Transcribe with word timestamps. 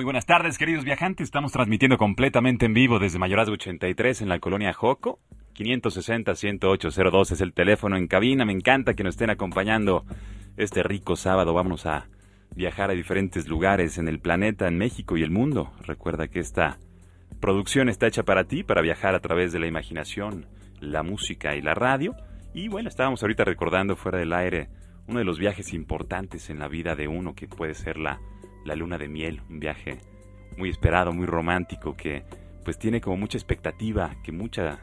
Muy 0.00 0.06
buenas 0.06 0.24
tardes, 0.24 0.56
queridos 0.56 0.86
viajantes. 0.86 1.26
Estamos 1.26 1.52
transmitiendo 1.52 1.98
completamente 1.98 2.64
en 2.64 2.72
vivo 2.72 2.98
desde 2.98 3.18
Mayorazgo 3.18 3.52
83 3.52 4.22
en 4.22 4.30
la 4.30 4.38
colonia 4.38 4.72
Joco. 4.72 5.20
560-10802 5.54 7.32
es 7.32 7.42
el 7.42 7.52
teléfono 7.52 7.98
en 7.98 8.06
cabina. 8.06 8.46
Me 8.46 8.54
encanta 8.54 8.94
que 8.94 9.04
nos 9.04 9.16
estén 9.16 9.28
acompañando 9.28 10.06
este 10.56 10.82
rico 10.82 11.16
sábado. 11.16 11.52
Vamos 11.52 11.84
a 11.84 12.08
viajar 12.56 12.88
a 12.88 12.94
diferentes 12.94 13.46
lugares 13.46 13.98
en 13.98 14.08
el 14.08 14.20
planeta, 14.20 14.68
en 14.68 14.78
México 14.78 15.18
y 15.18 15.22
el 15.22 15.30
mundo. 15.30 15.70
Recuerda 15.84 16.28
que 16.28 16.40
esta 16.40 16.78
producción 17.38 17.90
está 17.90 18.06
hecha 18.06 18.22
para 18.22 18.44
ti, 18.44 18.62
para 18.62 18.80
viajar 18.80 19.14
a 19.14 19.20
través 19.20 19.52
de 19.52 19.58
la 19.58 19.66
imaginación, 19.66 20.46
la 20.80 21.02
música 21.02 21.56
y 21.56 21.60
la 21.60 21.74
radio. 21.74 22.16
Y 22.54 22.68
bueno, 22.68 22.88
estábamos 22.88 23.22
ahorita 23.22 23.44
recordando 23.44 23.96
fuera 23.96 24.16
del 24.16 24.32
aire 24.32 24.70
uno 25.08 25.18
de 25.18 25.26
los 25.26 25.38
viajes 25.38 25.74
importantes 25.74 26.48
en 26.48 26.58
la 26.58 26.68
vida 26.68 26.94
de 26.94 27.06
uno, 27.06 27.34
que 27.34 27.48
puede 27.48 27.74
ser 27.74 27.98
la 27.98 28.18
la 28.64 28.74
luna 28.74 28.98
de 28.98 29.08
miel, 29.08 29.42
un 29.48 29.60
viaje 29.60 29.98
muy 30.56 30.68
esperado, 30.68 31.12
muy 31.12 31.26
romántico, 31.26 31.96
que 31.96 32.24
pues 32.64 32.78
tiene 32.78 33.00
como 33.00 33.16
mucha 33.16 33.38
expectativa, 33.38 34.16
que 34.22 34.32
mucha 34.32 34.80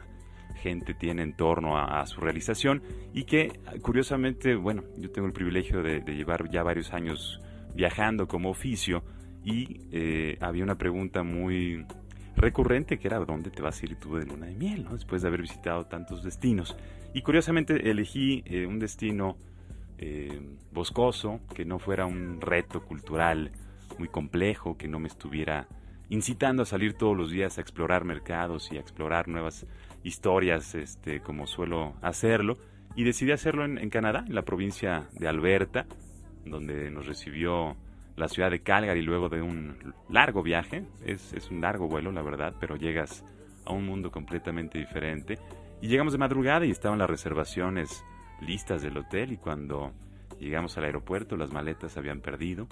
gente 0.58 0.94
tiene 0.94 1.22
en 1.22 1.36
torno 1.36 1.78
a, 1.78 2.04
su 2.06 2.20
realización 2.20 2.82
y 3.14 3.24
que 3.24 3.60
curiosamente, 3.82 4.56
bueno, 4.56 4.82
yo 4.96 5.10
tengo 5.10 5.26
el 5.26 5.32
privilegio 5.32 5.82
de, 5.82 6.00
llevar 6.00 6.50
ya 6.50 6.62
varios 6.62 6.92
años 6.92 7.40
viajando 7.74 8.26
como 8.26 8.50
oficio 8.50 9.02
y 9.44 9.82
eh, 9.92 10.36
había 10.40 10.64
una 10.64 10.74
pregunta 10.76 11.22
muy 11.22 11.86
recurrente 12.36 12.98
que 12.98 13.08
era 13.08 13.18
¿dónde 13.20 13.50
te 13.50 13.62
vas 13.62 13.80
a 13.82 13.86
ir 13.86 13.96
tú 13.96 14.16
de 14.16 14.26
luna 14.26 14.46
de 14.46 14.54
miel? 14.54 14.84
¿no? 14.84 14.94
Después 14.94 15.22
de 15.22 15.28
haber 15.28 15.42
visitado 15.42 15.86
tantos 15.86 16.22
destinos. 16.24 16.76
Y 17.14 17.22
curiosamente 17.22 17.90
elegí 17.90 18.42
eh, 18.46 18.66
un 18.66 18.78
destino 18.78 19.36
eh, 19.98 20.40
boscoso, 20.72 21.40
que 21.54 21.64
no 21.64 21.78
fuera 21.78 22.06
un 22.06 22.40
reto 22.40 22.82
cultural 22.82 23.50
muy 23.98 24.08
complejo, 24.08 24.76
que 24.76 24.88
no 24.88 24.98
me 24.98 25.08
estuviera 25.08 25.68
incitando 26.10 26.62
a 26.62 26.66
salir 26.66 26.94
todos 26.94 27.16
los 27.16 27.30
días 27.30 27.58
a 27.58 27.60
explorar 27.60 28.04
mercados 28.04 28.72
y 28.72 28.76
a 28.76 28.80
explorar 28.80 29.28
nuevas 29.28 29.66
historias, 30.02 30.74
este, 30.74 31.20
como 31.20 31.46
suelo 31.46 31.94
hacerlo. 32.02 32.56
Y 32.96 33.04
decidí 33.04 33.32
hacerlo 33.32 33.64
en, 33.64 33.90
Canadá, 33.90 34.24
en 34.26 34.34
la 34.34 34.42
provincia 34.42 35.08
de 35.12 35.28
Alberta, 35.28 35.86
donde 36.44 36.90
nos 36.90 37.06
recibió 37.06 37.76
la 38.16 38.28
ciudad 38.28 38.50
de 38.50 38.60
Calgary 38.60 39.02
luego 39.02 39.28
de 39.28 39.42
un 39.42 39.94
largo 40.08 40.42
viaje. 40.42 40.84
Es, 41.04 41.32
es 41.32 41.50
un 41.50 41.60
largo 41.60 41.86
vuelo, 41.86 42.10
la 42.10 42.22
verdad, 42.22 42.54
pero 42.58 42.76
llegas 42.76 43.24
a 43.64 43.72
un 43.72 43.86
mundo 43.86 44.10
completamente 44.10 44.78
diferente. 44.78 45.38
Y 45.80 45.88
llegamos 45.88 46.12
de 46.12 46.18
madrugada 46.18 46.66
y 46.66 46.70
estaban 46.70 46.98
las 46.98 47.10
reservaciones 47.10 48.04
listas 48.40 48.82
del 48.82 48.96
hotel 48.96 49.32
y 49.32 49.36
cuando 49.36 49.92
llegamos 50.40 50.76
al 50.78 50.84
aeropuerto 50.84 51.36
las 51.36 51.52
maletas 51.52 51.92
se 51.92 51.98
habían 51.98 52.20
perdido 52.20 52.68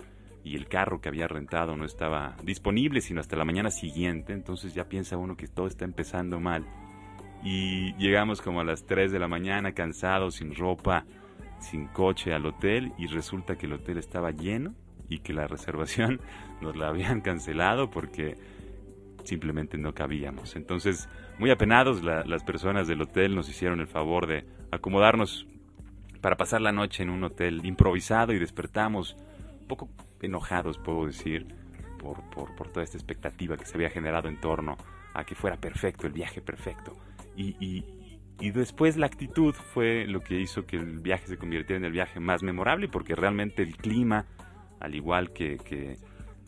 y 0.47 0.55
el 0.55 0.69
carro 0.69 1.00
que 1.00 1.08
había 1.08 1.27
rentado 1.27 1.77
no 1.77 1.84
estaba 1.84 2.36
disponible 2.44 3.00
sino 3.00 3.20
hasta 3.20 3.34
la 3.34 3.44
mañana 3.44 3.72
siguiente, 3.72 4.33
entonces 4.33 4.75
ya 4.75 4.88
piensa 4.88 5.16
uno 5.16 5.36
que 5.36 5.48
todo 5.48 5.66
está 5.66 5.84
empezando 5.84 6.38
mal. 6.38 6.64
Y 7.42 7.94
llegamos 7.97 8.41
como 8.41 8.60
a 8.60 8.65
las 8.65 8.87
3 8.87 9.10
de 9.10 9.19
la 9.19 9.26
mañana 9.26 9.72
cansados, 9.72 10.37
sin 10.37 10.54
ropa, 10.54 11.04
sin 11.59 11.88
coche 11.88 12.32
al 12.32 12.47
hotel 12.47 12.93
y 12.97 13.09
resulta 13.09 13.59
que 13.59 13.66
el 13.66 13.72
hotel 13.72 13.98
estaba 13.98 14.31
lleno 14.31 14.72
y 15.09 15.19
que 15.19 15.32
la 15.32 15.48
reservación 15.48 16.20
nos 16.60 16.76
la 16.76 16.88
habían 16.88 17.22
cancelado 17.22 17.91
porque 17.91 18.37
simplemente 19.25 19.78
no 19.78 19.94
cabíamos. 19.94 20.54
Entonces, 20.54 21.09
muy 21.41 21.50
apenados, 21.50 22.04
las 22.04 22.44
personas 22.44 22.87
del 22.87 23.03
hotel 23.03 23.34
nos 23.34 23.49
hicieron 23.49 23.81
el 23.81 23.88
favor 23.88 24.28
de 24.28 24.44
acomodarnos 24.70 25.49
para 26.20 26.37
pasar 26.37 26.60
la 26.60 26.70
noche 26.70 27.03
en 27.03 27.10
un 27.10 27.25
hotel 27.25 27.66
improvisado 27.66 28.32
y 28.32 28.38
despertamos 28.38 29.16
un 29.60 29.66
poco 29.66 29.88
enojados, 30.26 30.78
puedo 30.78 31.06
decir, 31.06 31.47
por, 31.98 32.22
por, 32.31 32.69
toda 32.69 32.84
esta 32.84 32.97
expectativa 32.97 33.56
que 33.56 33.66
se 33.66 33.76
había 33.76 33.91
generado 33.91 34.28
en 34.28 34.41
torno 34.41 34.76
a 35.14 35.25
que 35.25 35.34
fuera 35.34 35.56
perfecto, 35.56 36.06
el 36.06 36.12
viaje 36.12 36.41
perfecto. 36.41 36.97
Y, 37.37 37.56
y, 38.38 38.50
después 38.50 38.97
la 38.97 39.06
actitud 39.06 39.54
fue 39.54 40.06
lo 40.06 40.20
que 40.20 40.38
hizo 40.38 40.66
que 40.66 40.76
el 40.76 41.00
viaje 41.00 41.26
se 41.26 41.38
convirtiera 41.38 41.78
en 41.78 41.84
el 41.87 41.92
viaje 41.92 42.20
más 42.20 42.42
memorable, 42.42 42.88
porque 42.88 43.14
realmente 43.14 43.62
el 43.62 43.76
clima, 43.76 44.26
al 44.78 44.94
igual 44.94 45.32
que, 45.32 45.56
que 45.56 45.97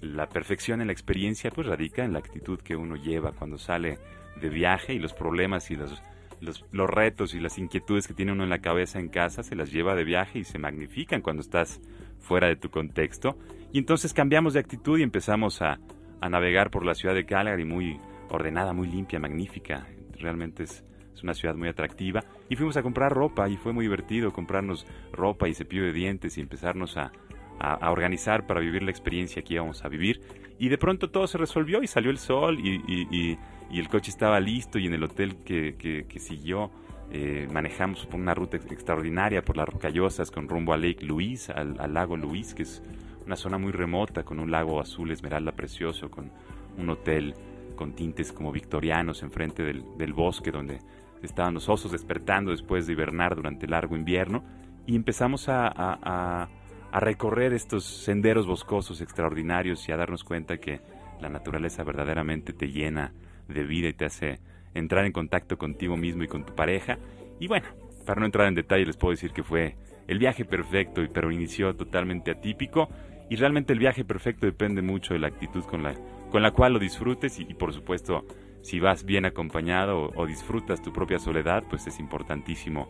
la 0.01 0.29
perfección 0.29 0.81
en 0.81 0.89
la 0.89 0.93
experiencia, 0.93 1.51
pues 1.51 1.67
radica 1.67 2.05
en 2.05 2.13
la 2.13 2.19
actitud 2.19 2.61
que 2.61 2.77
uno 2.77 2.97
lleva 2.97 3.33
cuando 3.33 3.59
sale 3.59 3.99
de 4.41 4.49
viaje 4.49 4.95
y 4.95 4.99
los 4.99 5.13
problemas 5.13 5.71
y 5.71 5.77
los, 5.77 6.01
los, 6.41 6.65
los, 6.71 6.89
retos 6.89 7.35
y 7.35 7.41
las 7.41 7.59
inquietudes 7.59 8.07
que 8.07 8.15
tiene 8.15 8.33
uno 8.33 8.45
en 8.45 8.51
la 8.51 8.61
cabeza 8.61 9.01
en 9.01 9.09
casa 9.09 9.43
se 9.43 9.57
las 9.57 9.73
lleva 9.73 9.97
de 9.97 10.05
viaje 10.05 10.39
y 10.39 10.45
se 10.45 10.59
magnifican 10.59 11.23
cuando 11.23 11.43
estás 11.43 11.81
fuera 12.21 12.49
de 12.49 12.57
tu 12.57 12.71
contexto. 12.71 13.37
Y 13.73 13.79
entonces 13.79 14.15
cambiamos 14.15 14.55
de 14.55 14.61
actitud 14.61 14.99
y 14.99 15.03
empezamos 15.03 15.61
a, 15.63 15.79
a 16.21 16.29
navegar 16.29 16.71
por 16.71 16.85
la 16.85 16.95
ciudad 16.95 17.15
de 17.15 17.27
Calgary, 17.27 17.65
muy 17.65 17.99
ordenada, 18.31 18.73
muy 18.73 18.89
limpia, 18.89 19.19
magnífica. 19.19 19.87
Realmente 20.19 20.65
es, 20.65 20.85
es, 21.15 21.23
una 21.23 21.35
ciudad 21.35 21.55
muy 21.55 21.69
atractiva. 21.69 22.25
Y 22.49 22.57
fuimos 22.57 22.77
a 22.77 22.83
comprar 22.83 23.13
ropa 23.13 23.49
y 23.49 23.57
fue 23.57 23.73
muy 23.73 23.85
divertido 23.85 24.33
comprarnos 24.33 24.87
ropa 25.13 25.49
y 25.49 25.55
cepillo 25.55 25.85
de 25.85 25.93
dientes 25.93 26.39
y 26.39 26.41
empezarnos 26.41 26.97
a, 26.97 27.13
a, 27.59 27.91
organizar 27.91 28.47
para 28.47 28.61
vivir 28.61 28.83
la 28.83 28.91
experiencia 28.91 29.43
que 29.43 29.55
íbamos 29.55 29.85
a 29.85 29.89
vivir. 29.89 30.21
Y 30.59 30.69
de 30.69 30.79
pronto 30.79 31.11
todo 31.11 31.27
se 31.27 31.39
resolvió 31.39 31.83
y 31.83 31.87
salió 31.87 32.11
el 32.11 32.19
sol 32.19 32.59
y, 32.61 32.83
y, 32.87 33.39
y, 33.71 33.79
el 33.79 33.89
coche 33.89 34.11
estaba 34.11 34.41
listo 34.41 34.79
y 34.79 34.87
en 34.87 34.95
el 34.95 35.05
hotel 35.05 35.37
que, 35.45 35.77
que, 35.77 36.07
que 36.09 36.19
siguió 36.19 36.71
eh, 37.11 37.49
manejamos 37.51 38.07
una 38.13 38.35
ruta 38.35 38.59
extraordinaria 38.59 39.43
por 39.43 39.57
las 39.57 39.69
rocallosas 39.69 40.31
con 40.31 40.47
rumbo 40.47 40.75
a 40.75 40.77
Lake 40.77 41.05
Louise, 41.05 41.51
al, 41.53 41.95
lago 41.95 42.17
Louise, 42.17 42.55
que 42.55 42.65
es 42.65 42.83
una 43.29 43.37
zona 43.37 43.59
muy 43.59 43.73
remota 43.73 44.25
con 44.25 44.41
un 44.41 44.51
lago 44.51 44.81
azul 44.81 45.11
esmeralda 45.11 45.53
precioso, 45.53 46.11
con 46.11 46.33
un 46.79 46.89
hotel 46.89 47.35
con 47.77 47.93
tintes 47.93 48.33
como 48.33 48.51
victorianos 48.51 49.23
enfrente 49.23 49.63
del, 49.63 49.85
del 49.99 50.15
bosque 50.15 50.51
donde 50.51 50.79
estaban 51.23 51.53
los 51.53 51.69
osos 51.69 51.93
despertando 51.93 52.53
después 52.53 52.87
de 52.87 52.95
hibernar 52.95 53.37
durante 53.37 53.67
el 53.67 53.73
largo 53.73 53.97
invierno 53.97 54.43
y 54.87 54.97
empezamos 54.97 55.51
a, 55.51 55.69
a, 55.69 56.49
a, 56.91 57.01
recorrer 57.01 57.53
estos 57.53 57.85
senderos 57.85 58.47
boscosos 58.47 59.03
extraordinarios 59.03 59.87
y 59.89 59.93
a 59.93 59.99
darnos 59.99 60.25
cuenta 60.25 60.57
que 60.57 60.81
la 61.21 61.29
naturaleza 61.29 61.85
verdaderamente 61.85 62.55
te 62.55 62.69
llena 62.69 63.13
de 63.47 63.63
vida 63.65 63.89
y 63.89 63.93
te 63.93 64.07
hace 64.07 64.41
entrar 64.73 65.05
en 65.05 65.13
contacto 65.13 65.59
contigo 65.59 65.99
mismo 65.99 66.23
y 66.23 66.29
con 66.29 66.45
tu 66.47 66.55
pareja. 66.55 66.97
Y 67.39 67.47
bueno, 67.47 67.67
para 68.07 68.21
no 68.21 68.27
entrar 68.27 68.49
en 68.49 68.55
detalle 68.55 68.87
les 68.87 68.97
puedo 68.97 69.11
decir 69.11 69.33
que 69.33 69.43
fue 69.43 69.77
el 70.07 70.19
viaje 70.19 70.47
perfecto, 70.47 71.03
pero 71.13 71.31
inició 71.31 71.77
totalmente 71.77 72.31
atípico. 72.31 72.89
Y 73.31 73.37
realmente 73.37 73.73
el 73.73 73.79
viaje 73.79 74.05
perfecto 74.05 74.47
depende 74.47 74.83
mucho 74.83 75.15
de 75.15 75.21
la 75.21 75.29
actitud 75.29 75.65
con 75.65 75.83
la, 75.83 75.95
con 76.31 76.43
la 76.43 76.53
cual 76.53 76.75
lo 76.75 76.79
disfrutes 76.79 77.39
y, 77.39 77.45
por 77.55 77.73
supuesto 77.73 78.25
si 78.61 78.81
vas 78.81 79.05
bien 79.05 79.25
acompañado 79.25 80.11
o, 80.15 80.27
disfrutas 80.27 80.83
tu 80.83 80.93
propia 80.93 81.19
soledad, 81.19 81.65
pues 81.71 81.87
es 81.87 82.01
importantísimo 82.01 82.89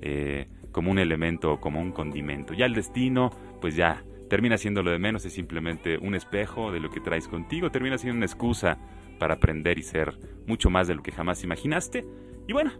eh, 0.00 0.48
como 0.72 0.90
un 0.90 0.98
elemento 0.98 1.52
o 1.52 1.60
como 1.60 1.80
un 1.80 1.92
condimento. 1.92 2.54
Ya 2.54 2.66
el 2.66 2.74
destino, 2.74 3.30
pues 3.60 3.76
ya 3.76 4.02
termina 4.28 4.56
siendo 4.56 4.82
lo 4.82 4.90
de 4.90 4.98
menos, 4.98 5.24
es 5.26 5.34
simplemente 5.34 5.98
un 5.98 6.14
espejo 6.14 6.72
de 6.72 6.80
lo 6.80 6.90
que 6.90 7.00
traes 7.00 7.28
contigo, 7.28 7.70
termina 7.70 7.98
siendo 7.98 8.16
una 8.16 8.26
excusa 8.26 8.78
para 9.18 9.34
aprender 9.34 9.78
y 9.78 9.82
ser 9.82 10.14
mucho 10.46 10.70
más 10.70 10.88
de 10.88 10.94
lo 10.94 11.02
que 11.02 11.12
jamás 11.12 11.44
imaginaste. 11.44 12.06
Y 12.48 12.52
bueno, 12.52 12.72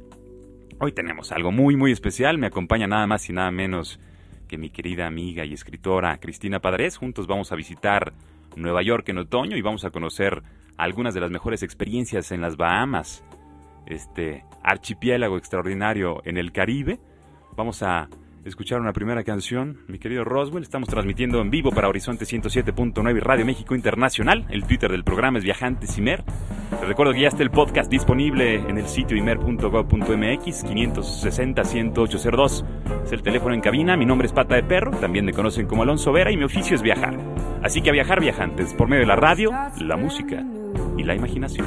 hoy 0.79 0.93
tenemos 0.93 1.33
algo 1.33 1.53
muy 1.53 1.77
muy 1.77 1.93
especial, 1.93 2.39
me 2.39 2.47
acompaña 2.47 2.87
nada 2.87 3.07
más 3.07 3.29
y 3.29 3.33
nada 3.33 3.51
menos 3.51 4.01
que 4.51 4.59
mi 4.59 4.71
querida 4.71 5.07
amiga 5.07 5.45
y 5.45 5.55
escritora 5.55 6.19
Cristina 6.19 6.59
Padres. 6.59 6.97
Juntos 6.97 7.29
vamos 7.29 7.53
a 7.53 7.55
visitar 7.55 8.13
Nueva 8.57 8.83
York 8.83 9.09
en 9.09 9.19
otoño 9.19 9.57
y 9.57 9.63
vamos 9.63 9.85
a 9.85 9.91
conocer 9.91 10.43
algunas 10.77 11.15
de 11.15 11.21
las 11.21 11.31
mejores 11.31 11.63
experiencias 11.63 12.33
en 12.33 12.41
las 12.41 12.57
Bahamas, 12.57 13.23
este 13.87 14.45
archipiélago 14.65 15.37
extraordinario 15.37 16.21
en 16.25 16.37
el 16.37 16.51
Caribe. 16.51 16.99
Vamos 17.57 17.85
a 17.85 18.09
escuchar 18.45 18.81
una 18.81 18.93
primera 18.93 19.25
canción, 19.25 19.79
mi 19.87 19.99
querido 19.99 20.25
Roswell. 20.25 20.63
Estamos 20.63 20.89
transmitiendo 20.89 21.41
en 21.41 21.51
vivo 21.51 21.71
para 21.71 21.89
Horizonte 21.89 22.25
107.9 22.25 23.17
y 23.17 23.21
Radio 23.21 23.45
México 23.45 23.75
Internacional. 23.75 24.47
El 24.51 24.65
Twitter 24.65 24.91
del 24.91 25.05
programa 25.05 25.39
es 25.39 25.45
Viajantes 25.45 25.97
Imer. 25.99 26.25
Les 26.73 26.89
recuerdo 26.89 27.13
que 27.13 27.21
ya 27.21 27.29
está 27.29 27.43
el 27.43 27.51
podcast 27.51 27.91
disponible 27.91 28.55
en 28.55 28.79
el 28.79 28.87
sitio 28.87 29.17
imer.gov.mx 29.17 30.65
560-10802. 30.65 32.65
Es 33.05 33.13
el 33.13 33.23
teléfono 33.23 33.55
en 33.55 33.61
cabina. 33.61 33.97
Mi 33.97 34.07
nombre 34.07 34.27
es 34.27 34.33
Pata 34.33 34.55
de 34.55 34.63
Perro. 34.63 34.93
También 34.93 35.25
me 35.25 35.33
conocen 35.33 35.67
como 35.67 35.83
Alonso 35.83 36.13
Vera 36.13 36.31
y 36.31 36.37
mi 36.37 36.45
oficio 36.45 36.75
es 36.75 36.83
viajar. 36.83 37.19
Así 37.63 37.83
que 37.83 37.91
a 37.91 37.93
viajar 37.93 38.21
viajantes 38.21 38.73
por 38.75 38.89
medio 38.89 39.03
de 39.03 39.09
la 39.09 39.17
radio, 39.17 39.51
la 39.79 39.97
música 39.97 40.45
y 40.97 41.05
la 41.05 41.15
imaginación. 41.15 41.67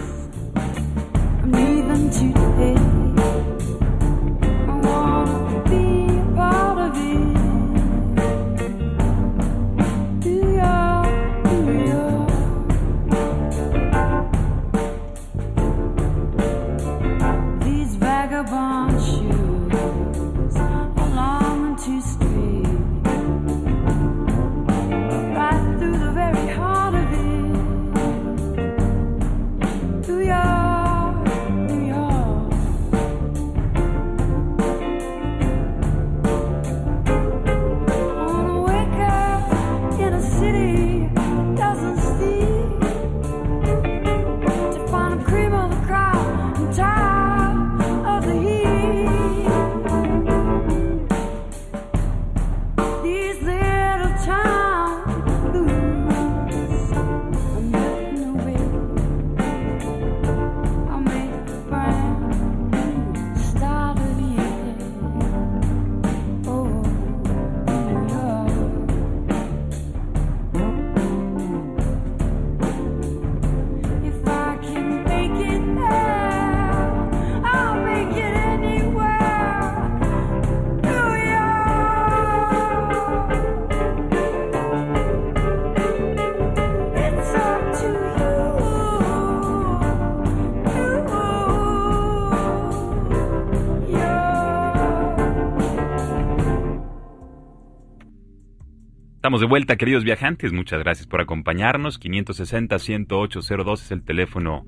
Estamos 99.24 99.40
de 99.40 99.48
vuelta, 99.48 99.78
queridos 99.78 100.04
viajantes. 100.04 100.52
Muchas 100.52 100.80
gracias 100.80 101.08
por 101.08 101.22
acompañarnos. 101.22 101.98
560-10802 101.98 103.74
es 103.76 103.92
el 103.92 104.04
teléfono 104.04 104.66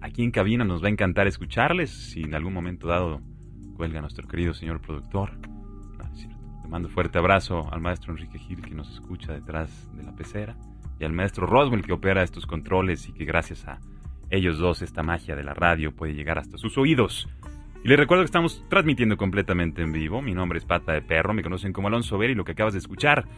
aquí 0.00 0.24
en 0.24 0.32
cabina. 0.32 0.64
Nos 0.64 0.82
va 0.82 0.88
a 0.88 0.90
encantar 0.90 1.28
escucharles. 1.28 1.90
Si 1.90 2.22
en 2.22 2.34
algún 2.34 2.52
momento 2.52 2.88
dado 2.88 3.20
cuelga 3.76 4.00
nuestro 4.00 4.26
querido 4.26 4.54
señor 4.54 4.80
productor. 4.80 5.38
Le 6.64 6.68
mando 6.68 6.88
fuerte 6.88 7.18
abrazo 7.18 7.72
al 7.72 7.80
maestro 7.80 8.10
Enrique 8.10 8.40
Gil 8.40 8.60
que 8.60 8.74
nos 8.74 8.92
escucha 8.92 9.32
detrás 9.32 9.88
de 9.96 10.02
la 10.02 10.16
pecera. 10.16 10.56
Y 10.98 11.04
al 11.04 11.12
maestro 11.12 11.46
Roswell 11.46 11.84
que 11.84 11.92
opera 11.92 12.24
estos 12.24 12.44
controles 12.44 13.08
y 13.08 13.12
que 13.12 13.24
gracias 13.24 13.68
a 13.68 13.78
ellos 14.30 14.58
dos 14.58 14.82
esta 14.82 15.04
magia 15.04 15.36
de 15.36 15.44
la 15.44 15.54
radio 15.54 15.94
puede 15.94 16.14
llegar 16.14 16.40
hasta 16.40 16.58
sus 16.58 16.76
oídos. 16.76 17.28
Y 17.86 17.88
les 17.88 18.00
recuerdo 18.00 18.24
que 18.24 18.26
estamos 18.26 18.64
transmitiendo 18.68 19.16
completamente 19.16 19.80
en 19.80 19.92
vivo. 19.92 20.20
Mi 20.20 20.34
nombre 20.34 20.58
es 20.58 20.64
Pata 20.64 20.90
de 20.90 21.02
Perro, 21.02 21.32
me 21.32 21.44
conocen 21.44 21.72
como 21.72 21.86
Alonso 21.86 22.18
Ver 22.18 22.30
y 22.30 22.34
lo 22.34 22.44
que 22.44 22.50
acabas 22.50 22.72
de 22.72 22.80
escuchar 22.80 23.28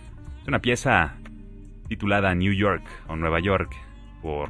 una 0.47 0.63
pieza 0.63 1.19
titulada 1.87 2.35
New 2.35 2.55
York 2.55 2.83
o 3.09 3.17
Nueva 3.17 3.41
York 3.41 3.77
por 4.23 4.49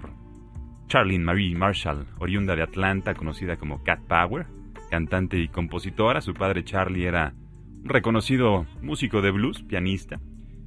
Charlene 0.87 1.25
Marie 1.25 1.57
Marshall, 1.57 2.07
oriunda 2.21 2.55
de 2.55 2.63
Atlanta, 2.63 3.15
conocida 3.15 3.57
como 3.57 3.83
Cat 3.83 3.99
Power, 4.07 4.47
cantante 4.89 5.37
y 5.37 5.49
compositora. 5.49 6.21
Su 6.21 6.33
padre 6.33 6.63
Charlie 6.63 7.05
era 7.05 7.35
un 7.83 7.89
reconocido 7.89 8.67
músico 8.81 9.21
de 9.21 9.33
blues, 9.33 9.65
pianista, 9.65 10.21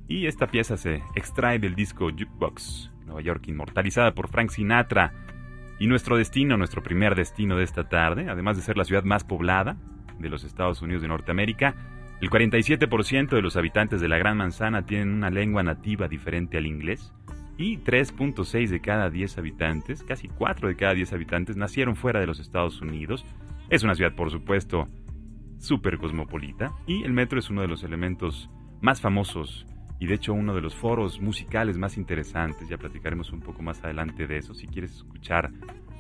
y 0.10 0.26
esta 0.26 0.48
pieza 0.48 0.76
se 0.76 1.04
extrae 1.16 1.58
del 1.58 1.76
disco 1.76 2.10
Jukebox, 2.10 2.92
Nueva 3.06 3.22
York, 3.22 3.48
inmortalizada 3.48 4.14
por 4.14 4.28
Frank 4.28 4.50
Sinatra. 4.50 5.14
Y 5.82 5.88
nuestro 5.88 6.16
destino, 6.16 6.58
nuestro 6.58 6.84
primer 6.84 7.16
destino 7.16 7.58
de 7.58 7.64
esta 7.64 7.90
tarde, 7.90 8.30
además 8.30 8.56
de 8.56 8.62
ser 8.62 8.78
la 8.78 8.84
ciudad 8.84 9.04
más 9.04 9.24
poblada 9.24 9.78
de 10.20 10.30
los 10.30 10.44
Estados 10.44 10.84
Unidos 10.84 11.02
de 11.02 11.08
Norteamérica, 11.08 11.74
el 12.22 12.30
47% 12.30 13.30
de 13.30 13.42
los 13.42 13.58
habitantes 13.58 14.00
de 14.00 14.08
la 14.08 14.20
Gran 14.20 14.38
Manzana 14.38 14.86
tienen 14.86 15.10
una 15.10 15.32
lengua 15.32 15.64
nativa 15.64 16.08
diferente 16.08 16.60
al 16.60 16.68
inglés 16.68 17.12
y 17.58 17.80
3.6 17.80 18.70
de 18.70 18.80
cada 18.80 19.10
10 19.10 19.40
habitantes, 19.40 20.04
casi 20.04 20.28
4 20.28 20.68
de 20.68 20.76
cada 20.76 20.94
10 20.94 21.14
habitantes, 21.14 21.58
nacieron 21.58 21.96
fuera 21.96 22.20
de 22.20 22.28
los 22.28 22.40
Estados 22.40 22.80
Unidos. 22.80 23.26
Es 23.72 23.82
una 23.82 23.96
ciudad, 23.96 24.14
por 24.14 24.30
supuesto, 24.30 24.88
súper 25.58 25.98
cosmopolita 25.98 26.74
y 26.86 27.02
el 27.02 27.12
metro 27.12 27.40
es 27.40 27.50
uno 27.50 27.62
de 27.62 27.68
los 27.68 27.84
elementos 27.84 28.52
más 28.82 29.02
famosos 29.02 29.66
y 30.02 30.08
de 30.08 30.16
hecho 30.16 30.34
uno 30.34 30.56
de 30.56 30.62
los 30.62 30.74
foros 30.74 31.22
musicales 31.22 31.78
más 31.78 31.96
interesantes. 31.96 32.68
Ya 32.68 32.80
platicaremos 32.80 33.32
un 33.32 33.40
poco 33.40 33.62
más 33.62 33.84
adelante 33.84 34.26
de 34.26 34.38
eso. 34.38 34.56
Si 34.56 34.66
quieres 34.66 34.96
escuchar 34.96 35.52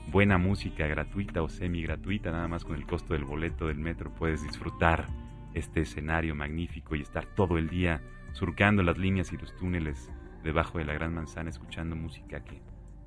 buena 0.07 0.39
música 0.39 0.87
gratuita 0.87 1.43
o 1.43 1.49
semi 1.49 1.83
gratuita, 1.83 2.31
nada 2.31 2.47
más 2.47 2.65
con 2.65 2.75
el 2.75 2.87
costo 2.87 3.13
del 3.13 3.25
boleto 3.25 3.67
del 3.67 3.77
metro 3.77 4.11
puedes 4.11 4.41
disfrutar 4.41 5.05
este 5.53 5.81
escenario 5.81 6.33
magnífico 6.33 6.95
y 6.95 7.01
estar 7.01 7.27
todo 7.27 7.59
el 7.59 7.69
día 7.69 8.01
surcando 8.31 8.81
las 8.81 8.97
líneas 8.97 9.31
y 9.33 9.37
los 9.37 9.55
túneles 9.55 10.11
debajo 10.43 10.79
de 10.79 10.85
la 10.85 10.93
Gran 10.93 11.13
Manzana 11.13 11.51
escuchando 11.51 11.95
música 11.95 12.43
que 12.43 12.59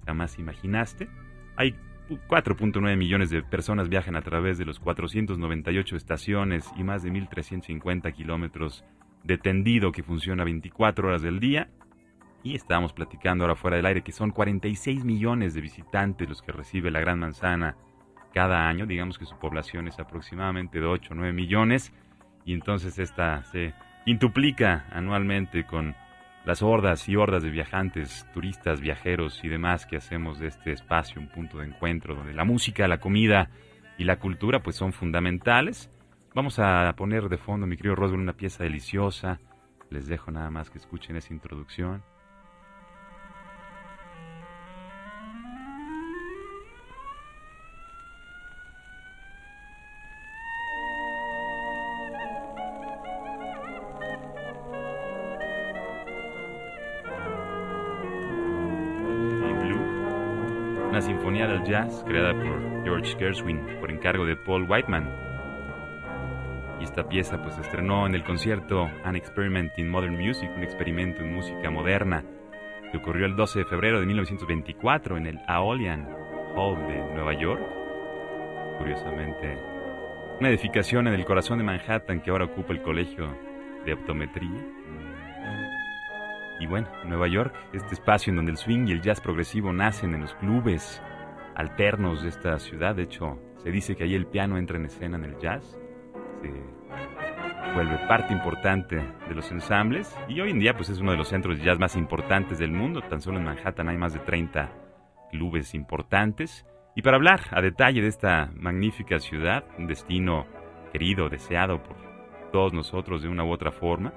jamás 0.06 0.38
imaginaste. 0.38 1.08
Hay 1.56 1.74
4.9 2.08 2.96
millones 2.96 3.30
de 3.30 3.42
personas 3.42 3.88
viajan 3.88 4.14
a 4.14 4.22
través 4.22 4.58
de 4.58 4.64
los 4.64 4.78
498 4.78 5.96
estaciones 5.96 6.70
y 6.76 6.84
más 6.84 7.02
de 7.02 7.10
1.350 7.10 8.12
kilómetros 8.12 8.84
de 9.24 9.38
tendido 9.38 9.90
que 9.90 10.02
funciona 10.02 10.44
24 10.44 11.08
horas 11.08 11.22
del 11.22 11.40
día. 11.40 11.68
Y 12.42 12.54
estábamos 12.54 12.92
platicando 12.92 13.44
ahora 13.44 13.56
fuera 13.56 13.78
del 13.78 13.86
aire 13.86 14.02
que 14.02 14.12
son 14.12 14.30
46 14.30 15.04
millones 15.04 15.54
de 15.54 15.62
visitantes 15.62 16.28
los 16.28 16.42
que 16.42 16.52
recibe 16.52 16.90
la 16.90 17.00
Gran 17.00 17.18
Manzana 17.18 17.76
cada 18.32 18.68
año. 18.68 18.86
Digamos 18.86 19.18
que 19.18 19.24
su 19.24 19.36
población 19.38 19.88
es 19.88 19.98
aproximadamente 19.98 20.78
de 20.78 20.86
8 20.86 21.12
o 21.12 21.16
9 21.16 21.32
millones 21.32 21.92
y 22.44 22.52
entonces 22.52 22.98
esta 22.98 23.42
se 23.44 23.72
quintuplica 24.04 24.86
anualmente 24.92 25.64
con 25.64 25.96
las 26.44 26.62
hordas 26.62 27.08
y 27.08 27.16
hordas 27.16 27.42
de 27.42 27.50
viajantes, 27.50 28.26
turistas, 28.34 28.80
viajeros 28.80 29.42
y 29.42 29.48
demás 29.48 29.86
que 29.86 29.96
hacemos 29.96 30.38
de 30.38 30.48
este 30.48 30.72
espacio 30.72 31.20
un 31.20 31.28
punto 31.28 31.58
de 31.58 31.66
encuentro 31.66 32.14
donde 32.14 32.34
la 32.34 32.44
música, 32.44 32.86
la 32.86 32.98
comida 32.98 33.48
y 33.96 34.04
la 34.04 34.18
cultura 34.18 34.62
pues 34.62 34.76
son 34.76 34.92
fundamentales. 34.92 35.90
Vamos 36.34 36.58
a 36.58 36.92
poner 36.96 37.28
de 37.28 37.38
fondo, 37.38 37.64
mi 37.64 37.76
querido 37.76 37.94
Roswell, 37.94 38.20
una 38.20 38.32
pieza 38.32 38.64
deliciosa. 38.64 39.38
Les 39.90 40.08
dejo 40.08 40.32
nada 40.32 40.50
más 40.50 40.68
que 40.68 40.78
escuchen 40.78 41.16
esa 41.16 41.32
introducción. 41.32 42.02
sinfonía 61.04 61.46
del 61.46 61.62
jazz 61.64 62.02
creada 62.06 62.32
por 62.32 62.82
George 62.82 63.14
Gershwin 63.18 63.60
por 63.80 63.90
encargo 63.90 64.24
de 64.24 64.36
Paul 64.36 64.66
Whiteman. 64.68 65.33
Esta 66.94 67.08
pieza 67.08 67.42
pues 67.42 67.56
se 67.56 67.62
estrenó 67.62 68.06
en 68.06 68.14
el 68.14 68.22
concierto 68.22 68.88
An 69.02 69.16
Experiment 69.16 69.76
in 69.80 69.90
Modern 69.90 70.16
Music, 70.16 70.48
un 70.56 70.62
experimento 70.62 71.22
en 71.22 71.34
música 71.34 71.68
moderna, 71.68 72.24
que 72.92 72.98
ocurrió 72.98 73.26
el 73.26 73.34
12 73.34 73.58
de 73.58 73.64
febrero 73.64 73.98
de 73.98 74.06
1924 74.06 75.16
en 75.16 75.26
el 75.26 75.40
Aeolian 75.48 76.08
Hall 76.54 76.86
de 76.86 76.98
Nueva 77.12 77.32
York. 77.36 77.60
Curiosamente, 78.78 79.58
una 80.38 80.50
edificación 80.50 81.08
en 81.08 81.14
el 81.14 81.24
corazón 81.24 81.58
de 81.58 81.64
Manhattan 81.64 82.20
que 82.20 82.30
ahora 82.30 82.44
ocupa 82.44 82.72
el 82.72 82.82
colegio 82.82 83.26
de 83.84 83.94
optometría. 83.94 84.64
Y 86.60 86.66
bueno, 86.68 86.86
Nueva 87.06 87.26
York, 87.26 87.56
este 87.72 87.94
espacio 87.94 88.30
en 88.30 88.36
donde 88.36 88.52
el 88.52 88.56
swing 88.56 88.86
y 88.86 88.92
el 88.92 89.02
jazz 89.02 89.20
progresivo 89.20 89.72
nacen 89.72 90.14
en 90.14 90.20
los 90.20 90.34
clubes 90.36 91.02
alternos 91.56 92.22
de 92.22 92.28
esta 92.28 92.56
ciudad. 92.60 92.94
De 92.94 93.02
hecho, 93.02 93.40
se 93.64 93.72
dice 93.72 93.96
que 93.96 94.04
ahí 94.04 94.14
el 94.14 94.26
piano 94.26 94.58
entra 94.58 94.76
en 94.76 94.84
escena 94.84 95.16
en 95.16 95.24
el 95.24 95.38
jazz. 95.40 95.76
Vuelve 97.74 97.98
parte 98.06 98.32
importante 98.32 98.96
de 98.96 99.34
los 99.34 99.50
ensambles 99.50 100.16
y 100.28 100.40
hoy 100.40 100.50
en 100.50 100.60
día 100.60 100.74
pues 100.74 100.90
es 100.90 101.00
uno 101.00 101.10
de 101.10 101.16
los 101.16 101.28
centros 101.28 101.58
de 101.58 101.64
jazz 101.64 101.78
más 101.78 101.96
importantes 101.96 102.58
del 102.58 102.70
mundo. 102.70 103.00
Tan 103.02 103.20
solo 103.20 103.38
en 103.38 103.44
Manhattan 103.44 103.88
hay 103.88 103.96
más 103.96 104.12
de 104.12 104.20
30 104.20 104.70
clubes 105.30 105.74
importantes. 105.74 106.64
Y 106.94 107.02
para 107.02 107.16
hablar 107.16 107.40
a 107.50 107.60
detalle 107.60 108.00
de 108.00 108.08
esta 108.08 108.52
magnífica 108.54 109.18
ciudad, 109.18 109.64
un 109.76 109.88
destino 109.88 110.46
querido, 110.92 111.28
deseado 111.28 111.82
por 111.82 111.96
todos 112.52 112.72
nosotros 112.72 113.22
de 113.22 113.28
una 113.28 113.44
u 113.44 113.50
otra 113.50 113.72
forma, 113.72 114.12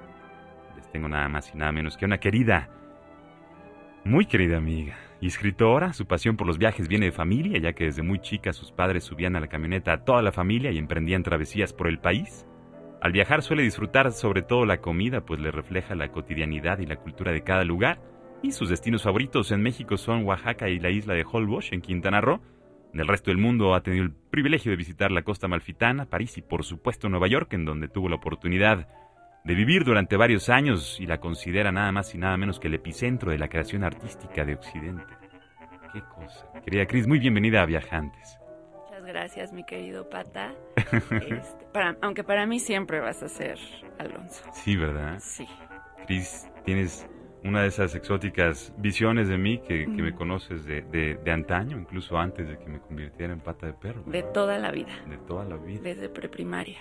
les 0.76 0.88
tengo 0.92 1.08
nada 1.08 1.28
más 1.28 1.52
y 1.52 1.58
nada 1.58 1.72
menos 1.72 1.96
que 1.96 2.04
una 2.04 2.18
querida, 2.18 2.68
muy 4.04 4.26
querida 4.26 4.58
amiga 4.58 5.07
y 5.20 5.26
escritora. 5.26 5.92
Su 5.92 6.06
pasión 6.06 6.36
por 6.36 6.46
los 6.46 6.58
viajes 6.58 6.88
viene 6.88 7.06
de 7.06 7.12
familia, 7.12 7.58
ya 7.58 7.72
que 7.72 7.84
desde 7.84 8.02
muy 8.02 8.20
chica 8.20 8.52
sus 8.52 8.72
padres 8.72 9.04
subían 9.04 9.36
a 9.36 9.40
la 9.40 9.48
camioneta 9.48 9.92
a 9.92 10.04
toda 10.04 10.22
la 10.22 10.32
familia 10.32 10.70
y 10.70 10.78
emprendían 10.78 11.22
travesías 11.22 11.72
por 11.72 11.88
el 11.88 11.98
país. 11.98 12.46
Al 13.00 13.12
viajar 13.12 13.42
suele 13.42 13.62
disfrutar 13.62 14.10
sobre 14.12 14.42
todo 14.42 14.66
la 14.66 14.80
comida, 14.80 15.24
pues 15.24 15.40
le 15.40 15.50
refleja 15.50 15.94
la 15.94 16.10
cotidianidad 16.10 16.80
y 16.80 16.86
la 16.86 16.96
cultura 16.96 17.32
de 17.32 17.42
cada 17.42 17.64
lugar. 17.64 18.00
Y 18.42 18.52
sus 18.52 18.68
destinos 18.68 19.02
favoritos 19.02 19.50
en 19.50 19.62
México 19.62 19.96
son 19.96 20.24
Oaxaca 20.24 20.68
y 20.68 20.78
la 20.78 20.90
isla 20.90 21.14
de 21.14 21.24
Holbox 21.30 21.72
en 21.72 21.80
Quintana 21.80 22.20
Roo. 22.20 22.40
En 22.92 23.00
el 23.00 23.06
resto 23.06 23.30
del 23.30 23.38
mundo 23.38 23.74
ha 23.74 23.82
tenido 23.82 24.04
el 24.04 24.12
privilegio 24.12 24.70
de 24.70 24.76
visitar 24.76 25.10
la 25.10 25.22
costa 25.22 25.46
malfitana, 25.46 26.06
París 26.06 26.38
y 26.38 26.42
por 26.42 26.64
supuesto 26.64 27.08
Nueva 27.08 27.28
York, 27.28 27.52
en 27.52 27.64
donde 27.64 27.88
tuvo 27.88 28.08
la 28.08 28.16
oportunidad 28.16 28.88
de 29.44 29.54
vivir 29.54 29.84
durante 29.84 30.16
varios 30.16 30.48
años 30.48 30.98
y 31.00 31.06
la 31.06 31.18
considera 31.18 31.72
nada 31.72 31.92
más 31.92 32.14
y 32.14 32.18
nada 32.18 32.36
menos 32.36 32.60
que 32.60 32.68
el 32.68 32.74
epicentro 32.74 33.30
de 33.30 33.38
la 33.38 33.48
creación 33.48 33.84
artística 33.84 34.44
de 34.44 34.54
Occidente. 34.54 35.14
Qué 35.92 36.02
cosa. 36.02 36.46
Querida 36.64 36.86
Cris, 36.86 37.06
muy 37.06 37.18
bienvenida 37.18 37.62
a 37.62 37.66
Viajantes 37.66 38.38
gracias, 39.08 39.52
mi 39.52 39.64
querido 39.64 40.08
Pata. 40.08 40.54
Este, 41.10 41.66
para, 41.72 41.96
aunque 42.00 42.22
para 42.22 42.46
mí 42.46 42.60
siempre 42.60 43.00
vas 43.00 43.22
a 43.22 43.28
ser 43.28 43.58
Alonso. 43.98 44.44
Sí, 44.52 44.76
¿verdad? 44.76 45.18
Sí. 45.20 45.46
Cris, 46.06 46.48
tienes 46.64 47.08
una 47.44 47.62
de 47.62 47.68
esas 47.68 47.94
exóticas 47.94 48.72
visiones 48.78 49.28
de 49.28 49.38
mí 49.38 49.58
que, 49.66 49.86
me 49.86 50.14
conoces 50.14 50.64
de, 50.64 50.82
de, 50.82 51.30
antaño, 51.32 51.78
incluso 51.78 52.18
antes 52.18 52.48
de 52.48 52.58
que 52.58 52.66
me 52.66 52.80
convirtiera 52.80 53.32
en 53.32 53.40
pata 53.40 53.66
de 53.66 53.72
perro. 53.72 54.02
De 54.06 54.22
toda 54.22 54.58
la 54.58 54.70
vida. 54.70 54.92
De 55.08 55.18
toda 55.18 55.44
la 55.44 55.56
vida. 55.56 55.80
Desde 55.82 56.08
preprimaria. 56.08 56.78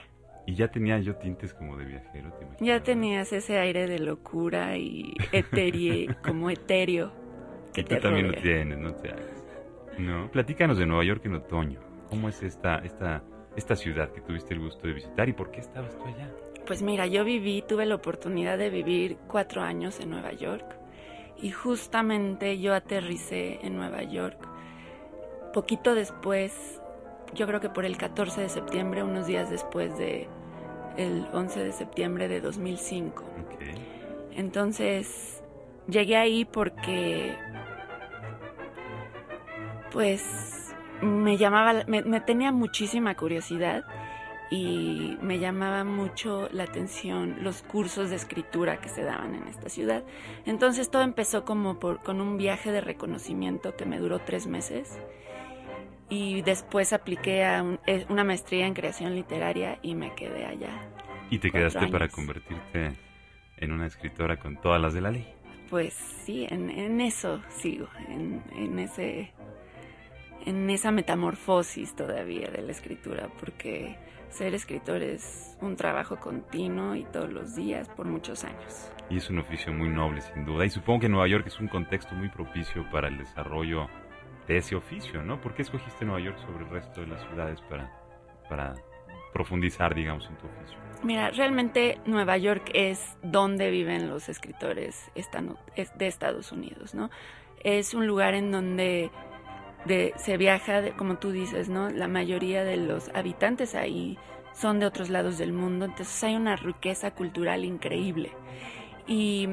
Y 0.47 0.55
ya 0.55 0.69
tenía 0.69 0.97
yo 0.99 1.13
tintes 1.17 1.53
como 1.53 1.75
de 1.75 1.83
viajero, 1.83 2.31
¿te 2.31 2.65
Ya 2.65 2.81
tenías 2.81 3.33
ese 3.33 3.59
aire 3.59 3.85
de 3.85 3.99
locura 3.99 4.77
y 4.77 5.13
eterie, 5.33 6.07
como 6.23 6.49
etéreo. 6.49 7.11
Que 7.73 7.81
y 7.81 7.83
tú 7.83 7.99
también 7.99 8.31
lo 8.31 8.33
tienes, 8.41 8.77
no 8.77 8.95
te 8.95 9.09
hagas. 9.09 9.43
No, 9.97 10.31
platícanos 10.31 10.77
de 10.77 10.85
Nueva 10.85 11.03
York 11.03 11.25
en 11.25 11.35
otoño. 11.35 11.81
¿Cómo 12.09 12.29
es 12.29 12.41
esta, 12.43 12.77
esta, 12.77 13.23
esta 13.57 13.75
ciudad 13.75 14.09
que 14.13 14.21
tuviste 14.21 14.53
el 14.53 14.61
gusto 14.61 14.87
de 14.87 14.93
visitar 14.93 15.27
y 15.27 15.33
por 15.33 15.51
qué 15.51 15.59
estabas 15.59 15.97
tú 15.97 16.05
allá? 16.05 16.31
Pues 16.65 16.81
mira, 16.81 17.07
yo 17.07 17.25
viví, 17.25 17.61
tuve 17.67 17.85
la 17.85 17.95
oportunidad 17.95 18.57
de 18.57 18.69
vivir 18.69 19.17
cuatro 19.27 19.61
años 19.61 19.99
en 19.99 20.11
Nueva 20.11 20.31
York 20.31 20.65
y 21.41 21.51
justamente 21.51 22.57
yo 22.59 22.73
aterricé 22.73 23.59
en 23.65 23.75
Nueva 23.75 24.03
York. 24.03 24.37
Poquito 25.53 25.93
después, 25.93 26.81
yo 27.33 27.47
creo 27.47 27.59
que 27.59 27.69
por 27.69 27.83
el 27.83 27.97
14 27.97 28.39
de 28.39 28.49
septiembre, 28.49 29.03
unos 29.03 29.27
días 29.27 29.49
después 29.49 29.97
de 29.97 30.29
el 30.97 31.27
11 31.31 31.63
de 31.63 31.71
septiembre 31.71 32.27
de 32.27 32.41
2005. 32.41 33.23
Entonces, 34.35 35.41
llegué 35.87 36.17
ahí 36.17 36.45
porque, 36.45 37.35
pues, 39.91 40.73
me 41.01 41.37
llamaba, 41.37 41.83
me, 41.87 42.21
tenía 42.21 42.51
muchísima 42.51 43.15
curiosidad 43.15 43.85
y 44.49 45.17
me 45.21 45.39
llamaba 45.39 45.83
mucho 45.83 46.49
la 46.51 46.63
atención 46.63 47.37
los 47.41 47.61
cursos 47.61 48.09
de 48.09 48.15
escritura 48.15 48.79
que 48.79 48.89
se 48.89 49.03
daban 49.03 49.35
en 49.35 49.47
esta 49.47 49.69
ciudad. 49.69 50.03
Entonces 50.45 50.89
todo 50.89 51.01
empezó 51.01 51.45
como 51.45 51.79
por, 51.79 52.01
con 52.01 52.21
un 52.21 52.37
viaje 52.37 52.71
de 52.71 52.81
reconocimiento 52.81 53.75
que 53.75 53.85
me 53.85 53.99
duró 53.99 54.19
tres 54.19 54.47
meses 54.47 54.97
y 56.09 56.41
después 56.41 56.93
apliqué 56.93 57.43
a 57.43 57.65
eh, 57.85 58.05
una 58.09 58.23
maestría 58.23 58.65
en 58.65 58.73
creación 58.73 59.15
literaria 59.15 59.79
y 59.81 59.95
me 59.95 60.13
quedé 60.15 60.45
allá. 60.45 60.69
¿Y 61.29 61.39
te 61.39 61.51
quedaste 61.51 61.87
para 61.87 62.07
convertirte 62.07 62.93
en 63.57 63.71
una 63.71 63.87
escritora 63.87 64.37
con 64.37 64.57
todas 64.61 64.81
las 64.81 64.93
de 64.93 65.01
la 65.01 65.11
ley? 65.11 65.27
Pues 65.69 65.93
sí, 65.93 66.47
en, 66.49 67.01
eso 67.01 67.41
sigo, 67.49 67.89
en, 68.07 68.41
en 68.55 68.79
ese 68.79 69.33
en 70.45 70.69
esa 70.69 70.91
metamorfosis 70.91 71.93
todavía 71.93 72.49
de 72.49 72.61
la 72.61 72.71
escritura, 72.71 73.27
porque 73.37 73.97
ser 74.29 74.55
escritor 74.55 75.01
es 75.01 75.57
un 75.59 75.75
trabajo 75.75 76.17
continuo 76.17 76.95
y 76.95 77.03
todos 77.03 77.31
los 77.33 77.55
días 77.55 77.89
por 77.89 78.05
muchos 78.05 78.45
años. 78.45 78.89
Y 79.09 79.17
es 79.17 79.29
un 79.29 79.39
oficio 79.39 79.73
muy 79.73 79.89
noble, 79.89 80.21
sin 80.21 80.45
duda. 80.45 80.65
Y 80.65 80.69
supongo 80.69 81.01
que 81.01 81.09
Nueva 81.09 81.27
York 81.27 81.47
es 81.47 81.59
un 81.59 81.67
contexto 81.67 82.15
muy 82.15 82.29
propicio 82.29 82.89
para 82.91 83.09
el 83.09 83.17
desarrollo 83.17 83.89
de 84.47 84.57
ese 84.57 84.75
oficio, 84.75 85.23
¿no? 85.23 85.41
¿Por 85.41 85.53
qué 85.53 85.61
escogiste 85.61 86.05
Nueva 86.05 86.21
York 86.21 86.37
sobre 86.45 86.63
el 86.63 86.69
resto 86.69 87.01
de 87.01 87.07
las 87.07 87.21
ciudades 87.27 87.61
para, 87.61 87.91
para 88.49 88.73
profundizar, 89.33 89.93
digamos, 89.93 90.25
en 90.27 90.37
tu 90.37 90.47
oficio? 90.47 90.77
Mira, 91.03 91.29
realmente 91.31 91.99
Nueva 92.05 92.37
York 92.37 92.71
es 92.73 93.17
donde 93.21 93.69
viven 93.69 94.09
los 94.09 94.29
escritores 94.29 95.11
de 95.15 96.07
Estados 96.07 96.51
Unidos, 96.51 96.95
¿no? 96.95 97.09
Es 97.63 97.93
un 97.93 98.07
lugar 98.07 98.33
en 98.33 98.51
donde 98.51 99.11
se 100.15 100.37
viaja, 100.37 100.95
como 100.95 101.17
tú 101.17 101.31
dices, 101.31 101.69
¿no? 101.69 101.89
La 101.89 102.07
mayoría 102.07 102.63
de 102.63 102.77
los 102.77 103.09
habitantes 103.09 103.75
ahí 103.75 104.17
son 104.53 104.79
de 104.79 104.85
otros 104.87 105.09
lados 105.09 105.37
del 105.37 105.53
mundo, 105.53 105.85
entonces 105.85 106.23
hay 106.23 106.35
una 106.35 106.55
riqueza 106.55 107.11
cultural 107.11 107.63
increíble. 107.63 108.31
Y 109.05 109.47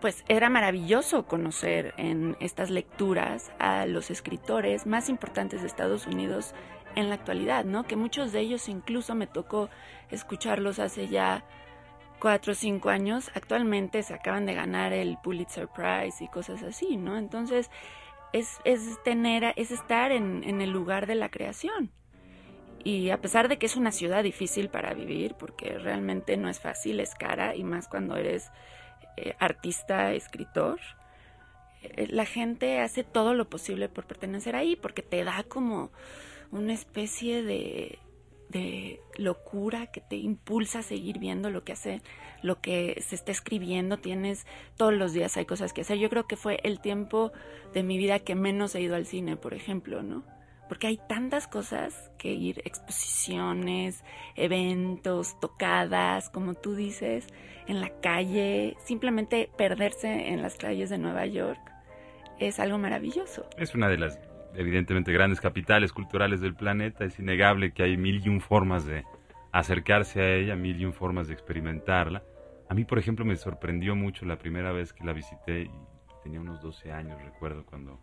pues 0.00 0.24
era 0.28 0.50
maravilloso 0.50 1.26
conocer 1.26 1.94
en 1.96 2.36
estas 2.40 2.70
lecturas 2.70 3.50
a 3.58 3.86
los 3.86 4.10
escritores 4.10 4.86
más 4.86 5.08
importantes 5.08 5.62
de 5.62 5.66
Estados 5.66 6.06
Unidos 6.06 6.54
en 6.94 7.08
la 7.08 7.14
actualidad, 7.14 7.64
¿no? 7.64 7.84
Que 7.84 7.96
muchos 7.96 8.32
de 8.32 8.40
ellos 8.40 8.68
incluso 8.68 9.14
me 9.14 9.26
tocó 9.26 9.68
escucharlos 10.10 10.78
hace 10.78 11.08
ya 11.08 11.44
cuatro 12.18 12.52
o 12.52 12.54
cinco 12.54 12.88
años. 12.88 13.30
Actualmente 13.34 14.02
se 14.02 14.14
acaban 14.14 14.46
de 14.46 14.54
ganar 14.54 14.92
el 14.92 15.18
Pulitzer 15.22 15.68
Prize 15.68 16.24
y 16.24 16.28
cosas 16.28 16.62
así, 16.62 16.96
¿no? 16.96 17.18
Entonces 17.18 17.70
es, 18.32 18.60
tener, 19.04 19.52
es 19.56 19.70
estar 19.70 20.12
en, 20.12 20.60
el 20.60 20.70
lugar 20.70 21.06
de 21.06 21.14
la 21.14 21.30
creación. 21.30 21.90
Y 22.84 23.10
a 23.10 23.20
pesar 23.20 23.48
de 23.48 23.58
que 23.58 23.66
es 23.66 23.76
una 23.76 23.90
ciudad 23.90 24.22
difícil 24.22 24.68
para 24.68 24.94
vivir, 24.94 25.34
porque 25.34 25.76
realmente 25.78 26.36
no 26.36 26.48
es 26.48 26.60
fácil, 26.60 27.00
es 27.00 27.14
cara, 27.14 27.56
y 27.56 27.64
más 27.64 27.88
cuando 27.88 28.16
eres 28.16 28.52
eh, 29.16 29.34
artista, 29.38 30.12
escritor, 30.12 30.80
eh, 31.82 32.06
la 32.10 32.26
gente 32.26 32.80
hace 32.80 33.04
todo 33.04 33.34
lo 33.34 33.48
posible 33.48 33.88
por 33.88 34.06
pertenecer 34.06 34.56
ahí, 34.56 34.76
porque 34.76 35.02
te 35.02 35.22
da 35.24 35.44
como 35.44 35.90
una 36.50 36.72
especie 36.72 37.42
de, 37.42 37.98
de 38.48 39.00
locura 39.16 39.86
que 39.88 40.00
te 40.00 40.16
impulsa 40.16 40.80
a 40.80 40.82
seguir 40.82 41.18
viendo 41.18 41.50
lo 41.50 41.64
que 41.64 41.72
hace, 41.72 42.02
lo 42.42 42.60
que 42.60 43.02
se 43.06 43.14
está 43.14 43.32
escribiendo, 43.32 43.98
tienes 43.98 44.46
todos 44.76 44.94
los 44.94 45.12
días 45.12 45.36
hay 45.36 45.46
cosas 45.46 45.72
que 45.72 45.82
hacer. 45.82 45.98
Yo 45.98 46.10
creo 46.10 46.26
que 46.26 46.36
fue 46.36 46.60
el 46.62 46.80
tiempo 46.80 47.32
de 47.74 47.82
mi 47.82 47.98
vida 47.98 48.18
que 48.20 48.34
menos 48.34 48.74
he 48.74 48.80
ido 48.80 48.96
al 48.96 49.06
cine, 49.06 49.36
por 49.36 49.54
ejemplo, 49.54 50.02
¿no? 50.02 50.22
Porque 50.68 50.88
hay 50.88 50.98
tantas 51.08 51.46
cosas 51.46 52.10
que 52.18 52.32
ir, 52.32 52.60
exposiciones, 52.64 54.02
eventos, 54.34 55.38
tocadas, 55.40 56.28
como 56.30 56.54
tú 56.54 56.74
dices, 56.74 57.26
en 57.66 57.80
la 57.80 57.90
calle, 58.00 58.76
simplemente 58.84 59.50
perderse 59.56 60.28
en 60.28 60.42
las 60.42 60.56
calles 60.56 60.90
de 60.90 60.98
Nueva 60.98 61.26
York 61.26 61.60
es 62.38 62.60
algo 62.60 62.78
maravilloso. 62.78 63.48
Es 63.56 63.74
una 63.74 63.88
de 63.88 63.98
las 63.98 64.20
evidentemente 64.54 65.12
grandes 65.12 65.40
capitales 65.40 65.92
culturales 65.92 66.40
del 66.40 66.54
planeta, 66.54 67.04
es 67.04 67.18
innegable 67.18 67.72
que 67.72 67.82
hay 67.82 67.96
mil 67.96 68.24
y 68.24 68.28
un 68.28 68.40
formas 68.40 68.86
de 68.86 69.04
acercarse 69.52 70.20
a 70.20 70.34
ella, 70.34 70.56
mil 70.56 70.80
y 70.80 70.84
un 70.84 70.92
formas 70.92 71.28
de 71.28 71.34
experimentarla. 71.34 72.22
A 72.68 72.74
mí, 72.74 72.84
por 72.84 72.98
ejemplo, 72.98 73.24
me 73.24 73.36
sorprendió 73.36 73.94
mucho 73.94 74.24
la 74.24 74.38
primera 74.38 74.72
vez 74.72 74.92
que 74.92 75.04
la 75.04 75.12
visité 75.12 75.62
y 75.62 75.70
tenía 76.22 76.40
unos 76.40 76.60
12 76.60 76.90
años, 76.90 77.22
recuerdo, 77.22 77.64
cuando, 77.64 78.00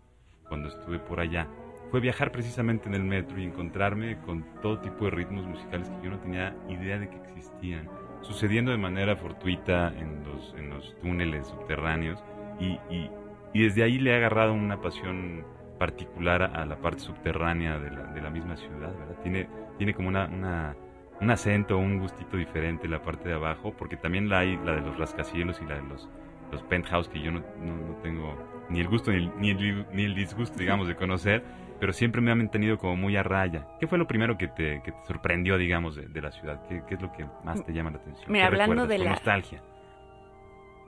cuando 0.47 0.69
estuve 0.69 0.99
por 0.99 1.19
allá. 1.19 1.47
Fue 1.93 1.99
viajar 1.99 2.31
precisamente 2.31 2.89
en 2.89 2.95
el 2.95 3.03
metro 3.03 3.39
y 3.39 3.43
encontrarme 3.43 4.17
con 4.21 4.43
todo 4.63 4.79
tipo 4.79 5.05
de 5.05 5.11
ritmos 5.11 5.45
musicales 5.45 5.87
que 5.91 6.05
yo 6.05 6.09
no 6.09 6.17
tenía 6.17 6.55
idea 6.67 6.97
de 6.97 7.07
que 7.07 7.17
existían, 7.17 7.87
sucediendo 8.21 8.71
de 8.71 8.79
manera 8.79 9.15
fortuita 9.15 9.93
en 9.95 10.23
los, 10.23 10.55
en 10.57 10.71
los 10.71 10.99
túneles 11.01 11.45
subterráneos 11.45 12.17
y, 12.59 12.79
y, 12.89 13.11
y 13.53 13.63
desde 13.65 13.83
ahí 13.83 13.99
le 13.99 14.09
he 14.09 14.15
agarrado 14.15 14.53
una 14.53 14.81
pasión 14.81 15.45
particular 15.77 16.41
a 16.41 16.65
la 16.65 16.77
parte 16.77 17.01
subterránea 17.01 17.77
de 17.77 17.91
la, 17.91 18.05
de 18.05 18.21
la 18.23 18.31
misma 18.31 18.57
ciudad, 18.57 18.91
¿verdad? 18.97 19.21
Tiene, 19.21 19.47
tiene 19.77 19.93
como 19.93 20.07
una, 20.07 20.25
una, 20.25 20.75
un 21.21 21.29
acento, 21.29 21.77
un 21.77 21.99
gustito 21.99 22.37
diferente 22.37 22.87
la 22.87 23.03
parte 23.03 23.29
de 23.29 23.35
abajo, 23.35 23.71
porque 23.77 23.97
también 23.97 24.29
la 24.29 24.39
hay 24.39 24.57
la 24.65 24.71
de 24.73 24.81
los 24.81 24.97
rascacielos 24.97 25.61
y 25.61 25.65
la 25.67 25.75
de 25.75 25.83
los, 25.83 26.09
los 26.51 26.63
penthouse 26.63 27.07
que 27.07 27.21
yo 27.21 27.29
no, 27.29 27.43
no, 27.61 27.97
tengo 28.01 28.35
ni 28.67 28.79
el 28.79 28.87
gusto 28.87 29.11
ni 29.11 29.17
el, 29.17 29.31
ni, 29.37 29.49
el, 29.51 29.85
ni 29.93 30.05
el 30.05 30.15
disgusto, 30.15 30.57
digamos, 30.57 30.87
de 30.87 30.95
conocer, 30.95 31.43
pero 31.83 31.91
siempre 31.91 32.21
me 32.21 32.31
han 32.31 32.37
mantenido 32.37 32.77
como 32.77 32.95
muy 32.95 33.17
a 33.17 33.23
raya. 33.23 33.67
¿Qué 33.77 33.87
fue 33.87 33.97
lo 33.97 34.07
primero 34.07 34.37
que 34.37 34.47
te, 34.47 34.81
que 34.85 34.93
te 34.93 35.05
sorprendió, 35.05 35.57
digamos, 35.57 35.97
de, 35.97 36.21
la 36.21 36.31
ciudad? 36.31 36.65
¿Qué, 36.69 36.81
¿Qué, 36.87 36.95
es 36.95 37.01
lo 37.01 37.11
que 37.11 37.25
más 37.43 37.61
te 37.65 37.73
llama 37.73 37.91
la 37.91 37.97
atención? 37.97 38.31
Mira, 38.31 38.45
hablando 38.47 38.87
de 38.87 38.95
con 38.95 39.03
la... 39.03 39.11
nostalgia. 39.11 39.61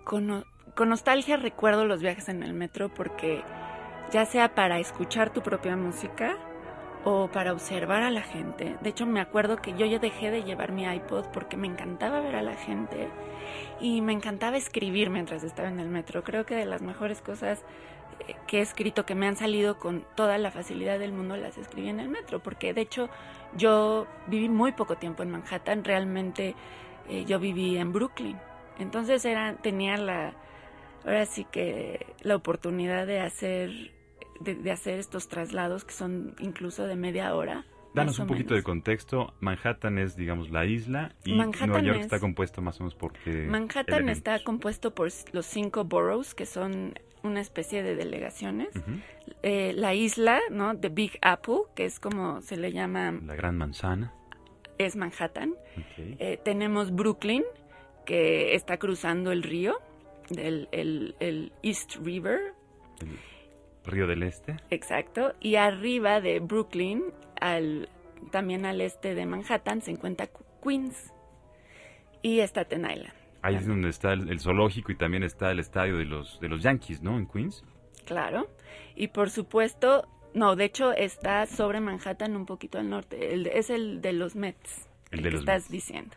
Con, 0.06 0.46
con 0.74 0.88
nostalgia 0.88 1.36
recuerdo 1.36 1.84
los 1.84 2.02
viajes 2.02 2.30
en 2.30 2.44
el 2.44 2.54
metro 2.54 2.88
porque 2.88 3.44
ya 4.10 4.24
sea 4.24 4.56
para 4.56 4.80
escuchar 4.80 5.34
tu 5.34 5.42
propia 5.42 5.76
música, 5.76 6.38
o 7.06 7.28
para 7.28 7.54
observar 7.54 8.02
a 8.02 8.10
la 8.10 8.24
gente. 8.24 8.78
De 8.82 8.90
hecho, 8.90 9.06
me 9.06 9.22
acuerdo 9.22 9.58
que 9.58 9.74
yo 9.78 9.86
ya 9.86 10.00
dejé 10.00 10.32
de 10.32 10.44
llevar 10.44 10.72
mi 10.72 10.86
iPod 10.86 11.28
porque 11.32 11.56
me 11.56 11.68
encantaba 11.68 12.20
ver 12.20 12.36
a 12.36 12.42
la 12.42 12.56
gente 12.56 13.10
y 13.80 14.02
me 14.02 14.12
encantaba 14.12 14.58
escribir 14.58 15.12
mientras 15.12 15.44
estaba 15.44 15.70
en 15.70 15.80
el 15.80 15.88
metro. 15.88 16.24
Creo 16.24 16.48
que 16.48 16.56
de 16.56 16.66
las 16.66 16.82
mejores 16.82 17.22
cosas 17.22 17.64
que 18.48 18.60
he 18.60 18.62
escrito 18.62 19.06
que 19.06 19.16
me 19.16 19.28
han 19.28 19.36
salido 19.36 19.78
con 19.78 20.06
toda 20.16 20.38
la 20.38 20.52
facilidad 20.52 21.00
del 21.00 21.12
mundo 21.12 21.38
las 21.38 21.58
escribí 21.58 21.90
en 21.90 22.00
el 22.00 22.10
metro, 22.10 22.42
porque 22.42 22.74
de 22.74 22.82
hecho 22.82 23.10
yo 23.56 24.08
viví 24.28 24.50
muy 24.50 24.72
poco 24.72 24.96
tiempo 24.98 25.24
en 25.24 25.32
Manhattan, 25.32 25.84
realmente 25.84 26.56
eh, 27.10 27.26
yo 27.26 27.40
viví 27.40 27.78
en 27.78 27.92
Brooklyn. 27.92 28.38
Entonces 28.80 29.24
era 29.26 29.56
tenía 29.56 29.98
la 29.98 30.34
ahora 31.04 31.26
sí 31.26 31.46
que 31.50 32.14
la 32.22 32.36
oportunidad 32.36 33.06
de 33.08 33.22
hacer 33.22 33.94
de, 34.40 34.72
hacer 34.72 35.00
estos 35.00 35.28
traslados 35.28 35.86
que 35.86 35.94
son 35.94 36.36
incluso 36.40 36.88
de 36.88 36.96
media 36.96 37.34
hora. 37.36 37.66
Danos 37.94 38.20
un 38.20 38.28
poquito 38.28 38.56
de 38.56 38.64
contexto. 38.64 39.34
Manhattan 39.40 39.98
es, 39.98 40.18
digamos, 40.18 40.50
la 40.50 40.66
isla 40.66 41.16
y 41.24 41.34
Nueva 41.34 41.82
York 41.82 42.00
está 42.02 42.20
compuesto 42.20 42.62
más 42.62 42.78
o 42.82 42.84
menos 42.84 42.96
por 42.96 43.14
qué 43.14 43.48
Manhattan 43.48 44.10
está 44.10 44.44
compuesto 44.44 44.94
por 44.94 45.10
los 45.32 45.46
cinco 45.46 45.86
boroughs, 45.86 46.36
que 46.36 46.46
son 46.46 46.96
una 47.26 47.42
especie 47.42 47.84
de 47.84 47.96
delegaciones. 47.96 48.70
Eh, 49.44 49.74
la 49.76 49.94
isla, 49.94 50.40
¿no? 50.50 50.78
The 50.78 50.90
Big 50.90 51.18
Apple, 51.22 51.62
que 51.76 51.86
es 51.86 52.00
como 52.00 52.42
se 52.42 52.58
le 52.58 52.72
llama... 52.72 53.12
La 53.26 53.36
gran 53.36 53.58
manzana. 53.58 54.14
Es 54.78 54.96
Manhattan. 54.96 55.56
Eh, 55.98 56.40
tenemos 56.44 56.94
Brooklyn, 56.94 57.44
que 58.06 58.56
está 58.56 58.78
cruzando 58.78 59.32
el 59.32 59.44
río, 59.44 59.80
el, 60.36 60.68
el, 60.72 61.52
East 61.64 61.96
River. 62.04 62.54
Río 63.86 64.08
del 64.08 64.24
Este. 64.24 64.58
Exacto. 64.70 65.34
Y 65.40 65.56
arriba 65.56 66.22
de 66.22 66.40
Brooklyn, 66.40 67.04
al, 67.40 67.90
también 68.32 68.66
al 68.66 68.82
este 68.82 69.16
de 69.16 69.26
Manhattan, 69.26 69.82
se 69.82 69.92
encuentra 69.92 70.28
Queens 70.64 71.14
y 72.22 72.40
Staten 72.40 72.90
Island. 72.90 73.25
Ahí 73.46 73.56
es 73.56 73.68
donde 73.68 73.90
está 73.90 74.14
el, 74.14 74.40
zoológico 74.40 74.92
y 74.92 74.96
también 74.96 75.24
está 75.24 75.52
el 75.52 75.60
estadio 75.60 75.98
de 75.98 76.06
los, 76.06 76.40
de 76.40 76.50
los 76.50 76.64
Yankees, 76.64 77.02
¿no? 77.02 77.16
En 77.18 77.28
Queens. 77.28 77.64
Claro. 78.06 78.48
Y 78.96 79.10
por 79.10 79.30
supuesto, 79.30 80.08
no, 80.34 80.56
de 80.56 80.66
hecho 80.66 80.92
está 80.92 81.46
sobre 81.46 81.80
Manhattan 81.80 82.36
un 82.36 82.46
poquito 82.46 82.80
al 82.80 82.90
norte. 82.90 83.58
es 83.58 83.70
el 83.70 84.02
de 84.02 84.14
los 84.14 84.36
Mets. 84.36 84.90
El, 85.12 85.22
de 85.22 85.30
que 85.30 85.36
estás 85.38 85.70
diciendo. 85.70 86.16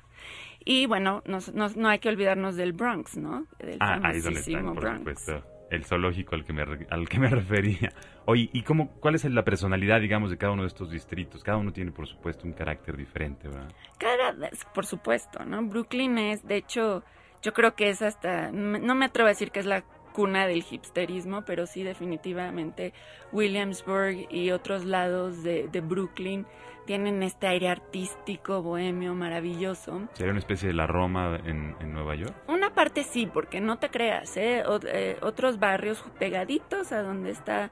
Y 0.64 0.86
bueno, 0.86 1.22
no 1.26 1.88
hay 1.88 1.98
que 1.98 2.08
olvidarnos 2.08 2.56
del 2.56 2.72
Bronx, 2.72 3.16
¿no? 3.16 3.46
Del 3.58 3.76
ah, 3.80 4.00
ahí 4.02 4.20
donde 4.20 4.40
está, 4.40 4.62
por 4.62 4.96
supuesto 4.96 5.58
el 5.70 5.84
zoológico 5.84 6.34
al 6.34 6.44
que 6.44 6.52
me, 6.52 6.62
al 6.62 7.08
que 7.08 7.18
me 7.18 7.28
refería. 7.30 7.92
Oye, 8.24 8.48
¿y 8.52 8.62
cómo, 8.62 8.90
cuál 9.00 9.14
es 9.14 9.24
la 9.24 9.44
personalidad, 9.44 10.00
digamos, 10.00 10.30
de 10.30 10.38
cada 10.38 10.52
uno 10.52 10.62
de 10.62 10.68
estos 10.68 10.90
distritos? 10.90 11.42
Cada 11.42 11.58
uno 11.58 11.72
tiene, 11.72 11.92
por 11.92 12.06
supuesto, 12.06 12.46
un 12.46 12.52
carácter 12.52 12.96
diferente, 12.96 13.48
¿verdad? 13.48 13.72
Cada, 13.98 14.34
por 14.74 14.86
supuesto, 14.86 15.44
¿no? 15.44 15.62
Brooklyn 15.64 16.18
es, 16.18 16.46
de 16.46 16.56
hecho, 16.56 17.04
yo 17.42 17.52
creo 17.52 17.74
que 17.74 17.90
es 17.90 18.02
hasta, 18.02 18.50
no 18.52 18.94
me 18.94 19.06
atrevo 19.06 19.26
a 19.26 19.30
decir 19.30 19.50
que 19.50 19.60
es 19.60 19.66
la 19.66 19.82
cuna 20.12 20.46
del 20.46 20.64
hipsterismo, 20.68 21.42
pero 21.42 21.66
sí 21.66 21.84
definitivamente 21.84 22.92
Williamsburg 23.32 24.26
y 24.30 24.50
otros 24.50 24.84
lados 24.84 25.42
de, 25.42 25.68
de 25.68 25.80
Brooklyn 25.80 26.46
tienen 26.88 27.22
este 27.22 27.46
aire 27.46 27.68
artístico, 27.68 28.62
bohemio, 28.62 29.14
maravilloso. 29.14 30.08
¿Sería 30.14 30.30
una 30.30 30.40
especie 30.40 30.68
de 30.68 30.74
la 30.74 30.86
Roma 30.86 31.38
en, 31.44 31.76
Nueva 31.92 32.14
York? 32.14 32.34
Una 32.48 32.72
parte 32.72 33.04
sí, 33.04 33.26
porque 33.26 33.60
no 33.60 33.78
te 33.78 33.90
creas, 33.90 34.38
¿eh? 34.38 34.64
¿eh? 34.86 35.18
otros 35.20 35.58
barrios 35.58 36.02
pegaditos 36.18 36.92
a 36.92 37.02
donde 37.02 37.30
está 37.30 37.70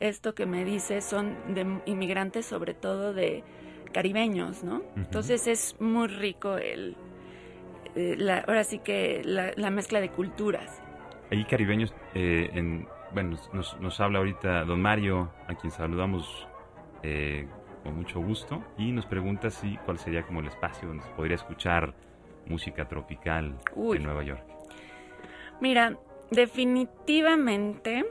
esto 0.00 0.34
que 0.34 0.46
me 0.46 0.64
dices 0.64 1.04
son 1.04 1.36
de 1.52 1.80
inmigrantes, 1.84 2.46
sobre 2.46 2.72
todo 2.72 3.12
de 3.12 3.44
caribeños, 3.92 4.64
¿no? 4.64 4.80
Entonces 4.96 5.46
es 5.46 5.76
muy 5.78 6.08
rico 6.08 6.56
el, 6.56 6.96
la, 7.94 8.38
ahora 8.40 8.64
sí 8.64 8.78
que 8.78 9.22
la, 9.24 9.70
mezcla 9.70 10.00
de 10.00 10.10
culturas. 10.10 10.82
Ahí 11.30 11.44
caribeños, 11.44 11.94
eh, 12.14 12.50
en, 12.52 12.86
bueno, 13.12 13.36
nos, 13.52 13.80
nos 13.80 14.00
habla 14.00 14.18
ahorita 14.18 14.64
don 14.64 14.80
Mario, 14.80 15.30
a 15.48 15.54
quien 15.54 15.70
saludamos 15.70 16.46
eh, 17.02 17.46
con 17.82 17.96
mucho 17.96 18.18
gusto 18.18 18.64
y 18.78 18.90
nos 18.90 19.04
pregunta 19.04 19.50
si 19.50 19.76
cuál 19.84 19.98
sería 19.98 20.22
como 20.22 20.40
el 20.40 20.46
espacio 20.46 20.88
donde 20.88 21.04
se 21.04 21.10
podría 21.10 21.36
escuchar 21.36 21.94
música 22.46 22.88
tropical 22.88 23.54
en 23.76 24.02
Nueva 24.02 24.22
York. 24.24 24.42
Mira, 25.60 25.96
definitivamente 26.30 28.04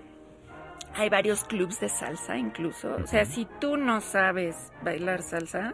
hay 0.95 1.09
varios 1.09 1.43
clubs 1.43 1.79
de 1.79 1.89
salsa 1.89 2.37
incluso. 2.37 2.95
O 2.95 3.07
sea, 3.07 3.25
si 3.25 3.47
tú 3.59 3.77
no 3.77 3.99
sabes 3.99 4.71
bailar 4.83 5.23
salsa, 5.23 5.73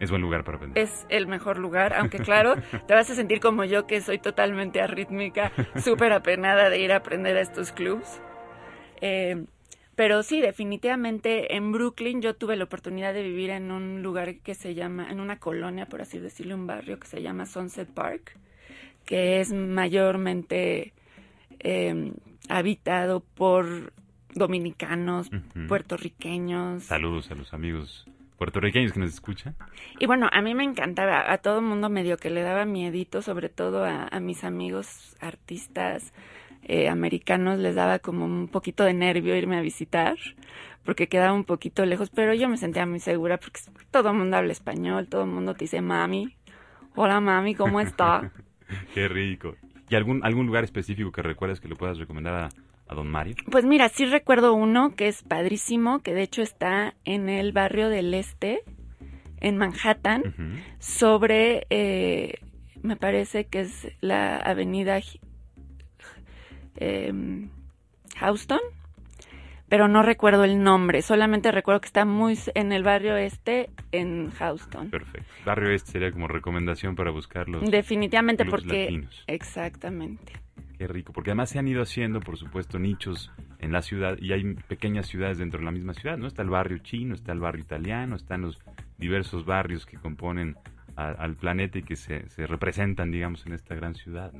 es 0.00 0.10
buen 0.10 0.22
lugar 0.22 0.44
para 0.44 0.56
aprender. 0.56 0.82
Es 0.82 1.06
el 1.08 1.26
mejor 1.26 1.58
lugar, 1.58 1.94
aunque 1.94 2.18
claro, 2.18 2.54
te 2.86 2.94
vas 2.94 3.10
a 3.10 3.14
sentir 3.14 3.40
como 3.40 3.64
yo 3.64 3.86
que 3.86 4.00
soy 4.00 4.18
totalmente 4.18 4.80
arrítmica, 4.80 5.52
súper 5.82 6.12
apenada 6.12 6.70
de 6.70 6.80
ir 6.80 6.92
a 6.92 6.96
aprender 6.96 7.36
a 7.36 7.40
estos 7.40 7.72
clubs. 7.72 8.20
Eh, 9.00 9.44
pero 9.96 10.22
sí, 10.22 10.40
definitivamente 10.40 11.54
en 11.54 11.70
Brooklyn 11.70 12.20
yo 12.20 12.34
tuve 12.34 12.56
la 12.56 12.64
oportunidad 12.64 13.14
de 13.14 13.22
vivir 13.22 13.50
en 13.50 13.70
un 13.70 14.02
lugar 14.02 14.36
que 14.38 14.54
se 14.54 14.74
llama, 14.74 15.10
en 15.10 15.20
una 15.20 15.38
colonia, 15.38 15.86
por 15.86 16.02
así 16.02 16.18
decirlo, 16.18 16.56
un 16.56 16.66
barrio 16.66 16.98
que 16.98 17.06
se 17.06 17.22
llama 17.22 17.46
Sunset 17.46 17.88
Park, 17.88 18.36
que 19.04 19.40
es 19.40 19.52
mayormente 19.52 20.92
em, 21.60 22.14
habitado 22.48 23.20
por 23.20 23.92
dominicanos, 24.34 25.30
puertorriqueños. 25.68 26.84
Saludos 26.84 27.30
a 27.30 27.36
los 27.36 27.54
amigos 27.54 28.04
puertorriqueños 28.44 28.92
que 28.92 29.00
nos 29.00 29.14
escuchan. 29.14 29.56
Y 29.98 30.06
bueno, 30.06 30.28
a 30.30 30.42
mí 30.42 30.54
me 30.54 30.64
encantaba, 30.64 31.32
a 31.32 31.38
todo 31.38 31.62
mundo 31.62 31.88
medio 31.88 32.18
que 32.18 32.28
le 32.28 32.42
daba 32.42 32.66
miedito, 32.66 33.22
sobre 33.22 33.48
todo 33.48 33.84
a, 33.84 34.06
a 34.08 34.20
mis 34.20 34.44
amigos 34.44 35.16
artistas 35.20 36.12
eh, 36.66 36.88
americanos 36.88 37.58
les 37.58 37.74
daba 37.74 37.98
como 37.98 38.24
un 38.24 38.48
poquito 38.48 38.84
de 38.84 38.94
nervio 38.94 39.36
irme 39.36 39.58
a 39.58 39.60
visitar 39.60 40.16
porque 40.82 41.08
quedaba 41.08 41.32
un 41.32 41.44
poquito 41.44 41.84
lejos, 41.84 42.10
pero 42.10 42.34
yo 42.34 42.48
me 42.48 42.56
sentía 42.56 42.86
muy 42.86 43.00
segura 43.00 43.38
porque 43.38 43.60
todo 43.90 44.10
el 44.10 44.16
mundo 44.16 44.36
habla 44.36 44.52
español, 44.52 45.08
todo 45.08 45.24
el 45.24 45.30
mundo 45.30 45.54
te 45.54 45.64
dice 45.64 45.80
mami, 45.80 46.36
hola 46.94 47.20
mami, 47.20 47.54
¿cómo 47.54 47.80
está? 47.80 48.30
Qué 48.94 49.08
rico. 49.08 49.56
¿Y 49.88 49.94
algún, 49.94 50.24
algún 50.24 50.46
lugar 50.46 50.64
específico 50.64 51.12
que 51.12 51.22
recuerdes 51.22 51.60
que 51.60 51.68
le 51.68 51.76
puedas 51.76 51.98
recomendar 51.98 52.34
a, 52.34 52.48
a 52.88 52.94
don 52.94 53.08
Mario? 53.08 53.36
Pues 53.50 53.64
mira, 53.64 53.88
sí 53.88 54.04
recuerdo 54.04 54.54
uno 54.54 54.94
que 54.96 55.08
es 55.08 55.22
padrísimo, 55.22 56.00
que 56.00 56.14
de 56.14 56.22
hecho 56.22 56.42
está 56.42 56.94
en 57.04 57.28
el 57.28 57.52
barrio 57.52 57.88
del 57.88 58.12
Este, 58.14 58.62
en 59.40 59.56
Manhattan, 59.58 60.62
sobre, 60.78 61.66
eh, 61.70 62.38
me 62.82 62.96
parece 62.96 63.46
que 63.46 63.60
es 63.60 63.88
la 64.00 64.38
avenida 64.38 65.00
eh, 66.76 67.12
Houston, 68.16 68.60
pero 69.68 69.88
no 69.88 70.02
recuerdo 70.02 70.44
el 70.44 70.62
nombre, 70.62 71.02
solamente 71.02 71.50
recuerdo 71.50 71.80
que 71.80 71.86
está 71.86 72.04
muy 72.04 72.38
en 72.54 72.72
el 72.72 72.82
barrio 72.82 73.16
este 73.16 73.70
en 73.92 74.30
Houston. 74.30 74.90
Perfecto. 74.90 75.28
Barrio 75.44 75.70
este 75.70 75.92
sería 75.92 76.12
como 76.12 76.28
recomendación 76.28 76.94
para 76.94 77.10
buscarlos. 77.10 77.68
Definitivamente 77.70 78.44
porque 78.44 79.04
exactamente. 79.26 80.43
Qué 80.78 80.88
rico, 80.88 81.12
porque 81.12 81.30
además 81.30 81.50
se 81.50 81.58
han 81.58 81.68
ido 81.68 81.82
haciendo, 81.82 82.20
por 82.20 82.36
supuesto, 82.36 82.78
nichos 82.78 83.30
en 83.60 83.72
la 83.72 83.80
ciudad 83.80 84.16
y 84.20 84.32
hay 84.32 84.54
pequeñas 84.54 85.06
ciudades 85.06 85.38
dentro 85.38 85.60
de 85.60 85.66
la 85.66 85.70
misma 85.70 85.94
ciudad, 85.94 86.18
¿no? 86.18 86.26
Está 86.26 86.42
el 86.42 86.50
barrio 86.50 86.78
chino, 86.78 87.14
está 87.14 87.32
el 87.32 87.38
barrio 87.40 87.62
italiano, 87.62 88.16
están 88.16 88.42
los 88.42 88.58
diversos 88.98 89.44
barrios 89.44 89.86
que 89.86 89.98
componen 89.98 90.56
al 90.96 91.34
planeta 91.34 91.78
y 91.78 91.82
que 91.82 91.96
se, 91.96 92.28
se, 92.28 92.46
representan, 92.46 93.10
digamos, 93.10 93.44
en 93.46 93.52
esta 93.52 93.74
gran 93.74 93.94
ciudad. 93.94 94.32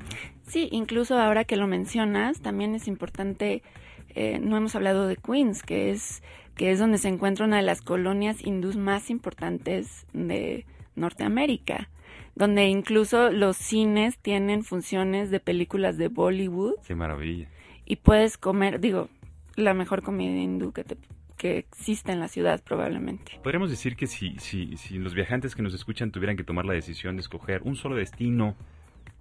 Sí, 0.43 0.69
incluso 0.71 1.19
ahora 1.19 1.45
que 1.45 1.57
lo 1.57 1.67
mencionas, 1.67 2.41
también 2.41 2.75
es 2.77 2.87
importante, 2.87 3.63
eh, 4.11 4.39
no 4.39 4.57
hemos 4.57 4.77
hablado 4.77 5.09
de 5.09 5.17
Queens, 5.17 5.63
que 5.63 5.91
es, 5.91 6.23
que 6.55 6.71
es 6.71 6.79
donde 6.79 6.99
se 6.99 7.09
encuentra 7.09 7.45
una 7.45 7.57
de 7.57 7.63
las 7.63 7.83
colonias 7.83 8.45
hindús 8.45 8.77
más 8.77 9.11
importantes 9.11 10.07
de 10.13 10.65
Norteamérica, 10.95 11.89
donde 12.35 12.69
incluso 12.69 13.31
los 13.31 13.57
cines 13.57 14.19
tienen 14.19 14.65
funciones 14.65 15.31
de 15.31 15.41
películas 15.41 15.97
de 15.97 16.09
Bollywood. 16.09 16.75
Qué 16.87 16.95
maravilla. 16.95 17.49
Y 17.85 17.97
puedes 17.97 18.39
comer, 18.39 18.81
digo, 18.81 19.09
la 19.57 19.75
mejor 19.75 20.03
comida 20.03 20.37
hindú 20.37 20.73
que 20.73 20.85
te 20.85 20.97
que 21.37 21.59
existe 21.59 22.13
en 22.13 22.21
la 22.21 22.29
ciudad 22.29 22.63
probablemente. 22.63 23.41
Podríamos 23.43 23.69
decir 23.69 23.97
que 23.97 24.07
si, 24.07 24.39
si, 24.39 24.77
si 24.77 24.99
los 24.99 25.15
viajantes 25.15 25.55
que 25.55 25.63
nos 25.63 25.75
escuchan 25.75 26.11
tuvieran 26.11 26.37
que 26.37 26.45
tomar 26.45 26.65
la 26.65 26.75
decisión 26.75 27.17
de 27.17 27.21
escoger 27.21 27.63
un 27.63 27.77
solo 27.77 27.97
destino 27.97 28.55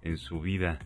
en 0.02 0.16
su 0.16 0.40
vida, 0.40 0.78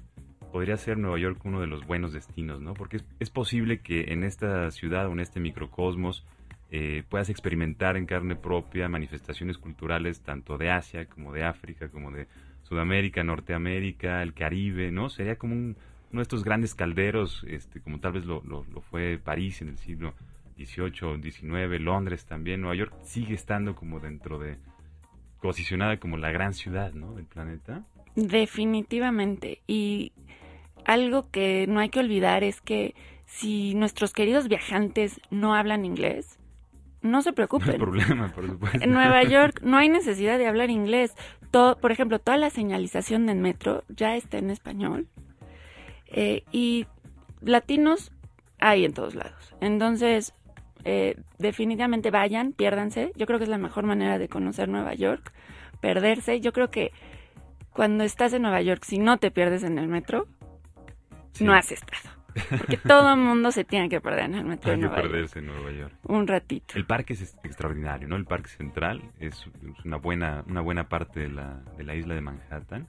podría 0.53 0.77
ser 0.77 0.99
Nueva 0.99 1.19
York 1.19 1.41
uno 1.45 1.61
de 1.61 1.67
los 1.67 1.87
buenos 1.87 2.13
destinos, 2.13 2.61
¿no? 2.61 2.75
Porque 2.75 3.01
es, 3.21 3.31
posible 3.31 3.81
que 3.81 4.13
en 4.13 4.25
esta 4.25 4.71
ciudad 4.71 5.07
o 5.07 5.13
en 5.13 5.21
este 5.21 5.41
microcosmos 5.41 6.25
eh, 6.71 7.03
puedas 7.09 7.31
experimentar 7.31 7.97
en 7.97 8.07
carne 8.07 8.37
propia 8.37 8.89
manifestaciones 8.89 9.59
culturales 9.59 10.21
tanto 10.21 10.59
de 10.59 10.71
Asia 10.71 11.07
como 11.07 11.33
de 11.33 11.45
África, 11.45 11.89
como 11.89 12.11
de 12.11 12.27
Sudamérica, 12.63 13.25
Norteamérica, 13.25 14.23
el 14.23 14.35
Caribe, 14.35 14.91
¿no? 14.91 15.09
Sería 15.09 15.37
como 15.37 15.55
uno 15.55 15.75
de 16.13 16.23
estos 16.23 16.45
grandes 16.45 16.75
calderos, 16.75 17.45
este, 17.49 17.81
como 17.81 18.01
tal 18.01 18.13
vez 18.13 18.27
lo, 18.27 18.43
lo, 18.45 18.65
lo 18.65 18.81
fue 18.83 19.19
París 19.23 19.63
en 19.63 19.69
el 19.69 19.79
siglo 19.79 20.15
XVIII, 20.57 21.23
XIX, 21.23 21.81
Londres 21.81 22.27
también, 22.27 22.61
Nueva 22.61 22.75
York 22.75 22.93
sigue 23.03 23.35
estando 23.35 23.75
como 23.75 24.01
dentro 24.01 24.39
de, 24.39 24.59
posicionada 25.41 25.99
como 25.99 26.17
la 26.17 26.31
gran 26.31 26.53
ciudad, 26.55 26.93
¿no? 26.93 27.15
Del 27.15 27.27
planeta. 27.27 27.85
Definitivamente. 28.15 29.63
Y 29.67 30.13
algo 30.85 31.31
que 31.31 31.67
no 31.69 31.81
hay 31.81 31.91
que 31.91 32.01
olvidar 32.01 32.43
es 32.45 32.61
que 32.61 32.95
si 33.25 33.75
nuestros 33.75 34.13
queridos 34.13 34.49
viajantes 34.49 35.21
no 35.31 35.55
hablan 35.55 35.85
inglés, 35.85 36.39
no 37.03 37.23
se 37.23 37.33
preocupen. 37.33 37.69
No 37.69 37.73
hay 37.73 37.79
problema, 37.79 38.29
por 38.33 38.47
supuesto. 38.47 38.79
En 38.83 38.93
Nueva 38.93 39.23
York 39.23 39.61
no 39.63 39.77
hay 39.77 39.89
necesidad 39.89 40.39
de 40.39 40.47
hablar 40.47 40.71
inglés. 40.71 41.15
Todo, 41.51 41.77
por 41.79 41.93
ejemplo, 41.93 42.19
toda 42.19 42.37
la 42.37 42.51
señalización 42.51 43.27
del 43.27 43.39
metro 43.39 43.85
ya 43.89 44.17
está 44.17 44.39
en 44.39 44.51
español. 44.51 45.09
Eh, 46.07 46.45
y 46.53 46.87
latinos 47.41 48.13
hay 48.59 48.85
en 48.85 48.93
todos 48.93 49.15
lados. 49.15 49.55
Entonces, 49.61 50.35
eh, 50.85 51.17
definitivamente 51.39 52.11
vayan, 52.11 52.53
piérdanse. 52.53 53.13
Yo 53.17 53.27
creo 53.27 53.39
que 53.39 53.45
es 53.45 53.51
la 53.51 53.59
mejor 53.59 53.85
manera 53.85 54.19
de 54.19 54.29
conocer 54.29 54.69
Nueva 54.69 54.95
York, 54.95 55.33
perderse. 55.81 56.41
Yo 56.41 56.53
creo 56.53 56.71
que 56.71 56.93
cuando 57.73 58.05
estás 58.05 58.33
en 58.33 58.43
Nueva 58.43 58.61
York, 58.63 58.83
si 58.85 58.99
no 58.99 59.19
te 59.19 59.31
pierdes 59.31 59.63
en 59.63 59.79
el 59.79 59.89
metro, 59.89 60.27
no 61.41 61.53
has 61.55 61.71
estado. 61.71 62.18
Porque 62.51 62.77
todo 62.77 63.13
el 63.13 63.21
mundo 63.21 63.51
se 63.53 63.65
tiene 63.65 63.89
que 63.89 64.01
perder 64.01 64.25
en 64.27 64.35
el 64.35 64.45
metro 64.45 64.71
Hay 64.71 64.77
de 64.77 64.83
Nueva 64.83 64.97
que 64.97 65.03
perderse 65.03 65.39
en 65.39 65.47
Nueva 65.47 65.71
York. 65.73 65.95
Un 66.05 66.27
ratito. 66.27 66.75
El 66.77 66.85
parque 66.85 67.15
es 67.15 67.37
extraordinario, 67.43 68.09
¿no? 68.09 68.17
El 68.17 68.25
parque 68.25 68.49
central 68.49 69.03
es 69.19 69.47
una 69.85 69.97
buena, 69.97 70.45
una 70.47 70.61
buena 70.61 70.89
parte 70.89 71.21
de 71.21 71.29
la, 71.29 71.61
de 71.77 71.85
la 71.85 71.95
isla 71.95 72.15
de 72.15 72.21
Manhattan 72.21 72.87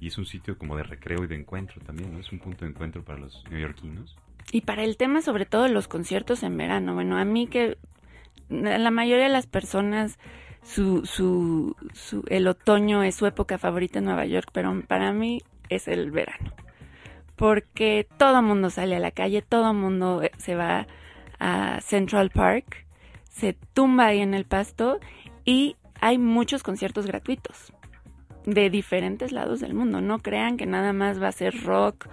y 0.00 0.08
es 0.08 0.18
un 0.18 0.26
sitio 0.26 0.58
como 0.58 0.76
de 0.76 0.82
recreo 0.82 1.24
y 1.24 1.26
de 1.26 1.36
encuentro 1.36 1.80
también, 1.80 2.12
¿no? 2.12 2.20
Es 2.20 2.32
un 2.32 2.38
punto 2.38 2.64
de 2.64 2.70
encuentro 2.70 3.04
para 3.04 3.20
los 3.20 3.44
neoyorquinos. 3.50 4.16
Y 4.50 4.62
para 4.62 4.82
el 4.82 4.96
tema 4.96 5.22
sobre 5.22 5.46
todo 5.46 5.68
los 5.68 5.88
conciertos 5.88 6.42
en 6.42 6.56
verano, 6.56 6.94
bueno, 6.94 7.16
a 7.18 7.24
mí 7.24 7.46
que 7.46 7.78
la 8.48 8.90
mayoría 8.90 9.24
de 9.24 9.32
las 9.32 9.46
personas 9.46 10.18
su, 10.62 11.04
su, 11.06 11.76
su, 11.92 12.24
el 12.28 12.46
otoño 12.46 13.02
es 13.02 13.16
su 13.16 13.26
época 13.26 13.58
favorita 13.58 13.98
en 13.98 14.06
Nueva 14.06 14.26
York, 14.26 14.50
pero 14.52 14.80
para 14.86 15.12
mí 15.12 15.40
es 15.68 15.88
el 15.88 16.10
verano. 16.10 16.52
Porque 17.36 18.06
todo 18.18 18.42
mundo 18.42 18.70
sale 18.70 18.96
a 18.96 19.00
la 19.00 19.10
calle, 19.10 19.42
todo 19.42 19.74
mundo 19.74 20.22
eh, 20.22 20.32
se 20.38 20.54
va 20.54 20.86
a 21.38 21.80
Central 21.80 22.30
Park, 22.30 22.86
se 23.28 23.54
tumba 23.74 24.06
ahí 24.06 24.20
en 24.20 24.34
el 24.34 24.44
pasto 24.44 25.00
y 25.44 25.76
hay 26.00 26.18
muchos 26.18 26.62
conciertos 26.62 27.06
gratuitos 27.06 27.72
de 28.44 28.70
diferentes 28.70 29.32
lados 29.32 29.60
del 29.60 29.74
mundo. 29.74 30.00
No 30.00 30.18
crean 30.18 30.56
que 30.56 30.66
nada 30.66 30.92
más 30.92 31.22
va 31.22 31.28
a 31.28 31.32
ser 31.32 31.62
rock 31.62 32.08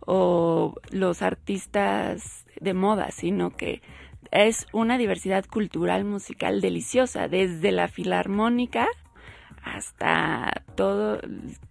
o 0.00 0.74
los 0.90 1.22
artistas 1.22 2.46
de 2.60 2.74
moda, 2.74 3.10
sino 3.10 3.50
que 3.50 3.82
es 4.30 4.66
una 4.72 4.98
diversidad 4.98 5.44
cultural 5.46 6.04
musical 6.04 6.60
deliciosa, 6.60 7.28
desde 7.28 7.72
la 7.72 7.88
filarmónica 7.88 8.86
hasta 9.62 10.62
todo 10.74 11.20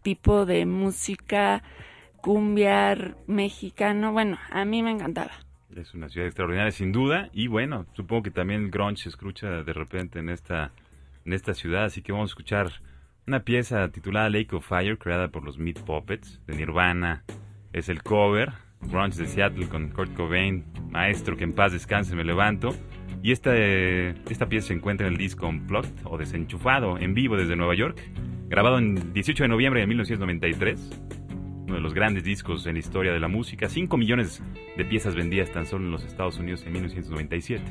tipo 0.02 0.46
de 0.46 0.66
música 0.66 1.64
cumbia 2.22 3.16
mexicano. 3.28 4.12
Bueno, 4.12 4.38
a 4.50 4.66
mí 4.66 4.84
me 4.84 4.92
encantaba. 4.92 5.32
Es 5.76 5.94
una 5.94 6.10
ciudad 6.10 6.28
extraordinaria, 6.28 6.72
sin 6.72 6.92
duda. 6.92 7.30
Y 7.34 7.48
bueno, 7.48 7.86
supongo 7.94 8.24
que 8.24 8.32
también 8.32 8.72
grunge 8.72 9.04
se 9.04 9.10
escucha 9.10 9.64
de 9.64 9.74
repente 9.74 10.20
en 10.20 10.30
esta, 10.30 10.72
en 11.26 11.34
esta 11.34 11.54
ciudad. 11.54 11.86
Así 11.86 12.02
que 12.02 12.12
vamos 12.12 12.32
a 12.32 12.34
escuchar 12.34 12.72
una 13.28 13.42
pieza 13.42 13.88
titulada 13.90 14.30
Lake 14.30 14.56
of 14.56 14.68
Fire, 14.68 14.98
creada 14.98 15.28
por 15.28 15.44
los 15.44 15.58
Meat 15.58 15.80
Puppets 15.82 16.42
de 16.48 16.56
Nirvana. 16.56 17.24
Es 17.72 17.90
el 17.90 18.02
cover 18.02 18.54
Grunge 18.82 19.18
de 19.18 19.28
Seattle 19.28 19.68
con 19.68 19.90
Kurt 19.90 20.14
Cobain, 20.16 20.64
maestro 20.90 21.36
que 21.36 21.44
en 21.44 21.54
paz 21.54 21.74
descanse, 21.74 22.16
me 22.16 22.24
levanto. 22.24 22.76
Y 23.22 23.32
esta, 23.32 23.56
esta 23.56 24.48
pieza 24.48 24.68
se 24.68 24.74
encuentra 24.74 25.08
en 25.08 25.14
el 25.14 25.20
disco 25.20 25.48
Unplugged 25.48 26.06
o 26.06 26.18
Desenchufado 26.18 26.98
en 26.98 27.14
vivo 27.14 27.36
desde 27.36 27.56
Nueva 27.56 27.76
York, 27.76 28.02
grabado 28.48 28.78
en 28.78 29.14
18 29.14 29.44
de 29.44 29.50
noviembre 29.50 29.82
de 29.82 29.88
1993 29.88 30.90
uno 31.70 31.76
de 31.76 31.82
los 31.82 31.94
grandes 31.94 32.24
discos 32.24 32.66
en 32.66 32.74
la 32.74 32.80
historia 32.80 33.14
de 33.14 33.20
la 33.20 33.28
música. 33.28 33.70
5 33.70 33.96
millones 33.96 34.42
de 34.76 34.86
piezas 34.86 35.14
vendidas 35.14 35.52
tan 35.52 35.68
solo 35.68 35.86
en 35.86 35.92
los 35.92 36.04
Estados 36.04 36.38
Unidos 36.40 36.64
en 36.66 36.74
1997. 36.74 37.64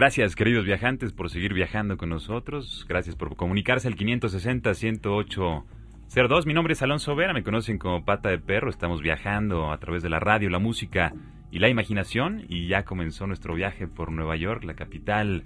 Gracias, 0.00 0.34
queridos 0.34 0.64
viajantes, 0.64 1.12
por 1.12 1.28
seguir 1.28 1.52
viajando 1.52 1.98
con 1.98 2.08
nosotros. 2.08 2.86
Gracias 2.88 3.16
por 3.16 3.36
comunicarse 3.36 3.86
al 3.86 3.96
560-108-02. 3.96 6.46
Mi 6.46 6.54
nombre 6.54 6.72
es 6.72 6.80
Alonso 6.80 7.14
Vera, 7.14 7.34
me 7.34 7.42
conocen 7.42 7.76
como 7.76 8.02
Pata 8.02 8.30
de 8.30 8.38
Perro. 8.38 8.70
Estamos 8.70 9.02
viajando 9.02 9.70
a 9.70 9.76
través 9.76 10.02
de 10.02 10.08
la 10.08 10.18
radio, 10.18 10.48
la 10.48 10.58
música 10.58 11.12
y 11.50 11.58
la 11.58 11.68
imaginación. 11.68 12.46
Y 12.48 12.66
ya 12.66 12.86
comenzó 12.86 13.26
nuestro 13.26 13.54
viaje 13.54 13.88
por 13.88 14.10
Nueva 14.10 14.36
York, 14.36 14.64
la 14.64 14.72
capital 14.72 15.44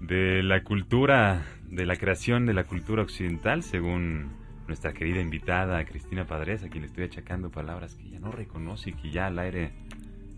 de 0.00 0.42
la 0.42 0.64
cultura, 0.64 1.42
de 1.68 1.84
la 1.84 1.96
creación 1.96 2.46
de 2.46 2.54
la 2.54 2.64
cultura 2.64 3.02
occidental, 3.02 3.62
según 3.62 4.30
nuestra 4.68 4.94
querida 4.94 5.20
invitada 5.20 5.84
Cristina 5.84 6.24
Padres, 6.24 6.64
a 6.64 6.70
quien 6.70 6.80
le 6.80 6.86
estoy 6.86 7.04
achacando 7.04 7.50
palabras 7.50 7.94
que 7.94 8.08
ya 8.08 8.20
no 8.20 8.32
reconoce 8.32 8.88
y 8.88 8.94
que 8.94 9.10
ya 9.10 9.26
al 9.26 9.38
aire 9.38 9.72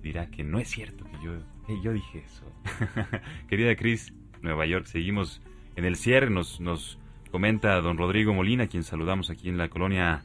dirá 0.02 0.26
que 0.26 0.42
no 0.42 0.58
es 0.58 0.68
cierto 0.68 1.04
que 1.04 1.24
yo 1.24 1.34
yo 1.82 1.92
dije 1.92 2.24
eso. 2.24 2.44
Querida 3.48 3.74
Cris, 3.76 4.12
Nueva 4.40 4.66
York, 4.66 4.86
seguimos 4.86 5.40
en 5.76 5.84
el 5.84 5.96
cierre. 5.96 6.30
Nos, 6.30 6.60
nos 6.60 6.98
comenta 7.30 7.80
don 7.80 7.96
Rodrigo 7.96 8.34
Molina, 8.34 8.66
quien 8.66 8.82
saludamos 8.82 9.30
aquí 9.30 9.48
en 9.48 9.58
la 9.58 9.68
colonia 9.68 10.22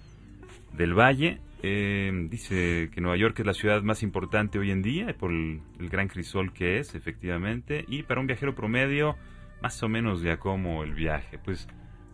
del 0.73 0.93
Valle. 0.93 1.39
Eh, 1.63 2.12
dice 2.30 2.89
que 2.93 3.02
Nueva 3.02 3.17
York 3.17 3.39
es 3.39 3.45
la 3.45 3.54
ciudad 3.54 3.82
más 3.82 4.04
importante 4.04 4.60
hoy 4.60 4.69
en 4.69 4.84
día 4.84 5.17
por 5.17 5.32
el, 5.32 5.62
gran 5.80 6.08
crisol 6.08 6.54
que 6.54 6.80
es, 6.80 6.95
efectivamente. 6.95 7.86
Y 7.88 8.04
para 8.04 8.21
un 8.21 8.28
viajero 8.28 8.56
promedio, 8.56 9.15
más 9.62 9.82
o 9.84 9.89
menos 9.89 10.21
ya 10.21 10.38
como 10.38 10.84
el 10.84 10.93
viaje. 10.93 11.39
Pues 11.39 11.67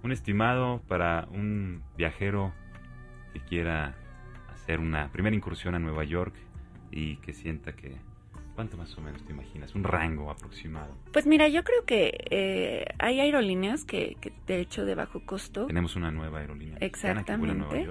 un 0.04 0.12
estimado 0.12 0.82
para 0.88 1.28
un 1.32 1.82
viajero 1.98 2.54
que 3.34 3.40
quiera 3.40 3.96
hacer 4.54 4.80
una 4.80 5.12
primera 5.12 5.36
incursión 5.36 5.76
a 5.76 5.80
Nueva 5.80 6.04
York 6.04 6.36
y 6.92 7.18
que 7.18 7.34
sienta 7.34 7.74
que 7.74 7.96
¿Cuánto 8.56 8.78
más 8.78 8.96
o 8.98 9.02
menos 9.02 9.24
te 9.24 9.34
imaginas? 9.34 9.74
Un 9.74 9.84
rango 9.84 10.30
aproximado. 10.30 10.96
Pues 11.12 11.26
mira, 11.26 11.48
yo 11.48 11.64
creo 11.64 11.86
que 11.86 12.26
eh, 12.30 12.86
hay 13.00 13.20
aerolíneas 13.20 13.84
que, 13.84 14.16
de 14.46 14.60
hecho 14.60 14.86
de 14.86 14.94
bajo 14.94 15.26
costo. 15.26 15.66
Tenemos 15.66 15.96
una 15.96 16.12
nueva 16.12 16.40
aerolínea. 16.40 16.78
Exactamente. 16.80 17.88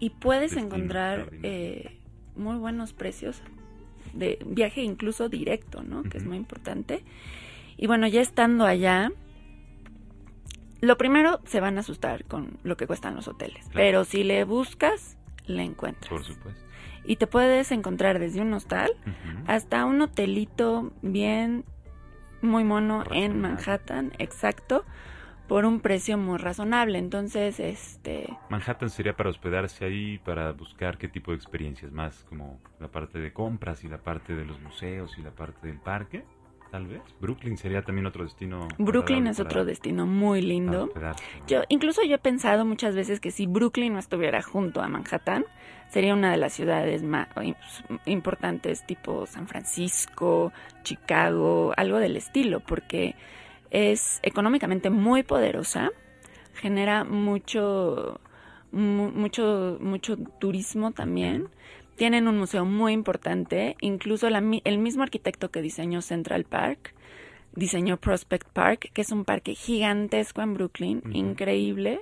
Y 0.00 0.10
puedes 0.10 0.56
encontrar 0.56 1.30
eh, 1.42 1.98
muy 2.36 2.58
buenos 2.58 2.92
precios 2.92 3.42
de 4.12 4.38
viaje 4.44 4.82
incluso 4.82 5.30
directo, 5.30 5.82
¿no? 5.82 6.02
Que 6.02 6.18
es 6.18 6.26
muy 6.26 6.36
importante. 6.36 7.02
Y 7.78 7.86
bueno, 7.86 8.06
ya 8.06 8.20
estando 8.20 8.66
allá, 8.66 9.10
lo 10.82 10.98
primero 10.98 11.40
se 11.46 11.60
van 11.60 11.78
a 11.78 11.80
asustar 11.80 12.24
con 12.24 12.58
lo 12.62 12.76
que 12.76 12.86
cuestan 12.86 13.14
los 13.16 13.26
hoteles. 13.26 13.66
Pero 13.72 14.04
si 14.04 14.22
le 14.22 14.44
buscas, 14.44 15.16
le 15.46 15.62
encuentras. 15.62 16.10
Por 16.10 16.24
supuesto 16.24 16.63
y 17.04 17.16
te 17.16 17.26
puedes 17.26 17.70
encontrar 17.72 18.18
desde 18.18 18.40
un 18.40 18.52
hostal 18.54 18.92
hasta 19.46 19.84
un 19.84 20.00
hotelito 20.00 20.92
bien 21.02 21.64
muy 22.42 22.64
mono 22.64 23.04
en 23.10 23.40
Manhattan, 23.40 24.12
exacto, 24.18 24.84
por 25.48 25.64
un 25.64 25.80
precio 25.80 26.16
muy 26.18 26.38
razonable. 26.38 26.98
Entonces, 26.98 27.60
este 27.60 28.36
Manhattan 28.48 28.90
sería 28.90 29.16
para 29.16 29.30
hospedarse 29.30 29.84
ahí, 29.84 30.18
para 30.18 30.52
buscar 30.52 30.98
qué 30.98 31.08
tipo 31.08 31.30
de 31.30 31.36
experiencias, 31.36 31.92
más 31.92 32.24
como 32.28 32.60
la 32.80 32.88
parte 32.88 33.18
de 33.18 33.32
compras 33.32 33.84
y 33.84 33.88
la 33.88 33.98
parte 33.98 34.34
de 34.34 34.44
los 34.44 34.60
museos 34.60 35.16
y 35.18 35.22
la 35.22 35.30
parte 35.30 35.66
del 35.66 35.78
parque 35.78 36.24
tal 36.74 36.88
vez. 36.88 37.02
Brooklyn 37.20 37.56
sería 37.56 37.82
también 37.82 38.04
otro 38.04 38.24
destino. 38.24 38.66
Brooklyn 38.78 39.28
es 39.28 39.38
otro 39.38 39.64
destino 39.64 40.06
muy 40.06 40.42
lindo. 40.42 40.92
Yo 41.46 41.62
incluso 41.68 42.02
yo 42.02 42.16
he 42.16 42.18
pensado 42.18 42.64
muchas 42.64 42.96
veces 42.96 43.20
que 43.20 43.30
si 43.30 43.46
Brooklyn 43.46 43.92
no 43.92 44.00
estuviera 44.00 44.42
junto 44.42 44.82
a 44.82 44.88
Manhattan, 44.88 45.44
sería 45.88 46.14
una 46.14 46.32
de 46.32 46.36
las 46.36 46.52
ciudades 46.52 47.04
más 47.04 47.28
importantes 48.06 48.84
tipo 48.86 49.24
San 49.26 49.46
Francisco, 49.46 50.52
Chicago, 50.82 51.72
algo 51.76 51.98
del 51.98 52.16
estilo, 52.16 52.58
porque 52.58 53.14
es 53.70 54.18
económicamente 54.24 54.90
muy 54.90 55.22
poderosa, 55.22 55.92
genera 56.54 57.04
mucho 57.04 58.20
mucho 58.72 59.78
mucho 59.80 60.16
turismo 60.40 60.90
también 60.90 61.50
tienen 61.96 62.28
un 62.28 62.38
museo 62.38 62.64
muy 62.64 62.92
importante, 62.92 63.76
incluso 63.80 64.28
el 64.28 64.78
mismo 64.78 65.02
arquitecto 65.02 65.50
que 65.50 65.62
diseñó 65.62 66.02
Central 66.02 66.44
Park 66.44 66.94
diseñó 67.56 67.96
Prospect 67.96 68.48
Park, 68.48 68.90
que 68.92 69.02
es 69.02 69.12
un 69.12 69.24
parque 69.24 69.54
gigantesco 69.54 70.42
en 70.42 70.54
Brooklyn, 70.54 71.02
increíble. 71.12 72.00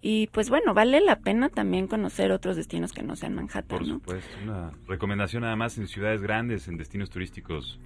Y 0.00 0.26
pues 0.28 0.50
bueno, 0.50 0.74
vale 0.74 1.00
la 1.00 1.20
pena 1.20 1.48
también 1.48 1.86
conocer 1.86 2.32
otros 2.32 2.56
destinos 2.56 2.92
que 2.92 3.04
no 3.04 3.14
sean 3.14 3.34
Manhattan. 3.34 3.78
Por 3.78 3.86
supuesto, 3.86 4.36
una 4.42 4.72
recomendación 4.88 5.44
además 5.44 5.78
en 5.78 5.86
ciudades 5.86 6.20
grandes, 6.22 6.66
en 6.66 6.76
destinos 6.76 7.10
turísticos 7.10 7.78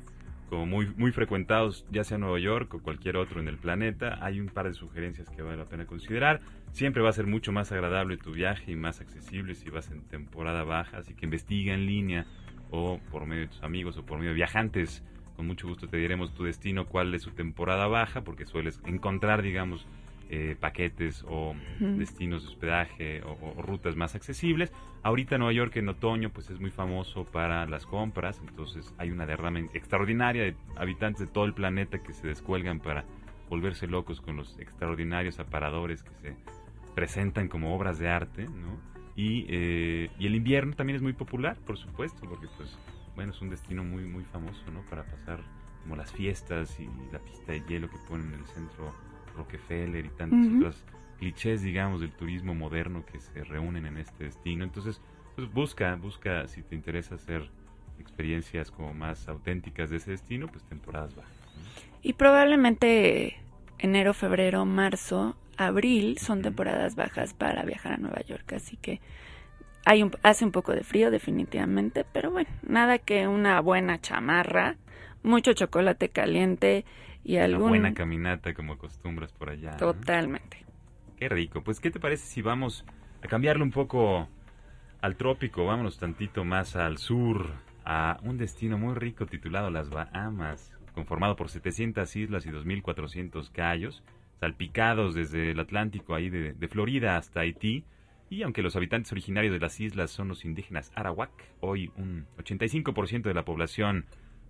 como 0.49 0.67
muy, 0.67 0.93
muy 0.97 1.13
frecuentados, 1.13 1.87
ya 1.91 2.05
sea 2.05 2.19
Nueva 2.19 2.39
York 2.39 2.73
o 2.75 2.81
cualquier 2.81 3.17
otro 3.17 3.41
en 3.41 3.49
el 3.49 3.59
planeta, 3.59 4.19
hay 4.21 4.41
un 4.41 4.49
par 4.49 4.67
de 4.67 4.75
sugerencias 4.75 5.29
que 5.31 5.43
vale 5.43 5.57
la 5.57 5.65
pena 5.65 5.87
considerar. 5.87 6.41
Siempre 6.73 7.03
va 7.03 7.11
a 7.11 7.13
ser 7.13 7.27
mucho 7.27 7.53
más 7.53 7.73
agradable 7.73 8.17
tu 8.17 8.33
viaje 8.33 8.73
y 8.73 8.77
más 8.77 9.01
accesible 9.01 9.55
si 9.55 9.71
vas 9.71 9.91
en 9.91 10.03
temporada 10.03 10.65
baja, 10.65 10.99
así 10.99 11.15
que 11.15 11.27
investiga 11.27 11.75
en 11.75 11.87
línea 11.87 12.27
o 12.71 13.01
por 13.11 13.27
medio 13.27 13.43
de 13.43 13.49
tus 13.49 13.63
amigos 13.63 13.97
o 13.97 14.05
por 14.05 14.19
medio 14.19 14.31
de 14.31 14.37
viajantes. 14.37 15.03
Con 15.37 15.47
mucho 15.47 15.69
gusto 15.69 15.89
te 15.89 15.97
diremos 15.97 16.33
tu 16.35 16.45
destino, 16.45 16.87
cuál 16.87 17.15
es 17.15 17.23
su 17.23 17.33
temporada 17.33 17.87
baja, 17.87 18.23
porque 18.23 18.47
sueles 18.47 18.81
encontrar, 18.87 19.43
digamos, 19.43 19.87
eh, 20.29 20.57
paquetes 20.59 21.25
o 21.29 21.55
destinos 21.79 22.43
de 22.43 22.49
hospedaje 22.49 23.23
o, 23.23 23.63
rutas 23.63 23.95
más 23.97 24.15
accesibles. 24.15 24.73
Ahorita 25.03 25.39
Nueva 25.39 25.53
York 25.53 25.77
en 25.77 25.89
otoño 25.89 26.31
pues 26.31 26.51
es 26.51 26.59
muy 26.59 26.71
famoso 26.71 27.25
para 27.25 27.67
las 27.67 27.87
compras, 27.87 28.41
entonces 28.47 28.93
hay 28.99 29.11
una 29.11 29.25
derrama 29.25 29.61
extraordinaria 29.73 30.43
de 30.43 30.57
habitantes 30.77 31.21
de 31.21 31.27
todo 31.33 31.45
el 31.45 31.55
planeta 31.55 31.99
que 32.03 32.13
se 32.13 32.27
descuelgan 32.27 32.81
para 32.81 33.05
volverse 33.49 33.87
locos 33.87 34.21
con 34.21 34.37
los 34.37 34.59
extraordinarios 34.59 35.39
aparadores 35.39 36.03
que 36.03 36.15
se 36.15 36.37
presentan 36.97 37.49
como 37.49 37.77
obras 37.77 37.99
de 37.99 38.09
arte, 38.09 38.47
¿no? 38.47 38.81
Y, 39.15 39.47
eh, 39.49 40.11
y 40.19 40.27
el 40.27 40.35
invierno 40.35 40.75
también 40.75 40.97
es 40.97 41.03
muy 41.03 41.13
popular, 41.13 41.57
por 41.65 41.79
supuesto, 41.79 42.29
porque 42.29 42.49
pues 42.57 42.77
bueno, 43.15 43.33
es 43.33 43.41
un 43.41 43.49
destino 43.49 43.85
muy 43.85 44.05
muy 44.05 44.25
famoso, 44.25 44.63
¿no? 44.73 44.83
Para 44.91 45.05
pasar 45.05 45.41
como 45.83 45.95
las 45.95 46.13
fiestas 46.13 46.81
y 46.81 46.89
la 47.13 47.21
pista 47.21 47.53
de 47.53 47.63
hielo 47.69 47.89
que 47.89 47.97
ponen 48.09 48.35
en 48.35 48.41
el 48.41 48.47
centro 48.47 48.93
Rockefeller 49.37 50.05
y 50.05 50.09
tantos 50.11 50.55
otros 50.57 50.85
clichés, 51.19 51.63
digamos, 51.63 52.01
del 52.01 52.13
turismo 52.13 52.55
moderno 52.55 53.05
que 53.05 53.21
se 53.21 53.45
reúnen 53.45 53.87
en 53.87 53.99
este 53.99 54.25
destino. 54.25 54.65
Entonces, 54.65 55.01
pues 55.35 55.53
busca, 55.53 55.95
busca, 55.97 56.47
si 56.49 56.63
te 56.63 56.75
interesa 56.75 57.15
hacer 57.15 57.49
experiencias 57.99 58.71
como 58.71 58.93
más 58.93 59.29
auténticas 59.29 59.91
de 59.91 59.97
ese 59.97 60.11
destino, 60.13 60.49
pues 60.49 60.65
temporadas 60.65 61.15
bajas. 61.15 61.33
Y 62.03 62.13
probablemente 62.13 63.37
enero, 63.79 64.15
febrero, 64.15 64.65
marzo, 64.65 65.37
abril 65.57 66.19
son 66.19 66.43
temporadas 66.43 66.95
bajas 66.95 67.35
para 67.35 67.63
viajar 67.65 67.95
a 67.95 67.97
Nueva 67.97 68.21
York, 68.23 68.53
así 68.53 68.77
que 68.77 69.01
hay 69.85 70.03
un, 70.03 70.11
hace 70.23 70.45
un 70.45 70.53
poco 70.53 70.73
de 70.73 70.83
frío 70.83 71.11
definitivamente, 71.11 72.05
pero 72.13 72.31
bueno, 72.31 72.51
nada 72.67 72.99
que 72.99 73.29
una 73.29 73.61
buena 73.61 74.01
chamarra, 74.01 74.77
mucho 75.23 75.53
chocolate 75.53 76.09
caliente 76.09 76.85
y 77.27 77.39
algún... 77.39 77.63
Una 77.63 77.71
buena 77.71 77.95
caminata 77.95 78.55
como 78.55 78.75
acostumbras 78.75 79.33
por 79.33 79.51
allá. 79.51 79.77
Totalmente. 79.77 80.65
Qué 81.17 81.29
rico. 81.29 81.63
Pues, 81.63 81.81
¿qué 81.81 81.91
te 81.91 81.99
parece 81.99 82.25
si 82.25 82.41
vamos 82.41 82.85
a 83.21 83.27
cambiarle 83.27 83.65
un 83.65 83.73
poco 83.73 84.29
al 85.01 85.17
trópico? 85.17 85.67
Vámonos 85.67 85.99
tantito 85.99 86.45
más 86.45 86.77
al 86.77 86.99
sur, 86.99 87.51
a 87.85 88.19
un 88.23 88.39
destino 88.39 88.79
muy 88.79 88.95
rico 88.95 89.27
titulado 89.27 89.71
Las 89.71 89.91
Bahamas, 89.91 90.73
conformado 90.95 91.35
por 91.35 91.49
700 91.49 92.15
islas 92.15 92.47
y 92.47 92.51
2.400 92.51 93.51
callos, 93.51 94.05
salpicados 94.39 95.15
desde 95.15 95.51
el 95.51 95.59
Atlántico 95.59 96.15
ahí 96.15 96.31
de, 96.31 96.53
de 96.53 96.69
Florida 96.69 97.17
hasta 97.17 97.41
Haití. 97.41 97.85
Y 98.31 98.43
aunque 98.43 98.63
los 98.63 98.77
habitantes 98.77 99.11
originarios 99.11 99.53
de 99.53 99.61
las 99.61 99.81
islas 99.81 100.13
son 100.13 100.29
los 100.29 100.45
indígenas 100.45 100.93
arawak, 100.95 101.31
hoy 101.59 101.91
un 101.97 102.27
85% 102.39 103.23
de 103.23 103.35
la 103.35 103.45
población 103.45 104.05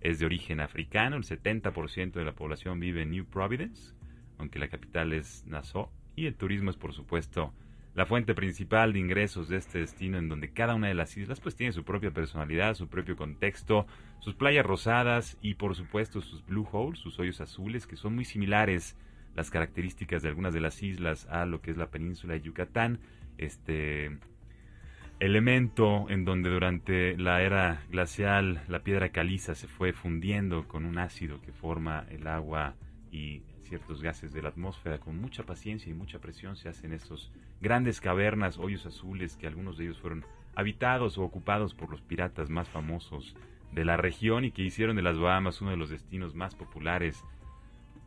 es 0.09 0.19
de 0.19 0.25
origen 0.25 0.61
africano, 0.61 1.17
el 1.17 1.23
70% 1.23 2.13
de 2.13 2.23
la 2.23 2.31
población 2.31 2.79
vive 2.79 3.01
en 3.01 3.11
New 3.11 3.25
Providence, 3.25 3.93
aunque 4.37 4.57
la 4.57 4.69
capital 4.69 5.11
es 5.11 5.45
Nassau, 5.47 5.89
y 6.15 6.27
el 6.27 6.35
turismo 6.35 6.69
es 6.69 6.77
por 6.77 6.93
supuesto 6.93 7.53
la 7.93 8.05
fuente 8.05 8.33
principal 8.33 8.93
de 8.93 8.99
ingresos 8.99 9.49
de 9.49 9.57
este 9.57 9.79
destino 9.79 10.17
en 10.17 10.29
donde 10.29 10.53
cada 10.53 10.75
una 10.75 10.87
de 10.87 10.93
las 10.93 11.17
islas 11.17 11.41
pues 11.41 11.55
tiene 11.55 11.73
su 11.73 11.83
propia 11.83 12.11
personalidad, 12.11 12.75
su 12.75 12.87
propio 12.87 13.17
contexto, 13.17 13.85
sus 14.19 14.35
playas 14.35 14.65
rosadas 14.65 15.37
y 15.41 15.55
por 15.55 15.75
supuesto 15.75 16.21
sus 16.21 16.45
blue 16.45 16.67
holes, 16.71 16.99
sus 16.99 17.19
hoyos 17.19 17.41
azules 17.41 17.85
que 17.85 17.97
son 17.97 18.15
muy 18.15 18.23
similares 18.23 18.95
las 19.35 19.49
características 19.49 20.21
de 20.21 20.29
algunas 20.29 20.53
de 20.53 20.61
las 20.61 20.81
islas 20.83 21.27
a 21.29 21.45
lo 21.45 21.61
que 21.61 21.71
es 21.71 21.77
la 21.77 21.91
península 21.91 22.33
de 22.33 22.41
Yucatán, 22.41 22.99
este 23.37 24.17
elemento 25.19 26.05
en 26.09 26.25
donde 26.25 26.49
durante 26.49 27.17
la 27.17 27.41
era 27.41 27.81
glacial 27.89 28.61
la 28.67 28.83
piedra 28.83 29.09
caliza 29.09 29.55
se 29.55 29.67
fue 29.67 29.91
fundiendo 29.91 30.67
con 30.67 30.85
un 30.85 30.99
ácido 30.99 31.41
que 31.41 31.51
forma 31.51 32.05
el 32.09 32.27
agua 32.27 32.75
y 33.11 33.41
ciertos 33.63 34.01
gases 34.01 34.31
de 34.31 34.41
la 34.41 34.49
atmósfera, 34.49 34.99
con 34.99 35.19
mucha 35.19 35.43
paciencia 35.43 35.89
y 35.89 35.95
mucha 35.95 36.19
presión 36.19 36.55
se 36.55 36.69
hacen 36.69 36.93
estos 36.93 37.31
grandes 37.59 37.99
cavernas, 37.99 38.57
hoyos 38.57 38.85
azules, 38.85 39.35
que 39.35 39.47
algunos 39.47 39.77
de 39.77 39.85
ellos 39.85 39.99
fueron 39.99 40.23
habitados 40.55 41.17
o 41.17 41.23
ocupados 41.23 41.73
por 41.73 41.89
los 41.89 42.01
piratas 42.01 42.49
más 42.49 42.69
famosos 42.69 43.35
de 43.71 43.85
la 43.85 43.97
región 43.97 44.45
y 44.45 44.51
que 44.51 44.61
hicieron 44.61 44.95
de 44.95 45.01
las 45.01 45.19
Bahamas 45.19 45.61
uno 45.61 45.71
de 45.71 45.77
los 45.77 45.89
destinos 45.89 46.33
más 46.33 46.55
populares 46.55 47.23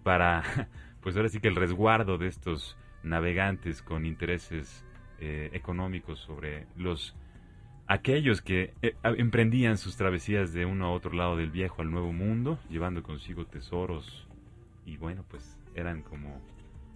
para, 0.03 0.43
pues 1.03 1.17
ahora 1.17 1.29
sí 1.29 1.41
que 1.41 1.49
el 1.49 1.57
resguardo 1.57 2.19
de 2.19 2.29
estos 2.29 2.79
navegantes 3.03 3.83
con 3.83 4.07
intereses 4.07 4.85
eh, 5.21 5.51
económicos 5.53 6.19
sobre 6.21 6.67
los 6.77 7.15
aquellos 7.87 8.41
que 8.41 8.73
eh, 8.83 8.95
emprendían 9.03 9.77
sus 9.77 9.97
travesías 9.97 10.53
de 10.53 10.65
uno 10.65 10.87
a 10.87 10.93
otro 10.93 11.13
lado 11.13 11.37
del 11.37 11.51
viejo 11.51 11.83
al 11.83 11.91
nuevo 11.91 12.13
mundo, 12.13 12.59
llevando 12.69 13.03
consigo 13.03 13.47
tesoros, 13.47 14.29
y 14.87 14.97
bueno, 14.97 15.25
pues 15.29 15.59
eran 15.75 16.03
como, 16.03 16.41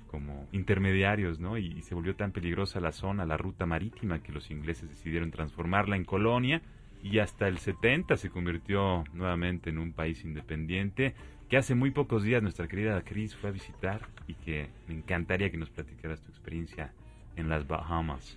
como 0.06 0.46
intermediarios, 0.52 1.40
¿no? 1.40 1.58
Y, 1.58 1.82
se 1.82 1.94
volvió 1.94 2.14
tan 2.14 2.30
peligrosa 2.30 2.80
la 2.80 2.92
zona, 2.92 3.26
la 3.26 3.36
ruta 3.36 3.66
marítima, 3.66 4.22
que 4.22 4.32
los 4.32 4.50
ingleses 4.50 4.88
decidieron 4.88 5.32
transformarla 5.32 5.96
en 5.96 6.04
colonia 6.04 6.62
y 7.02 7.18
hasta 7.18 7.48
el 7.48 7.58
70 7.58 8.16
se 8.16 8.30
convirtió 8.30 9.04
nuevamente 9.12 9.70
en 9.70 9.78
un 9.78 9.92
país 9.92 10.24
independiente 10.24 11.14
que 11.48 11.56
hace 11.56 11.74
muy 11.74 11.90
pocos 11.90 12.22
días 12.22 12.42
nuestra 12.42 12.68
querida 12.68 13.02
Cris 13.02 13.36
fue 13.36 13.50
a 13.50 13.52
visitar 13.52 14.08
y 14.26 14.34
que 14.34 14.70
me 14.88 14.94
encantaría 14.94 15.50
que 15.50 15.58
nos 15.58 15.70
platicaras 15.70 16.22
tu 16.22 16.30
experiencia 16.30 16.92
en 17.36 17.48
las 17.48 17.66
Bahamas. 17.66 18.36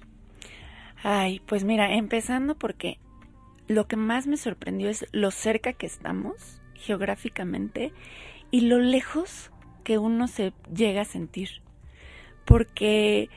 Ay, 1.04 1.42
pues 1.46 1.64
mira, 1.64 1.94
empezando 1.94 2.56
porque 2.56 3.00
lo 3.68 3.88
que 3.88 3.98
más 3.98 4.28
me 4.28 4.38
sorprendió 4.38 4.90
es 4.90 5.06
lo 5.12 5.32
cerca 5.32 5.74
que 5.74 5.86
estamos 5.86 6.62
geográficamente 6.74 7.94
y 8.52 8.62
lo 8.62 8.80
lejos 8.80 9.52
que 9.84 9.98
uno 9.98 10.28
se 10.28 10.54
llega 10.74 11.02
a 11.02 11.06
sentir. 11.06 11.62
Porque 12.46 13.30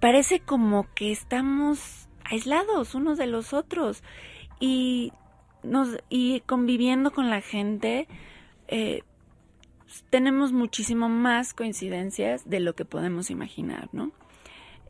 parece 0.00 0.40
como 0.40 0.92
que 0.94 1.12
estamos 1.12 2.08
aislados 2.24 2.94
unos 2.94 3.18
de 3.18 3.26
los 3.26 3.52
otros 3.52 4.02
y, 4.58 5.12
nos, 5.62 5.98
y 6.08 6.40
conviviendo 6.40 7.12
con 7.12 7.30
la 7.30 7.40
gente. 7.40 8.08
Eh, 8.68 9.02
tenemos 10.10 10.52
muchísimo 10.52 11.08
más 11.08 11.54
coincidencias 11.54 12.48
de 12.48 12.60
lo 12.60 12.74
que 12.74 12.84
podemos 12.84 13.30
imaginar, 13.30 13.88
¿no? 13.92 14.10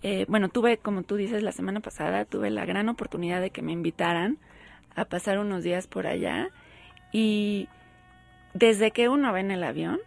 Eh, 0.03 0.27
bueno, 0.29 0.49
tuve, 0.49 0.79
como 0.79 1.03
tú 1.03 1.17
dices, 1.17 1.43
la 1.43 1.53
semana 1.53 1.81
pasada 1.81 2.25
tuve 2.25 2.51
la 2.51 2.65
gran 2.65 2.89
oportunidad 2.89 3.41
de 3.41 3.51
que 3.51 3.63
me 3.63 3.73
invitaran 3.73 4.39
a 4.95 5.05
pasar 5.05 5.39
unos 5.39 5.63
días 5.63 5.87
por 5.87 6.07
allá 6.07 6.51
y 7.13 7.69
desde 8.55 8.91
que 8.91 9.09
uno 9.09 9.33
va 9.33 9.41
en 9.41 9.51
el 9.51 9.65
avión 9.65 10.01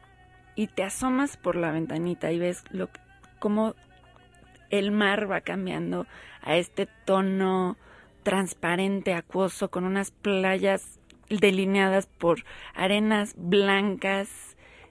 y 0.55 0.67
te 0.67 0.83
asomas 0.83 1.37
por 1.37 1.55
la 1.55 1.71
ventanita 1.71 2.31
y 2.31 2.39
ves 2.39 2.63
lo 2.71 2.89
cómo 3.39 3.75
el 4.69 4.91
mar 4.91 5.29
va 5.31 5.41
cambiando 5.41 6.05
a 6.41 6.57
este 6.57 6.87
tono 7.05 7.77
transparente, 8.23 9.13
acuoso, 9.13 9.69
con 9.69 9.85
unas 9.85 10.11
playas 10.11 10.99
delineadas 11.29 12.07
por 12.07 12.43
arenas 12.73 13.33
blancas, 13.37 14.29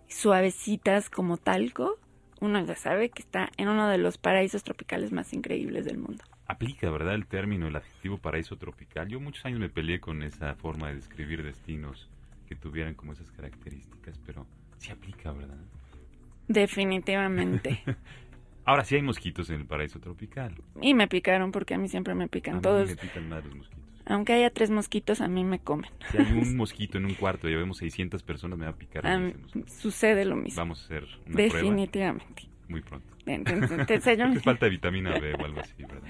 suavecitas 0.09 1.11
como 1.11 1.37
talco, 1.37 1.99
uno 2.41 2.65
ya 2.65 2.75
sabe 2.77 3.11
que 3.11 3.23
está 3.23 3.51
en 3.57 3.69
uno 3.69 3.89
de 3.89 3.99
los 3.99 4.19
paraísos 4.19 4.63
tropicales 4.63 5.13
más 5.13 5.33
increíbles 5.33 5.85
del 5.85 5.99
mundo. 5.99 6.25
Aplica, 6.47 6.91
¿verdad? 6.91 7.15
El 7.15 7.27
término, 7.27 7.67
el 7.67 7.77
adjetivo 7.77 8.19
paraíso 8.19 8.57
tropical. 8.57 9.09
Yo 9.09 9.21
muchos 9.21 9.45
años 9.45 9.61
me 9.61 9.69
peleé 9.69 10.01
con 10.01 10.23
esa 10.23 10.55
forma 10.55 10.89
de 10.89 10.97
describir 10.97 11.43
destinos 11.43 12.09
que 12.49 12.55
tuvieran 12.55 12.95
como 12.95 13.13
esas 13.13 13.31
características, 13.33 14.19
pero 14.25 14.47
sí 14.79 14.91
aplica, 14.91 15.33
¿verdad? 15.33 15.59
Definitivamente. 16.47 17.83
Ahora 18.65 18.85
sí 18.85 18.97
hay 18.97 19.03
mosquitos 19.03 19.49
en 19.51 19.61
el 19.61 19.67
paraíso 19.67 19.99
tropical. 19.99 20.55
Y 20.81 20.95
me 20.95 21.09
picaron 21.09 21.53
porque 21.53 21.75
a 21.75 21.79
mí 21.79 21.89
siempre 21.89 22.15
me 22.15 22.29
pican 22.29 22.57
a 22.57 22.61
todos. 22.61 22.89
Mí 22.89 22.95
me 22.95 23.01
pican 23.01 23.29
más 23.29 23.45
los 23.45 23.57
mosquitos. 23.57 23.88
Aunque 24.09 24.33
haya 24.33 24.51
tres 24.51 24.71
mosquitos, 24.71 25.21
a 25.21 25.29
mí 25.29 25.45
me 25.45 25.59
comen. 25.59 25.91
Si 26.11 26.19
hay 26.19 26.33
un 26.33 26.57
mosquito 26.57 26.99
en 26.99 27.05
un 27.05 27.15
cuarto 27.15 27.49
y 27.49 27.55
vemos 27.55 27.79
600 27.79 28.23
personas, 28.23 28.59
me 28.59 28.65
va 28.65 28.73
a 28.73 28.77
picar. 28.77 29.05
sucede 29.67 30.25
lo 30.25 30.37
mismo. 30.37 30.61
Vamos 30.61 30.81
a 30.83 30.85
hacer 30.85 31.05
una 31.27 31.37
Definitivamente. 31.37 32.49
Muy 32.69 32.81
pronto. 32.83 33.07
te, 33.25 33.85
te 34.01 34.01
falta 34.41 34.67
vitamina 34.69 35.19
B 35.19 35.35
o 35.35 35.45
algo 35.45 35.61
así, 35.61 35.83
¿verdad? 35.83 36.03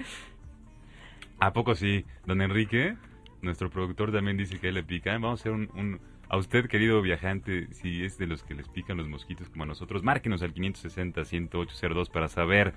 ¿A 1.39 1.53
poco 1.53 1.75
sí? 1.75 2.05
Don 2.25 2.41
Enrique, 2.41 2.95
nuestro 3.41 3.69
productor 3.69 4.11
también 4.11 4.37
dice 4.37 4.59
que 4.59 4.71
le 4.71 4.83
pica. 4.83 5.11
Vamos 5.13 5.39
a 5.39 5.41
hacer 5.41 5.51
un 5.53 5.99
a 6.29 6.37
usted, 6.37 6.67
querido 6.67 7.01
viajante, 7.01 7.67
si 7.73 8.03
es 8.05 8.19
de 8.19 8.27
los 8.27 8.43
que 8.43 8.53
les 8.53 8.69
pican 8.69 8.97
los 8.97 9.07
mosquitos 9.07 9.49
como 9.49 9.63
a 9.63 9.65
nosotros, 9.65 10.03
márquenos 10.03 10.43
al 10.43 10.53
560-10802 10.53 12.11
para 12.11 12.27
saber 12.27 12.75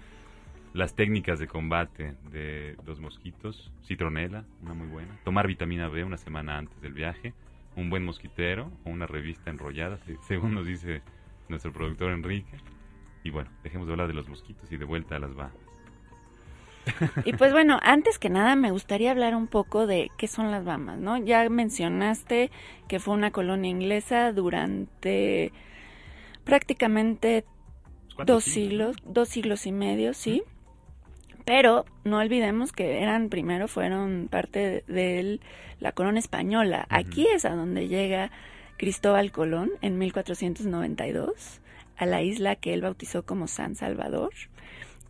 las 0.73 0.95
técnicas 0.95 1.39
de 1.39 1.47
combate 1.47 2.15
de 2.31 2.77
los 2.87 3.01
mosquitos. 3.01 3.73
Citronela, 3.85 4.45
una 4.63 4.75
muy 4.75 4.89
buena. 4.89 5.19
Tomar 5.25 5.47
vitamina 5.47 5.89
B 5.89 6.05
una 6.05 6.17
semana 6.17 6.59
antes 6.59 6.81
del 6.81 6.93
viaje. 6.93 7.35
Un 7.77 7.91
buen 7.91 8.05
mosquitero 8.05 8.71
o 8.85 8.91
una 8.91 9.07
revista 9.07 9.51
enrollada, 9.51 9.99
según 10.23 10.55
nos 10.55 10.67
dice 10.67 11.03
nuestro 11.49 11.73
productor 11.73 12.13
Enrique. 12.13 12.57
Y 13.25 13.31
bueno, 13.31 13.51
dejemos 13.63 13.87
de 13.87 13.93
hablar 13.93 14.09
de 14.09 14.15
los 14.15 14.29
mosquitos 14.29 14.71
y 14.73 14.77
de 14.77 14.85
vuelta 14.85 15.17
a 15.17 15.19
las 15.19 15.35
bajas. 15.35 15.57
Y 17.25 17.33
pues 17.35 17.53
bueno, 17.53 17.79
antes 17.83 18.19
que 18.19 18.29
nada 18.29 18.57
me 18.57 18.71
gustaría 18.73 19.13
hablar 19.13 19.37
un 19.37 19.47
poco 19.47 19.87
de 19.87 20.11
qué 20.19 20.27
son 20.27 20.51
las 20.51 20.65
Bahamas, 20.65 20.99
¿no? 20.99 21.17
Ya 21.17 21.49
mencionaste 21.49 22.51
que 22.89 22.99
fue 22.99 23.15
una 23.15 23.31
colonia 23.31 23.71
inglesa 23.71 24.33
durante 24.33 25.53
prácticamente 26.45 27.45
dos 28.27 28.45
siglos, 28.45 28.97
dos 29.05 29.29
siglos 29.29 29.67
y 29.67 29.73
medio, 29.73 30.13
sí. 30.13 30.43
Pero 31.45 31.85
no 32.05 32.19
olvidemos 32.19 32.73
que 32.73 33.03
eran 33.03 33.29
primero 33.29 33.69
fueron 33.69 34.29
parte 34.31 34.85
de 34.87 35.41
la 35.81 35.93
corona 35.93 36.19
española. 36.19 36.87
Aquí 36.89 37.27
es 37.27 37.45
a 37.45 37.55
donde 37.55 37.89
llega 37.89 38.31
Cristóbal 38.77 39.33
Colón 39.33 39.71
en 39.81 39.99
1492 39.99 41.61
a 41.97 42.07
la 42.07 42.23
isla 42.23 42.57
que 42.57 42.75
él 42.75 42.83
bautizó 42.83 43.25
como 43.25 43.49
San 43.49 43.77
Salvador. 43.77 44.33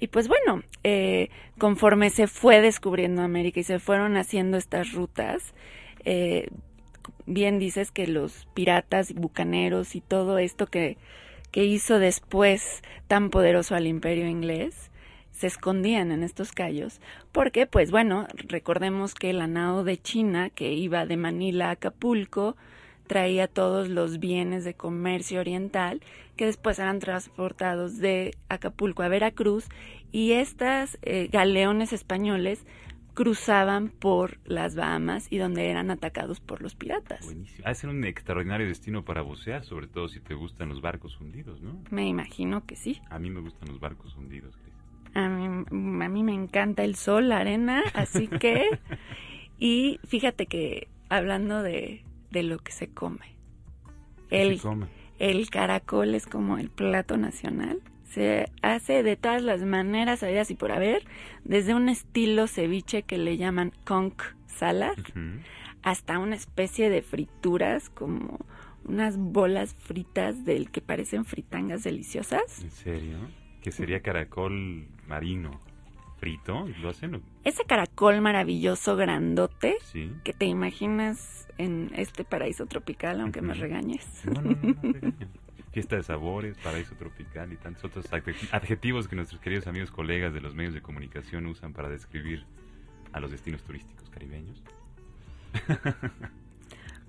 Y 0.01 0.09
pues 0.09 0.27
bueno, 0.29 0.62
eh, 0.83 1.31
conforme 1.59 2.11
se 2.11 2.27
fue 2.27 2.61
descubriendo 2.61 3.23
América 3.23 3.61
y 3.61 3.62
se 3.62 3.79
fueron 3.79 4.16
haciendo 4.16 4.57
estas 4.57 4.92
rutas, 4.92 5.55
eh, 6.05 6.49
bien 7.25 7.59
dices 7.59 7.90
que 7.90 8.07
los 8.07 8.49
piratas 8.53 9.11
y 9.11 9.14
bucaneros 9.14 9.95
y 9.95 10.01
todo 10.01 10.38
esto 10.38 10.66
que, 10.66 10.99
que 11.51 11.64
hizo 11.64 11.99
después 11.99 12.83
tan 13.07 13.31
poderoso 13.31 13.75
al 13.75 13.87
imperio 13.87 14.27
inglés, 14.27 14.90
se 15.33 15.47
escondían 15.49 16.12
en 16.12 16.23
estos 16.23 16.53
callos, 16.53 17.01
porque 17.33 17.66
pues 17.66 17.90
bueno, 17.90 18.29
recordemos 18.35 19.14
que 19.14 19.33
la 19.33 19.47
nao 19.47 19.83
de 19.83 20.01
China 20.01 20.51
que 20.51 20.73
iba 20.73 21.07
de 21.07 21.16
Manila 21.16 21.68
a 21.68 21.73
Acapulco 21.73 22.57
traía 23.07 23.49
todos 23.49 23.88
los 23.88 24.21
bienes 24.21 24.64
de 24.64 24.75
comercio 24.75 25.40
oriental 25.40 26.01
que 26.37 26.47
después 26.47 26.79
eran 26.79 26.99
transportados 26.99 27.99
de 27.99 28.37
Acapulco 28.49 29.03
a 29.03 29.09
Veracruz 29.09 29.68
y 30.12 30.33
estas 30.33 30.99
eh, 31.03 31.29
galeones 31.31 31.92
españoles 31.92 32.64
cruzaban 33.14 33.90
por 33.90 34.38
las 34.45 34.75
Bahamas 34.75 35.31
y 35.31 35.38
donde 35.38 35.68
eran 35.68 35.90
atacados 35.90 36.40
por 36.40 36.62
los 36.62 36.75
piratas. 36.75 37.25
Buenísimo. 37.25 37.66
Ha 37.66 37.87
un 37.87 38.05
extraordinario 38.05 38.66
destino 38.66 39.05
para 39.05 39.23
bucear, 39.23 39.64
sobre 39.64 39.87
todo 39.87 40.09
si 40.09 40.21
te 40.21 40.35
gustan 40.35 40.71
los 40.71 40.81
barcos 40.81 41.21
hundidos, 41.21 41.61
¿no? 41.61 41.83
Me 41.90 42.07
imagino 42.09 42.64
que 42.64 42.77
sí. 42.77 43.01
A 43.11 43.18
mí 43.18 43.29
me 43.29 43.40
gustan 43.40 43.68
los 43.68 43.81
barcos 43.81 44.16
hundidos, 44.16 44.57
A 45.14 45.29
mí, 45.29 45.64
a 46.05 46.09
mí 46.09 46.22
me 46.22 46.35
encanta 46.35 46.85
el 46.85 46.94
sol, 46.94 47.29
la 47.29 47.38
arena, 47.38 47.83
así 47.94 48.29
que... 48.29 48.79
y 49.59 50.01
fíjate 50.07 50.46
que 50.46 50.88
hablando 51.09 51.62
de, 51.62 52.05
de 52.31 52.42
lo 52.42 52.59
que 52.59 52.72
se 52.72 52.88
come. 52.88 53.37
El, 54.31 54.57
se 54.57 54.62
come? 54.62 54.87
el 55.18 55.51
caracol 55.51 56.14
es 56.14 56.27
como 56.27 56.59
el 56.59 56.70
plato 56.70 57.16
nacional. 57.16 57.81
Se 58.05 58.51
hace 58.61 59.03
de 59.03 59.16
todas 59.16 59.42
las 59.42 59.62
maneras 59.62 60.20
sabidas 60.20 60.51
y 60.51 60.55
por 60.55 60.72
haber, 60.72 61.05
desde 61.44 61.75
un 61.75 61.88
estilo 61.88 62.46
ceviche 62.46 63.03
que 63.03 63.18
le 63.18 63.37
llaman 63.37 63.72
conch 63.84 64.34
salad, 64.47 64.97
hasta 65.82 66.18
una 66.18 66.37
especie 66.37 66.91
de 66.91 67.03
frituras 67.03 67.89
como 67.91 68.39
unas 68.84 69.16
bolas 69.16 69.74
fritas 69.78 70.45
del 70.45 70.70
que 70.70 70.80
parecen 70.80 71.24
fritangas 71.24 71.84
deliciosas. 71.84 72.62
¿En 72.62 72.70
serio? 72.70 73.18
Que 73.62 73.72
sería 73.72 74.01
caracol 74.03 74.89
marino. 75.13 75.61
frito 76.17 76.69
y 76.69 76.81
lo 76.81 76.89
hacen. 76.89 77.21
Ese 77.45 77.65
caracol 77.65 78.21
maravilloso 78.21 78.97
grandote 78.97 79.77
que 80.25 80.33
te 80.33 80.47
imaginas 80.47 81.49
en 81.59 81.91
este 81.97 82.25
paraíso 82.25 82.67
tropical, 82.67 83.21
aunque 83.21 83.43
me 83.43 83.55
regañes. 83.55 84.07
Fiesta 85.73 85.97
de 85.97 86.03
sabores, 86.03 86.57
paraíso 86.59 86.95
tropical 86.95 87.53
y 87.53 87.57
tantos 87.57 87.85
otros 87.85 88.07
adjetivos 88.53 89.09
que 89.09 89.17
nuestros 89.17 89.41
queridos 89.41 89.67
amigos 89.67 89.91
colegas 89.91 90.33
de 90.33 90.41
los 90.41 90.55
medios 90.55 90.75
de 90.75 90.81
comunicación 90.81 91.47
usan 91.47 91.73
para 91.73 91.89
describir 91.89 92.45
a 93.13 93.21
los 93.21 93.31
destinos 93.31 93.63
turísticos 93.65 94.09
caribeños. 94.09 94.63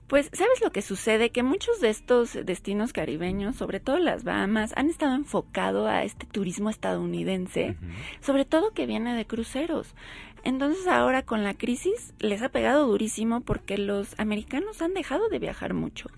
Pues, 0.07 0.29
¿sabes 0.33 0.61
lo 0.61 0.71
que 0.71 0.81
sucede? 0.81 1.31
Que 1.31 1.43
muchos 1.43 1.79
de 1.79 1.89
estos 1.89 2.33
destinos 2.45 2.93
caribeños, 2.93 3.55
sobre 3.55 3.79
todo 3.79 3.97
las 3.99 4.23
Bahamas, 4.23 4.73
han 4.75 4.89
estado 4.89 5.15
enfocados 5.15 5.87
a 5.87 6.03
este 6.03 6.25
turismo 6.25 6.69
estadounidense, 6.69 7.77
sobre 8.19 8.45
todo 8.45 8.73
que 8.73 8.85
viene 8.85 9.15
de 9.15 9.25
cruceros. 9.25 9.95
Entonces 10.43 10.87
ahora 10.87 11.23
con 11.23 11.43
la 11.43 11.53
crisis 11.53 12.13
les 12.19 12.41
ha 12.41 12.49
pegado 12.49 12.85
durísimo 12.87 13.41
porque 13.41 13.77
los 13.77 14.19
americanos 14.19 14.81
han 14.81 14.93
dejado 14.93 15.29
de 15.29 15.39
viajar 15.39 15.73
mucho. 15.73 16.09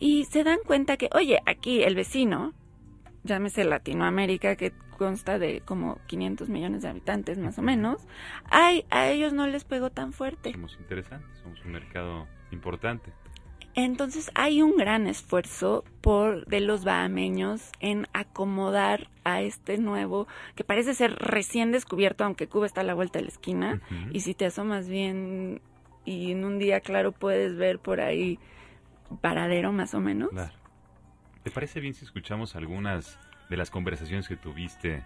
Y 0.00 0.24
se 0.24 0.42
dan 0.42 0.58
cuenta 0.66 0.96
que, 0.96 1.10
oye, 1.14 1.40
aquí 1.46 1.82
el 1.82 1.94
vecino, 1.94 2.54
llámese 3.24 3.64
Latinoamérica, 3.64 4.56
que 4.56 4.72
consta 4.96 5.38
de 5.38 5.60
como 5.60 5.98
500 6.06 6.48
millones 6.48 6.82
de 6.82 6.88
habitantes 6.88 7.38
más 7.38 7.58
o 7.58 7.62
menos, 7.62 8.06
ay, 8.44 8.84
a 8.90 9.08
ellos 9.08 9.32
no 9.32 9.46
les 9.46 9.64
pegó 9.64 9.90
tan 9.90 10.12
fuerte. 10.12 10.52
Somos 10.52 10.76
interesantes, 10.80 11.38
somos 11.42 11.62
un 11.64 11.72
mercado 11.72 12.26
importante. 12.52 13.12
Entonces 13.74 14.30
hay 14.34 14.60
un 14.60 14.76
gran 14.76 15.06
esfuerzo 15.06 15.84
por 16.02 16.44
de 16.46 16.60
los 16.60 16.84
bahameños 16.84 17.70
en 17.80 18.06
acomodar 18.12 19.08
a 19.24 19.40
este 19.40 19.78
nuevo 19.78 20.26
que 20.54 20.64
parece 20.64 20.92
ser 20.92 21.14
recién 21.14 21.72
descubierto, 21.72 22.24
aunque 22.24 22.48
Cuba 22.48 22.66
está 22.66 22.82
a 22.82 22.84
la 22.84 22.94
vuelta 22.94 23.18
de 23.18 23.24
la 23.24 23.30
esquina. 23.30 23.80
Y 24.12 24.20
si 24.20 24.34
te 24.34 24.44
asomas 24.44 24.88
bien 24.88 25.62
y 26.04 26.32
en 26.32 26.44
un 26.44 26.58
día 26.58 26.80
claro 26.80 27.12
puedes 27.12 27.56
ver 27.56 27.78
por 27.78 28.00
ahí 28.00 28.38
paradero 29.20 29.72
más 29.72 29.94
o 29.94 30.00
menos. 30.00 30.30
¿Te 31.42 31.50
parece 31.50 31.80
bien 31.80 31.94
si 31.94 32.04
escuchamos 32.04 32.56
algunas 32.56 33.18
de 33.48 33.56
las 33.56 33.70
conversaciones 33.70 34.28
que 34.28 34.36
tuviste 34.36 35.02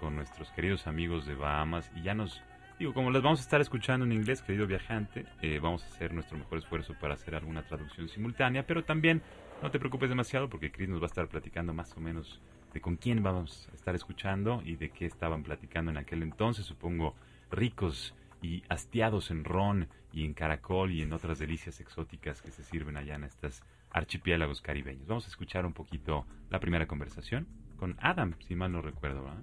con 0.00 0.16
nuestros 0.16 0.50
queridos 0.52 0.86
amigos 0.86 1.26
de 1.26 1.34
Bahamas 1.34 1.90
y 1.96 2.02
ya 2.02 2.14
nos 2.14 2.42
Digo, 2.78 2.94
como 2.94 3.10
las 3.10 3.22
vamos 3.22 3.40
a 3.40 3.42
estar 3.42 3.60
escuchando 3.60 4.06
en 4.06 4.12
inglés, 4.12 4.40
querido 4.40 4.64
viajante, 4.64 5.26
eh, 5.42 5.58
vamos 5.58 5.82
a 5.82 5.88
hacer 5.88 6.14
nuestro 6.14 6.38
mejor 6.38 6.58
esfuerzo 6.58 6.94
para 7.00 7.14
hacer 7.14 7.34
alguna 7.34 7.64
traducción 7.64 8.08
simultánea, 8.08 8.64
pero 8.68 8.84
también 8.84 9.20
no 9.60 9.72
te 9.72 9.80
preocupes 9.80 10.08
demasiado 10.08 10.48
porque 10.48 10.70
Chris 10.70 10.88
nos 10.88 11.00
va 11.00 11.06
a 11.06 11.08
estar 11.08 11.26
platicando 11.26 11.74
más 11.74 11.96
o 11.96 12.00
menos 12.00 12.40
de 12.72 12.80
con 12.80 12.94
quién 12.94 13.20
vamos 13.20 13.68
a 13.72 13.74
estar 13.74 13.96
escuchando 13.96 14.62
y 14.64 14.76
de 14.76 14.90
qué 14.90 15.06
estaban 15.06 15.42
platicando 15.42 15.90
en 15.90 15.96
aquel 15.96 16.22
entonces, 16.22 16.66
supongo 16.66 17.16
ricos 17.50 18.14
y 18.42 18.62
hastiados 18.68 19.32
en 19.32 19.42
ron 19.42 19.88
y 20.12 20.24
en 20.24 20.32
caracol 20.32 20.92
y 20.92 21.02
en 21.02 21.12
otras 21.12 21.40
delicias 21.40 21.80
exóticas 21.80 22.40
que 22.42 22.52
se 22.52 22.62
sirven 22.62 22.96
allá 22.96 23.16
en 23.16 23.24
estos 23.24 23.60
archipiélagos 23.90 24.60
caribeños. 24.60 25.08
Vamos 25.08 25.24
a 25.24 25.30
escuchar 25.30 25.66
un 25.66 25.72
poquito 25.72 26.26
la 26.48 26.60
primera 26.60 26.86
conversación 26.86 27.48
con 27.76 27.96
Adam, 27.98 28.34
si 28.46 28.54
mal 28.54 28.70
no 28.70 28.82
recuerdo. 28.82 29.24
¿verdad? 29.24 29.42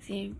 Sí, 0.00 0.34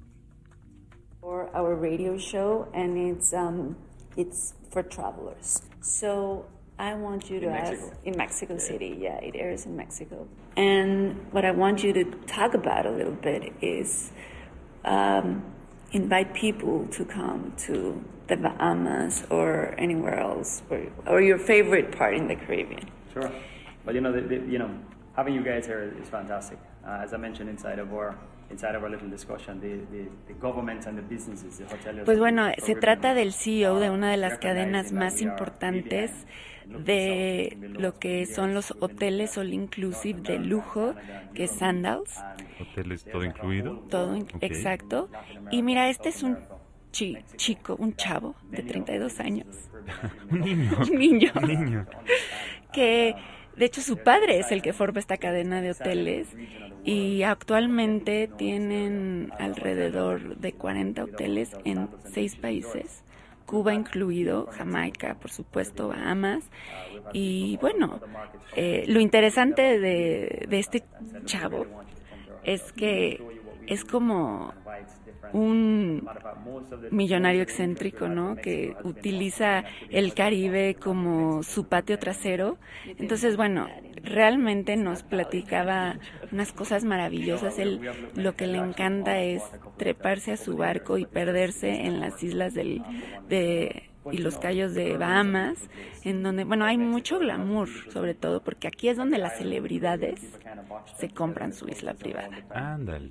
for 1.20 1.54
our 1.54 1.74
radio 1.74 2.16
show, 2.18 2.68
and 2.74 2.96
it's 2.96 3.32
um, 3.32 3.76
it's 4.16 4.54
for 4.70 4.82
travelers. 4.82 5.62
So 5.80 6.46
I 6.78 6.94
want 6.94 7.30
you 7.30 7.40
to 7.40 7.46
in 7.46 7.52
ask 7.52 7.72
Mexico. 7.72 7.96
in 8.04 8.16
Mexico 8.16 8.54
yeah. 8.54 8.60
City. 8.60 8.98
Yeah, 9.00 9.18
it 9.18 9.34
airs 9.36 9.66
in 9.66 9.76
Mexico. 9.76 10.28
And 10.56 11.26
what 11.32 11.44
I 11.44 11.50
want 11.50 11.82
you 11.82 11.92
to 11.92 12.04
talk 12.26 12.54
about 12.54 12.86
a 12.86 12.90
little 12.90 13.12
bit 13.12 13.52
is 13.60 14.12
um, 14.84 15.44
invite 15.92 16.34
people 16.34 16.86
to 16.88 17.04
come 17.04 17.52
to 17.66 18.02
the 18.28 18.36
Bahamas 18.36 19.24
or 19.30 19.74
anywhere 19.78 20.18
else, 20.18 20.62
or, 20.70 20.86
or 21.06 21.20
your 21.20 21.38
favorite 21.38 21.96
part 21.96 22.14
in 22.14 22.28
the 22.28 22.36
Caribbean. 22.36 22.90
Sure. 23.12 23.30
Well, 23.84 23.94
you 23.94 24.02
know, 24.02 24.12
the, 24.12 24.20
the, 24.20 24.34
you 24.46 24.58
know, 24.58 24.70
having 25.16 25.34
you 25.34 25.42
guys 25.42 25.66
here 25.66 25.94
is 26.00 26.08
fantastic. 26.08 26.58
Uh, 26.86 27.00
as 27.02 27.14
I 27.14 27.16
mentioned 27.16 27.48
inside 27.48 27.78
of 27.78 27.92
our 27.92 28.18
Pues 32.04 32.18
bueno, 32.18 32.46
se 32.58 32.74
trata 32.74 33.14
del 33.14 33.32
CEO 33.32 33.78
de 33.78 33.90
una 33.90 34.10
de 34.10 34.16
las 34.16 34.38
cadenas 34.38 34.92
más 34.92 35.20
importantes 35.20 36.10
de 36.66 37.56
lo 37.60 37.98
que 37.98 38.26
son 38.26 38.54
los 38.54 38.74
hoteles 38.80 39.38
all 39.38 39.52
inclusive 39.52 40.20
de 40.20 40.38
lujo, 40.38 40.94
que 41.34 41.44
es 41.44 41.52
Sandals. 41.52 42.18
¿Hoteles 42.60 43.04
todo 43.04 43.24
incluido? 43.24 43.78
Todo, 43.90 44.16
exacto. 44.40 45.08
Y 45.50 45.62
mira, 45.62 45.88
este 45.88 46.10
es 46.10 46.22
un 46.22 46.38
chico, 46.90 47.76
un 47.78 47.94
chavo 47.96 48.34
de 48.50 48.62
32 48.62 49.20
años. 49.20 49.46
un 50.30 50.40
niño. 50.40 50.70
un 50.90 50.98
niño. 50.98 51.32
un 51.34 51.48
niño. 51.48 51.86
que 52.72 53.14
de 53.58 53.64
hecho, 53.64 53.80
su 53.80 53.98
padre 53.98 54.38
es 54.38 54.52
el 54.52 54.62
que 54.62 54.72
forma 54.72 55.00
esta 55.00 55.16
cadena 55.16 55.60
de 55.60 55.72
hoteles 55.72 56.28
y 56.84 57.22
actualmente 57.22 58.30
tienen 58.36 59.32
alrededor 59.38 60.36
de 60.36 60.52
40 60.52 61.04
hoteles 61.04 61.50
en 61.64 61.88
seis 62.12 62.36
países. 62.36 63.04
Cuba 63.46 63.74
incluido, 63.74 64.46
Jamaica, 64.52 65.16
por 65.20 65.30
supuesto, 65.30 65.88
Bahamas. 65.88 66.44
Y 67.12 67.58
bueno, 67.60 68.00
eh, 68.56 68.84
lo 68.86 69.00
interesante 69.00 69.78
de, 69.78 70.46
de 70.48 70.58
este 70.58 70.84
chavo 71.24 71.66
es 72.44 72.72
que 72.72 73.22
es 73.66 73.84
como 73.84 74.54
un 75.32 76.08
millonario 76.90 77.42
excéntrico, 77.42 78.08
¿no? 78.08 78.36
Que 78.36 78.74
utiliza 78.84 79.64
el 79.90 80.14
Caribe 80.14 80.74
como 80.74 81.42
su 81.42 81.68
patio 81.68 81.98
trasero. 81.98 82.58
Entonces, 82.98 83.36
bueno, 83.36 83.68
realmente 84.02 84.76
nos 84.76 85.02
platicaba 85.02 85.98
unas 86.32 86.52
cosas 86.52 86.84
maravillosas. 86.84 87.58
Él 87.58 87.80
lo 88.14 88.34
que 88.36 88.46
le 88.46 88.58
encanta 88.58 89.20
es 89.20 89.42
treparse 89.76 90.32
a 90.32 90.36
su 90.36 90.56
barco 90.56 90.98
y 90.98 91.06
perderse 91.06 91.86
en 91.86 92.00
las 92.00 92.22
islas 92.22 92.54
del, 92.54 92.82
de 93.28 93.87
y 94.12 94.18
los 94.18 94.38
callos 94.38 94.74
de 94.74 94.96
Bahamas, 94.96 95.68
en 96.04 96.22
donde, 96.22 96.44
bueno, 96.44 96.64
hay 96.64 96.78
mucho 96.78 97.18
glamour, 97.18 97.68
sobre 97.90 98.14
todo, 98.14 98.42
porque 98.42 98.68
aquí 98.68 98.88
es 98.88 98.96
donde 98.96 99.18
las 99.18 99.38
celebridades 99.38 100.38
se 100.96 101.08
compran 101.10 101.52
su 101.52 101.68
isla 101.68 101.94
privada. 101.94 102.38
Ándale. 102.50 103.08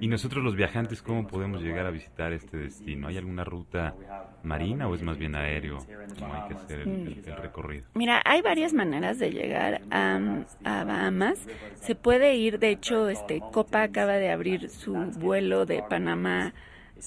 ¿Y 0.00 0.08
nosotros 0.08 0.44
los 0.44 0.54
viajantes 0.56 1.02
cómo 1.02 1.26
podemos 1.26 1.62
llegar 1.62 1.86
a 1.86 1.90
visitar 1.90 2.32
este 2.32 2.56
destino? 2.56 3.08
¿Hay 3.08 3.18
alguna 3.18 3.44
ruta 3.44 3.94
marina 4.42 4.88
o 4.88 4.94
es 4.94 5.02
más 5.02 5.18
bien 5.18 5.34
aéreo? 5.34 5.78
¿Cómo 6.18 6.34
hay 6.34 6.48
que 6.48 6.54
hacer 6.54 6.80
el, 6.80 7.22
recorrido? 7.40 7.86
Mira, 7.94 8.20
hay 8.24 8.42
varias 8.42 8.72
maneras 8.72 9.18
de 9.18 9.30
llegar 9.30 9.82
a, 9.90 10.20
a, 10.64 10.84
Bahamas. 10.84 11.38
Se 11.80 11.94
puede 11.94 12.36
ir, 12.36 12.58
de 12.58 12.70
hecho, 12.70 13.08
este 13.08 13.40
Copa 13.52 13.82
acaba 13.82 14.14
de 14.14 14.30
abrir 14.30 14.68
su 14.70 14.94
vuelo 14.94 15.66
de 15.66 15.82
Panamá 15.88 16.52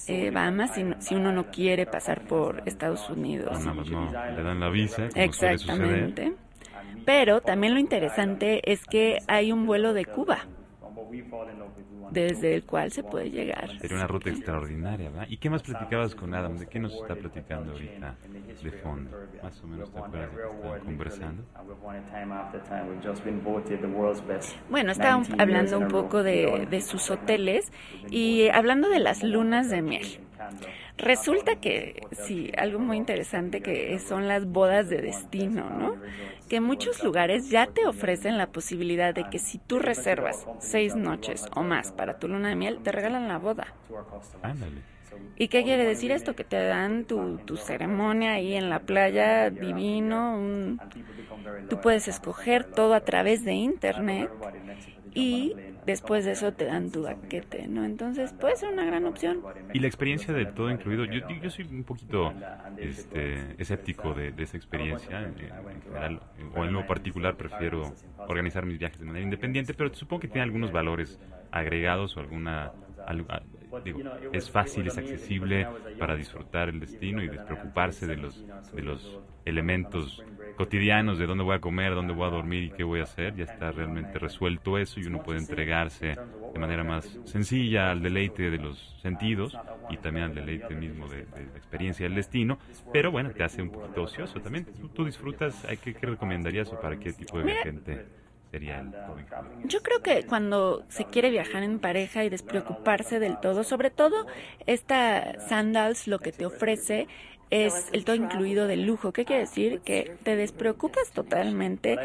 eh, 0.08 0.30
Bahamas 0.30 0.74
si, 0.74 0.84
si, 0.98 1.14
uno 1.14 1.32
no 1.32 1.50
quiere 1.50 1.86
pasar 1.86 2.26
por 2.26 2.62
Estados 2.66 3.08
Unidos. 3.10 3.64
No, 3.64 3.74
no, 3.74 4.12
le 4.12 4.42
dan 4.42 4.60
la 4.60 4.68
visa. 4.68 5.08
Exactamente. 5.14 6.34
Pero 7.04 7.40
también 7.40 7.74
lo 7.74 7.80
interesante 7.80 8.70
es 8.70 8.84
que 8.84 9.18
hay 9.28 9.52
un 9.52 9.66
vuelo 9.66 9.92
de 9.92 10.04
Cuba 10.04 10.46
desde 12.10 12.54
el 12.54 12.64
cual 12.64 12.90
se 12.90 13.02
puede 13.02 13.30
llegar. 13.30 13.68
Sería 13.80 13.96
una 13.96 14.06
ruta 14.06 14.30
extraordinaria, 14.30 15.10
¿verdad? 15.10 15.26
¿Y 15.28 15.36
qué 15.38 15.50
más 15.50 15.62
platicabas 15.62 16.14
con 16.14 16.34
Adam? 16.34 16.56
¿De 16.56 16.66
qué 16.66 16.78
nos 16.78 16.94
está 16.94 17.14
platicando 17.14 17.72
ahorita 17.72 18.16
de 18.62 18.70
fondo? 18.70 19.10
Más 19.42 19.62
o 19.62 19.66
menos 19.66 19.90
te 19.92 19.98
acuerdas 19.98 20.30
de 20.30 20.36
que 20.36 20.56
estaban 20.56 20.80
conversando. 20.80 21.42
Bueno, 24.70 24.92
está 24.92 25.20
hablando 25.38 25.78
un 25.78 25.88
poco 25.88 26.22
de, 26.22 26.66
de 26.70 26.80
sus 26.80 27.10
hoteles 27.10 27.72
y 28.10 28.48
hablando 28.48 28.88
de 28.88 29.00
las 29.00 29.22
lunas 29.22 29.70
de 29.70 29.82
miel. 29.82 30.20
Resulta 30.98 31.56
que, 31.56 32.06
sí, 32.12 32.50
algo 32.56 32.78
muy 32.78 32.96
interesante 32.96 33.60
que 33.60 33.98
son 33.98 34.28
las 34.28 34.46
bodas 34.46 34.88
de 34.88 35.02
destino, 35.02 35.68
¿no? 35.70 35.96
Que 36.48 36.60
muchos 36.60 37.02
lugares 37.02 37.50
ya 37.50 37.66
te 37.66 37.86
ofrecen 37.86 38.38
la 38.38 38.46
posibilidad 38.46 39.14
de 39.14 39.28
que 39.28 39.38
si 39.38 39.58
tú 39.58 39.78
reservas 39.78 40.46
seis 40.58 40.94
noches 40.94 41.46
o 41.54 41.62
más 41.62 41.92
para 41.92 42.18
tu 42.18 42.28
luna 42.28 42.48
de 42.48 42.56
miel, 42.56 42.78
te 42.82 42.92
regalan 42.92 43.28
la 43.28 43.38
boda. 43.38 43.74
Ándale. 44.42 44.96
¿Y 45.36 45.48
qué 45.48 45.64
quiere 45.64 45.84
decir 45.84 46.12
esto? 46.12 46.34
Que 46.34 46.44
te 46.44 46.56
dan 46.56 47.04
tu, 47.04 47.38
tu 47.38 47.56
ceremonia 47.56 48.34
ahí 48.34 48.54
en 48.54 48.70
la 48.70 48.80
playa, 48.80 49.50
divino, 49.50 50.38
un, 50.38 50.80
tú 51.68 51.80
puedes 51.80 52.08
escoger 52.08 52.64
todo 52.64 52.94
a 52.94 53.00
través 53.00 53.44
de 53.44 53.52
internet 53.52 54.30
y 55.16 55.56
después 55.86 56.26
de 56.26 56.32
eso 56.32 56.52
te 56.52 56.66
dan 56.66 56.90
tu 56.90 57.04
baquete, 57.04 57.66
¿no? 57.68 57.84
Entonces 57.84 58.34
puede 58.34 58.54
ser 58.56 58.70
una 58.70 58.84
gran 58.84 59.06
opción. 59.06 59.40
Y 59.72 59.78
la 59.78 59.86
experiencia 59.86 60.34
de 60.34 60.44
todo 60.44 60.70
incluido, 60.70 61.06
yo, 61.06 61.26
yo 61.42 61.48
soy 61.48 61.64
un 61.64 61.84
poquito 61.84 62.34
este, 62.76 63.54
escéptico 63.56 64.12
de, 64.12 64.34
esa 64.36 64.58
experiencia, 64.58 65.22
en, 65.22 65.34
general, 65.34 66.20
o 66.54 66.64
en 66.64 66.72
lo 66.74 66.86
particular 66.86 67.34
prefiero 67.36 67.94
organizar 68.18 68.66
mis 68.66 68.78
viajes 68.78 69.00
de 69.00 69.06
manera 69.06 69.24
independiente, 69.24 69.72
pero 69.72 69.92
supongo 69.94 70.20
que 70.20 70.28
tiene 70.28 70.42
algunos 70.42 70.70
valores 70.70 71.18
agregados 71.50 72.14
o 72.18 72.20
alguna 72.20 72.72
digo, 73.84 74.00
es 74.32 74.50
fácil, 74.50 74.86
es 74.86 74.98
accesible 74.98 75.66
para 75.98 76.14
disfrutar 76.14 76.68
el 76.68 76.80
destino 76.80 77.22
y 77.22 77.28
despreocuparse 77.28 78.06
de 78.06 78.16
los, 78.16 78.44
de 78.72 78.82
los 78.82 79.18
elementos 79.44 80.22
cotidianos 80.56 81.18
de 81.18 81.26
dónde 81.26 81.44
voy 81.44 81.56
a 81.56 81.60
comer, 81.60 81.94
dónde 81.94 82.14
voy 82.14 82.26
a 82.26 82.30
dormir 82.30 82.64
y 82.64 82.70
qué 82.70 82.82
voy 82.82 83.00
a 83.00 83.04
hacer. 83.04 83.34
Ya 83.36 83.44
está 83.44 83.70
realmente 83.70 84.18
resuelto 84.18 84.78
eso 84.78 84.98
y 84.98 85.06
uno 85.06 85.22
puede 85.22 85.38
entregarse 85.38 86.16
de 86.52 86.58
manera 86.58 86.82
más 86.82 87.18
sencilla 87.24 87.90
al 87.90 88.02
deleite 88.02 88.50
de 88.50 88.58
los 88.58 88.96
sentidos 89.02 89.56
y 89.90 89.96
también 89.98 90.26
al 90.26 90.34
deleite 90.34 90.74
mismo 90.74 91.06
de, 91.08 91.26
la 91.32 91.56
experiencia 91.56 92.06
del 92.06 92.16
destino. 92.16 92.58
Pero 92.92 93.12
bueno, 93.12 93.30
te 93.30 93.44
hace 93.44 93.62
un 93.62 93.70
poquito 93.70 94.02
ocioso 94.02 94.40
también. 94.40 94.66
Tú, 94.94 95.04
disfrutas, 95.04 95.66
¿qué, 95.82 95.94
¿qué 95.94 96.06
recomendarías 96.06 96.72
o 96.72 96.80
para 96.80 96.98
qué 96.98 97.12
tipo 97.12 97.38
de 97.38 97.54
gente? 97.62 98.06
Yo 99.64 99.82
creo 99.82 100.00
que 100.02 100.24
cuando 100.24 100.84
se 100.88 101.04
quiere 101.04 101.30
viajar 101.30 101.62
en 101.62 101.78
pareja 101.78 102.24
y 102.24 102.30
despreocuparse 102.30 103.18
del 103.18 103.38
todo, 103.40 103.64
sobre 103.64 103.90
todo 103.90 104.26
esta 104.66 105.38
Sandals 105.40 106.08
lo 106.08 106.18
que 106.18 106.32
te 106.32 106.46
ofrece 106.46 107.06
es 107.50 107.88
el 107.92 108.04
todo 108.04 108.16
incluido 108.16 108.66
de 108.66 108.76
lujo. 108.76 109.12
¿Qué 109.12 109.24
quiere 109.24 109.42
decir? 109.42 109.80
Que 109.80 110.16
te 110.22 110.36
despreocupas 110.36 111.10
totalmente, 111.12 111.96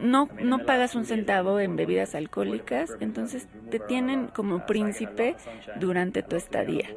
no, 0.00 0.28
no 0.40 0.64
pagas 0.66 0.94
un 0.94 1.04
centavo 1.04 1.60
en 1.60 1.76
bebidas 1.76 2.14
alcohólicas, 2.14 2.96
entonces 3.00 3.48
te 3.70 3.78
tienen 3.78 4.28
como 4.28 4.66
príncipe 4.66 5.36
durante 5.78 6.22
tu 6.22 6.36
estadía. 6.36 6.88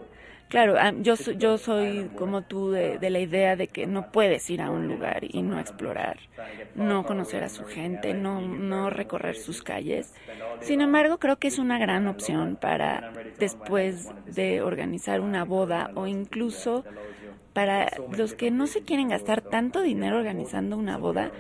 Claro, 0.52 0.76
ah, 0.78 0.92
yo, 1.00 1.16
yo 1.16 1.58
soy 1.58 2.12
como 2.18 2.42
tú 2.42 2.72
de, 2.72 3.10
la 3.10 3.20
idea 3.20 3.56
de 3.56 3.70
que 3.70 3.88
no 3.88 4.12
puedes 4.12 4.50
ir 4.50 4.62
a 4.62 4.70
un 4.70 4.86
lugar 4.86 5.24
y 5.24 5.44
no 5.44 5.58
explorar, 5.62 6.18
no 6.76 7.06
conocer 7.06 7.46
a 7.46 7.48
su 7.48 7.64
gente, 7.64 8.14
no, 8.14 8.42
no 8.42 8.90
recorrer 8.90 9.38
sus 9.38 9.64
calles. 9.64 10.14
Sin 10.60 10.82
embargo, 10.82 11.20
creo 11.20 11.38
que 11.38 11.48
es 11.48 11.58
una 11.58 11.80
gran 11.80 12.06
opción 12.06 12.58
para 12.60 13.14
después 13.40 14.10
de 14.26 14.62
organizar 14.62 15.22
una 15.22 15.46
boda 15.46 15.92
o 15.96 16.06
incluso 16.06 16.84
para 17.54 17.92
los 18.18 18.34
que 18.34 18.52
no 18.52 18.68
se 18.68 18.82
quieren 18.82 19.10
gastar 19.10 19.42
tanto 19.42 19.82
dinero 19.82 20.18
organizando 20.18 20.78
una 20.78 20.98
boda 20.98 21.32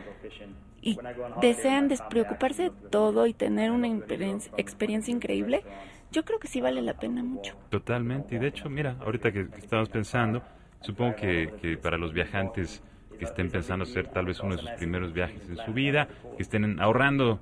y 0.81 0.97
desean 1.41 1.87
despreocuparse 1.87 2.63
de 2.63 2.71
todo 2.89 3.27
y 3.27 3.33
tener 3.33 3.71
una 3.71 3.87
experiencia 3.87 5.13
increíble 5.13 5.63
yo 6.11 6.25
creo 6.25 6.39
que 6.39 6.47
sí 6.47 6.59
vale 6.59 6.81
la 6.81 6.93
pena 6.93 7.23
mucho. 7.23 7.55
Totalmente. 7.69 8.35
Y 8.35 8.39
de 8.39 8.47
hecho, 8.47 8.69
mira, 8.69 8.97
ahorita 8.99 9.31
que, 9.31 9.47
estamos 9.57 9.89
pensando, 9.89 10.43
supongo 10.81 11.15
que, 11.15 11.53
que, 11.61 11.77
para 11.77 11.97
los 11.97 12.11
viajantes 12.11 12.83
que 13.17 13.25
estén 13.25 13.49
pensando 13.49 13.83
hacer 13.83 14.07
tal 14.07 14.25
vez 14.25 14.39
uno 14.41 14.55
de 14.55 14.61
sus 14.61 14.71
primeros 14.71 15.13
viajes 15.13 15.47
en 15.47 15.57
su 15.57 15.73
vida, 15.73 16.07
que 16.35 16.43
estén 16.43 16.79
ahorrando 16.81 17.39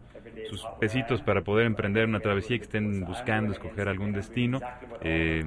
sus 0.50 0.64
pesitos 0.80 1.22
para 1.22 1.42
poder 1.42 1.66
emprender 1.66 2.06
una 2.06 2.20
travesía, 2.20 2.58
que 2.58 2.64
estén 2.64 3.06
buscando 3.06 3.54
escoger 3.54 3.88
algún 3.88 4.12
destino, 4.12 4.60
eh, 5.02 5.44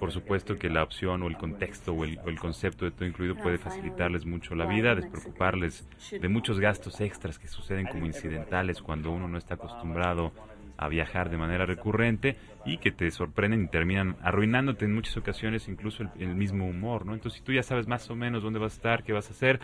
por 0.00 0.10
supuesto 0.10 0.58
que 0.58 0.70
la 0.70 0.82
opción 0.82 1.22
o 1.22 1.28
el 1.28 1.36
contexto 1.36 1.92
o 1.92 2.04
el, 2.04 2.18
el, 2.26 2.38
concepto 2.38 2.86
de 2.86 2.90
todo 2.90 3.06
incluido 3.06 3.36
puede 3.36 3.58
facilitarles 3.58 4.24
mucho 4.24 4.54
la 4.54 4.64
vida, 4.64 4.94
despreocuparles 4.94 5.86
de 6.10 6.28
muchos 6.28 6.58
gastos 6.58 7.00
extras 7.00 7.38
que 7.38 7.46
suceden 7.46 7.86
como 7.86 8.06
incidentales 8.06 8.80
cuando 8.80 9.10
uno 9.10 9.28
no 9.28 9.38
está 9.38 9.54
acostumbrado 9.54 10.32
a 10.80 10.88
viajar 10.88 11.28
de 11.28 11.36
manera 11.36 11.66
recurrente 11.66 12.36
y 12.64 12.78
que 12.78 12.90
te 12.90 13.10
sorprenden 13.10 13.64
y 13.64 13.68
terminan 13.68 14.16
arruinándote 14.22 14.86
en 14.86 14.94
muchas 14.94 15.14
ocasiones 15.18 15.68
incluso 15.68 16.04
el, 16.18 16.34
mismo 16.34 16.66
humor, 16.66 17.04
¿no? 17.04 17.12
Entonces 17.12 17.38
si 17.38 17.44
tú 17.44 17.52
ya 17.52 17.62
sabes 17.62 17.86
más 17.86 18.08
o 18.08 18.16
menos 18.16 18.42
dónde 18.42 18.58
vas 18.58 18.72
a 18.72 18.76
estar, 18.76 19.02
qué 19.04 19.12
vas 19.12 19.28
a 19.28 19.32
hacer, 19.32 19.60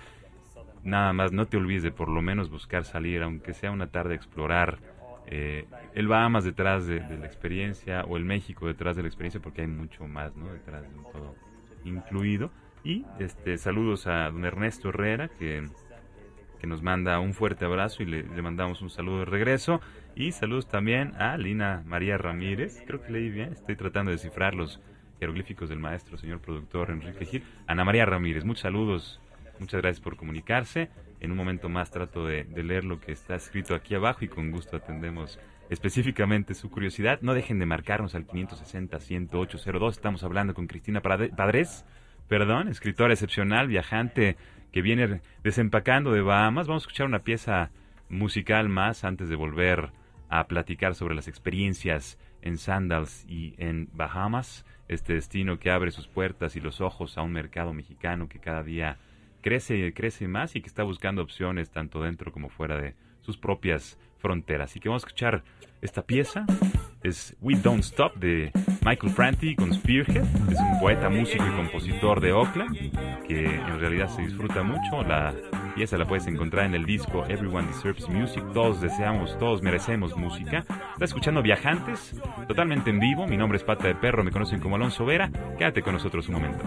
nada 0.84 1.14
más 1.14 1.32
no 1.32 1.46
te 1.46 1.56
olvides 1.56 1.84
de 1.84 1.90
por 1.90 2.10
lo 2.10 2.20
menos 2.20 2.50
buscar 2.50 2.84
salir, 2.84 3.22
aunque 3.22 3.54
sea 3.54 3.70
una 3.70 3.86
tarde 3.86 4.14
explorar 4.14 4.78
eh, 5.26 5.66
el 5.94 6.08
Bahamas 6.08 6.44
detrás 6.44 6.86
de, 6.86 7.00
la 7.00 7.26
experiencia 7.26 8.04
o 8.04 8.16
el 8.16 8.24
México 8.24 8.66
detrás 8.66 8.96
de 8.96 9.02
la 9.02 9.08
experiencia 9.08 9.40
porque 9.40 9.62
hay 9.62 9.66
mucho 9.66 10.06
más, 10.06 10.36
¿no? 10.36 10.52
Detrás 10.52 10.82
de 10.82 10.88
todo 11.12 11.34
incluido. 11.84 12.50
Y 12.84 13.04
este 13.18 13.58
saludos 13.58 14.06
a 14.06 14.30
don 14.30 14.44
Ernesto 14.44 14.90
Herrera 14.90 15.28
que, 15.28 15.64
que 16.60 16.66
nos 16.68 16.82
manda 16.82 17.18
un 17.18 17.34
fuerte 17.34 17.64
abrazo 17.64 18.04
y 18.04 18.06
le, 18.06 18.22
le 18.22 18.42
mandamos 18.42 18.82
un 18.82 18.90
saludo 18.90 19.20
de 19.20 19.24
regreso. 19.24 19.80
Y 20.14 20.32
saludos 20.32 20.68
también 20.68 21.14
a 21.20 21.36
Lina 21.36 21.82
María 21.84 22.16
Ramírez. 22.16 22.82
Creo 22.86 23.02
que 23.02 23.12
leí 23.12 23.28
bien. 23.28 23.52
Estoy 23.52 23.76
tratando 23.76 24.10
de 24.10 24.16
descifrar 24.16 24.54
los 24.54 24.80
jeroglíficos 25.18 25.68
del 25.68 25.78
maestro, 25.78 26.18
señor 26.18 26.40
productor 26.40 26.90
Enrique 26.90 27.24
Gil. 27.24 27.42
Ana 27.66 27.84
María 27.84 28.06
Ramírez, 28.06 28.44
muchos 28.44 28.62
saludos. 28.62 29.20
Muchas 29.58 29.80
gracias 29.80 30.00
por 30.00 30.16
comunicarse. 30.16 30.90
En 31.26 31.32
un 31.32 31.38
momento 31.38 31.68
más 31.68 31.90
trato 31.90 32.24
de, 32.24 32.44
leer 32.44 32.84
lo 32.84 33.00
que 33.00 33.10
está 33.10 33.34
escrito 33.34 33.74
aquí 33.74 33.96
abajo 33.96 34.24
y 34.24 34.28
con 34.28 34.52
gusto 34.52 34.76
atendemos 34.76 35.40
específicamente 35.70 36.54
su 36.54 36.70
curiosidad. 36.70 37.18
No 37.20 37.34
dejen 37.34 37.58
de 37.58 37.66
marcarnos 37.66 38.14
al 38.14 38.28
560-10802. 38.28 39.90
Estamos 39.90 40.22
hablando 40.22 40.54
con 40.54 40.68
Cristina 40.68 41.00
Padres, 41.02 41.84
perdón, 42.28 42.68
escritora 42.68 43.12
excepcional, 43.12 43.66
viajante 43.66 44.36
que 44.70 44.82
viene 44.82 45.20
desempacando 45.42 46.12
de 46.12 46.22
Bahamas. 46.22 46.68
Vamos 46.68 46.84
a 46.84 46.86
escuchar 46.86 47.08
una 47.08 47.24
pieza 47.24 47.72
musical 48.08 48.68
más 48.68 49.02
antes 49.02 49.28
de 49.28 49.34
volver 49.34 49.90
a 50.28 50.46
platicar 50.46 50.94
sobre 50.94 51.16
las 51.16 51.26
experiencias 51.26 52.20
en 52.40 52.56
Sandals 52.56 53.26
y 53.28 53.56
en 53.58 53.88
Bahamas, 53.92 54.64
este 54.86 55.14
destino 55.14 55.58
que 55.58 55.72
abre 55.72 55.90
sus 55.90 56.06
puertas 56.06 56.54
y 56.54 56.60
los 56.60 56.80
ojos 56.80 57.18
a 57.18 57.22
un 57.22 57.32
mercado 57.32 57.72
mexicano 57.72 58.28
que 58.28 58.38
cada 58.38 58.62
día 58.62 58.98
crece, 59.40 59.92
crece 59.92 60.28
más 60.28 60.56
y 60.56 60.60
que 60.60 60.68
está 60.68 60.82
buscando 60.82 61.22
opciones 61.22 61.70
tanto 61.70 62.02
dentro 62.02 62.32
como 62.32 62.48
fuera 62.48 62.76
de 62.76 62.94
sus 63.20 63.36
propias 63.36 63.98
fronteras. 64.18 64.70
Así 64.70 64.80
que 64.80 64.88
vamos 64.88 65.04
a 65.04 65.06
escuchar 65.06 65.44
esta 65.82 66.02
pieza. 66.02 66.46
Es 67.02 67.36
We 67.40 67.54
Don't 67.54 67.84
Stop 67.84 68.16
de 68.16 68.50
Michael 68.84 69.12
Franti 69.12 69.54
con 69.54 69.72
Spearhead. 69.72 70.24
Es 70.50 70.58
un 70.58 70.80
poeta, 70.80 71.08
músico 71.08 71.44
y 71.46 71.50
compositor 71.50 72.20
de 72.20 72.32
Oakland 72.32 73.26
que 73.26 73.44
en 73.44 73.80
realidad 73.80 74.08
se 74.08 74.22
disfruta 74.22 74.62
mucho. 74.62 75.02
La 75.02 75.34
pieza 75.74 75.96
la 75.98 76.06
puedes 76.06 76.26
encontrar 76.26 76.66
en 76.66 76.74
el 76.74 76.84
disco 76.84 77.24
Everyone 77.28 77.68
Deserves 77.68 78.08
Music. 78.08 78.42
Todos 78.52 78.80
deseamos, 78.80 79.38
todos 79.38 79.62
merecemos 79.62 80.16
música. 80.16 80.64
Está 80.92 81.04
escuchando 81.04 81.42
Viajantes, 81.42 82.20
totalmente 82.48 82.90
en 82.90 82.98
vivo. 82.98 83.26
Mi 83.26 83.36
nombre 83.36 83.58
es 83.58 83.64
Pata 83.64 83.86
de 83.86 83.94
Perro, 83.94 84.24
me 84.24 84.30
conocen 84.30 84.60
como 84.60 84.76
Alonso 84.76 85.04
Vera. 85.04 85.30
Quédate 85.58 85.82
con 85.82 85.92
nosotros 85.92 86.28
un 86.28 86.34
momento. 86.34 86.64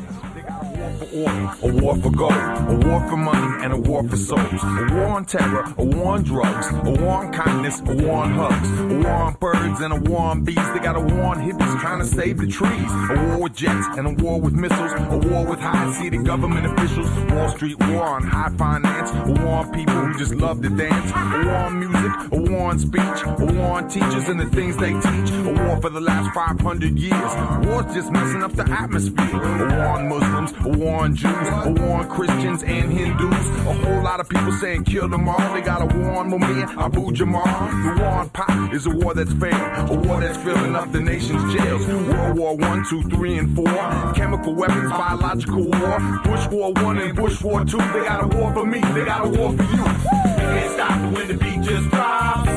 A 0.80 1.74
war 1.82 1.98
for 1.98 2.10
gold, 2.10 2.32
a 2.32 2.88
war 2.88 3.06
for 3.10 3.18
money, 3.18 3.66
and 3.66 3.74
a 3.74 3.78
war 3.78 4.02
for 4.08 4.16
souls. 4.16 4.64
A 4.64 4.94
war 4.94 5.08
on 5.08 5.26
terror, 5.26 5.66
a 5.78 5.84
war 5.84 6.14
on 6.14 6.24
drugs, 6.24 6.68
a 6.72 6.92
war 7.04 7.16
on 7.16 7.34
kindness, 7.34 7.82
a 7.82 7.96
war 7.96 8.24
on 8.24 8.32
hugs. 8.32 8.70
A 8.80 8.98
war 9.00 9.12
on 9.12 9.34
birds 9.34 9.82
and 9.82 9.92
a 9.92 10.10
war 10.10 10.22
on 10.22 10.46
bees. 10.46 10.56
They 10.56 10.80
got 10.80 10.96
a 10.96 11.02
war 11.02 11.24
on 11.24 11.42
hippies 11.42 11.82
trying 11.82 12.00
to 12.00 12.06
save 12.06 12.38
the 12.38 12.48
trees. 12.48 12.92
A 13.10 13.28
war 13.28 13.44
with 13.44 13.56
jets 13.56 13.88
and 13.98 14.08
a 14.08 14.24
war 14.24 14.40
with 14.40 14.54
missiles. 14.54 14.94
A 14.94 15.18
war 15.28 15.46
with 15.46 15.60
high-seated 15.60 16.26
government 16.26 16.66
officials. 16.66 17.10
Wall 17.32 17.50
Street 17.50 17.78
war 17.78 18.04
on 18.04 18.24
high 18.24 18.50
finance. 18.58 19.12
A 19.12 19.44
war 19.44 19.56
on 19.56 19.74
people 19.74 19.96
who 19.96 20.18
just 20.18 20.34
love 20.36 20.62
to 20.62 20.70
dance. 20.70 21.12
A 21.12 21.46
war 21.46 21.56
on 21.56 21.80
music, 21.80 22.12
a 22.32 22.38
war 22.38 22.70
on 22.70 22.80
speech. 22.80 23.20
A 23.26 23.46
war 23.54 23.72
on 23.80 23.90
teachers 23.90 24.30
and 24.30 24.40
the 24.40 24.46
things 24.46 24.78
they 24.78 24.94
teach. 24.94 25.32
A 25.32 25.54
war 25.66 25.82
for 25.82 25.90
the 25.90 26.00
last 26.00 26.34
500 26.34 26.98
years. 26.98 27.68
War's 27.68 27.94
just 27.94 28.12
messing 28.12 28.44
up 28.44 28.54
the 28.54 28.70
atmosphere. 28.70 29.42
A 29.42 29.76
war 29.76 29.88
on 29.98 30.08
Muslims, 30.08 30.54
war 30.78 31.04
on 31.04 31.16
Jews, 31.16 31.48
a 31.48 31.70
war 31.72 32.00
on 32.00 32.10
Christians 32.10 32.64
and 32.64 32.92
Hindus. 32.92 33.48
A 33.68 33.74
whole 33.74 34.04
lot 34.04 34.20
of 34.20 34.30
people 34.30 34.52
saying 34.54 34.84
kill 34.86 35.08
them 35.08 35.28
all. 35.28 35.54
They 35.54 35.62
got 35.62 35.82
a 35.82 35.98
war 35.98 36.12
on 36.18 36.30
Mumia, 36.30 36.68
Abu 36.78 37.12
Jamal. 37.12 37.44
The 37.44 38.02
war 38.02 38.10
on 38.10 38.30
pot 38.30 38.74
is 38.74 38.86
a 38.86 38.90
war 38.92 39.14
that's 39.14 39.34
fair, 39.34 39.74
a 39.86 39.94
war 39.94 40.20
that's 40.20 40.38
filling 40.38 40.76
up 40.76 40.92
the 40.92 41.00
nation's 41.00 41.54
jails. 41.54 41.88
World 41.88 42.38
War 42.38 42.56
One, 42.58 42.86
Two, 42.90 43.04
Three, 43.04 43.38
and 43.38 43.56
Four. 43.56 44.14
Chemical 44.14 44.54
weapons, 44.56 44.92
biological 44.92 45.64
war. 45.64 46.00
Bush 46.24 46.48
War 46.48 46.72
One 46.74 47.00
and 47.00 47.16
Bush 47.16 47.42
War 47.42 47.66
Two. 47.66 47.78
They 47.78 48.04
got 48.06 48.24
a 48.24 48.38
war 48.38 48.54
for 48.54 48.66
me, 48.66 48.80
they 48.80 49.06
got 49.06 49.26
a 49.26 49.30
war 49.30 49.54
for 49.54 49.64
you. 49.64 49.84
We 49.84 50.44
can't 50.56 50.74
stop 50.74 51.14
when 51.14 51.28
the 51.28 51.34
beat 51.34 51.62
just 51.62 51.90
drops. 51.90 52.50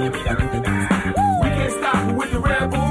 We 0.00 1.48
can't 1.48 1.72
stop 1.72 2.16
with 2.16 2.32
the 2.32 2.38
rebel 2.40 2.89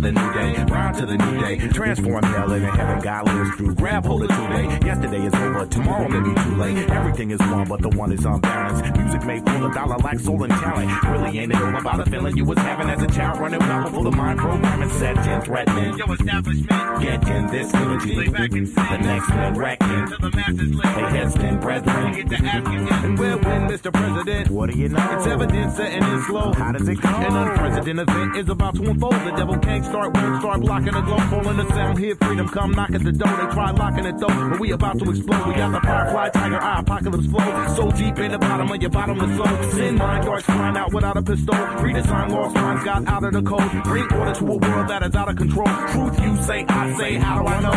to 0.00 0.12
the 0.12 0.12
new 0.12 0.32
day, 0.32 0.64
rhyme 0.72 0.94
to 0.94 1.06
the 1.06 1.16
new 1.16 1.40
day. 1.40 1.68
Transform 1.68 2.22
hell 2.22 2.52
into 2.52 2.70
heaven, 2.70 3.00
God 3.00 3.26
lives 3.26 3.56
through. 3.56 3.74
Grab 3.74 4.04
hold 4.04 4.22
of 4.22 4.28
today. 4.28 4.86
Yesterday 4.86 5.26
is 5.26 5.34
over, 5.34 5.66
tomorrow 5.66 6.08
may 6.08 6.20
be 6.20 6.40
too 6.42 6.56
late. 6.56 6.90
Everything 6.90 7.30
is 7.30 7.40
one, 7.40 7.66
but 7.68 7.80
the 7.80 7.88
one 7.90 8.12
is 8.12 8.24
unbalanced. 8.24 8.96
Music 8.96 9.24
made 9.24 9.44
for 9.44 9.58
the 9.58 9.68
dollar 9.70 9.98
like 9.98 10.20
soul 10.20 10.42
and 10.44 10.52
talent. 10.52 11.02
Really 11.04 11.38
ain't 11.40 11.52
it 11.52 11.60
all 11.60 11.76
about 11.76 12.04
the 12.04 12.10
feeling 12.10 12.36
you 12.36 12.44
was 12.44 12.58
having 12.58 12.88
as 12.88 13.02
a 13.02 13.06
child 13.08 13.40
running 13.40 13.60
wild 13.60 13.84
before 13.86 14.04
the 14.04 14.12
mind 14.12 14.38
programming 14.38 14.90
set 14.90 15.16
in. 15.26 15.40
threatening. 15.42 15.98
Yo, 15.98 16.12
establishment. 16.12 17.02
Get 17.02 17.28
in 17.28 17.46
this 17.48 17.72
unity. 17.72 18.14
Lay 18.14 18.28
back 18.28 18.52
and 18.52 18.68
sing. 18.68 18.84
The 18.90 18.98
next 18.98 19.28
man 19.30 19.54
wrecking. 19.54 20.06
Till 20.06 20.18
the 20.18 20.36
masses 20.36 20.74
listen. 20.74 20.80
Hey, 20.80 21.18
headsmen, 21.18 21.60
brethren. 21.60 22.12
Get 22.12 22.28
to 22.28 22.44
asking, 22.44 22.88
And 22.88 23.18
we'll 23.18 23.38
Mr. 23.38 23.92
President. 23.92 24.50
What 24.50 24.70
do 24.70 24.78
you 24.78 24.88
know? 24.88 25.16
It's 25.16 25.26
evident 25.26 25.72
setting 25.72 26.02
in 26.02 26.22
slow. 26.24 26.52
How 26.52 26.72
does 26.72 26.88
it 26.88 27.00
go? 27.00 27.08
An 27.08 27.36
unprecedented 27.36 28.08
event 28.08 28.36
is 28.36 28.48
about 28.48 28.74
to 28.76 28.82
unfold. 28.90 29.12
The 29.12 29.32
devil 29.36 29.58
can't 29.58 29.84
start, 29.88 30.14
won't 30.14 30.40
start 30.40 30.60
blocking 30.60 30.92
the 30.92 31.00
glow. 31.00 31.16
Calling 31.16 31.56
the 31.56 31.66
sound, 31.68 31.98
Here, 31.98 32.14
freedom 32.16 32.48
come 32.48 32.72
knock 32.72 32.90
at 32.90 33.02
the 33.02 33.12
door. 33.12 33.28
They 33.28 33.54
try 33.54 33.70
locking 33.70 34.04
it 34.06 34.18
though, 34.18 34.50
but 34.50 34.60
we 34.60 34.72
about 34.72 34.98
to 34.98 35.10
explode. 35.10 35.48
We 35.48 35.54
got 35.54 35.72
the 35.72 35.80
firefly, 35.86 36.28
tiger 36.30 36.60
eye, 36.60 36.80
apocalypse 36.80 37.26
flow. 37.26 37.66
So 37.76 37.90
deep 37.90 38.18
in 38.18 38.32
the 38.32 38.38
bottom 38.38 38.70
of 38.70 38.80
your 38.80 38.90
bottomless 38.90 39.36
soul. 39.36 39.70
Sin 39.72 39.96
mind 39.96 40.24
guards 40.24 40.44
flying 40.44 40.76
out 40.76 40.92
without 40.92 41.16
a 41.16 41.22
pistol. 41.22 41.54
Redesign 41.54 42.30
lost 42.30 42.54
minds 42.54 42.84
got 42.84 43.08
out 43.08 43.24
of 43.24 43.32
the 43.32 43.42
code. 43.42 43.84
Bring 43.84 44.12
order 44.12 44.34
to 44.34 44.44
a 44.44 44.56
world 44.56 44.88
that 44.88 45.02
is 45.02 45.14
out 45.14 45.28
of 45.28 45.36
control. 45.36 45.66
Truth 45.66 46.20
you 46.20 46.36
say, 46.42 46.64
I 46.68 46.92
say, 46.98 47.14
how 47.16 47.42
do 47.42 47.48
I 47.48 47.60
know? 47.60 47.72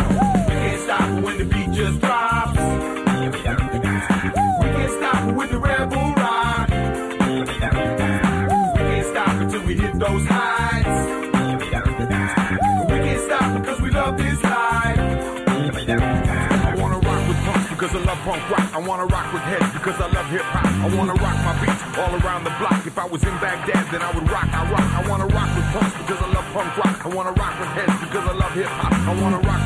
We 0.48 0.54
can't 0.54 0.80
stop 0.82 1.24
when 1.24 1.38
the 1.38 1.44
beat 1.44 1.70
just 1.72 2.00
drops. 2.00 2.52
We 2.52 2.58
can't 4.76 4.92
stop 4.98 5.34
with 5.36 5.50
the 5.50 5.58
rebel 5.58 6.12
rock. 6.14 6.68
We 6.68 6.74
can't 8.78 9.06
stop 9.06 9.40
until 9.40 9.62
we 9.66 9.74
hit 9.76 9.98
those 9.98 10.26
I 18.72 18.80
wanna 18.80 19.04
rock 19.04 19.28
with 19.36 19.42
heads 19.42 19.68
because 19.76 20.00
I 20.00 20.08
love 20.08 20.24
hip 20.32 20.40
hop. 20.48 20.64
I 20.64 20.88
wanna 20.96 21.12
rock 21.20 21.36
my 21.44 21.52
beats 21.60 21.84
all 21.92 22.08
around 22.24 22.48
the 22.48 22.56
block. 22.56 22.80
If 22.88 22.96
I 22.96 23.04
was 23.04 23.20
in 23.20 23.36
Baghdad, 23.36 23.84
then 23.92 24.00
I 24.00 24.08
would 24.16 24.24
rock. 24.32 24.48
I 24.48 24.64
rock. 24.72 24.88
I 24.96 25.04
wanna 25.12 25.28
rock 25.28 25.52
with 25.52 25.68
punks 25.76 25.92
because 26.00 26.16
I 26.24 26.28
love 26.32 26.48
punk 26.56 26.72
rock. 26.80 26.96
I 27.04 27.08
wanna 27.12 27.36
rock 27.36 27.52
with 27.60 27.68
heads 27.76 27.92
because 28.00 28.24
I 28.24 28.32
love 28.32 28.52
hip 28.56 28.72
hop. 28.72 28.96
I 28.96 29.12
wanna 29.20 29.44
rock 29.44 29.60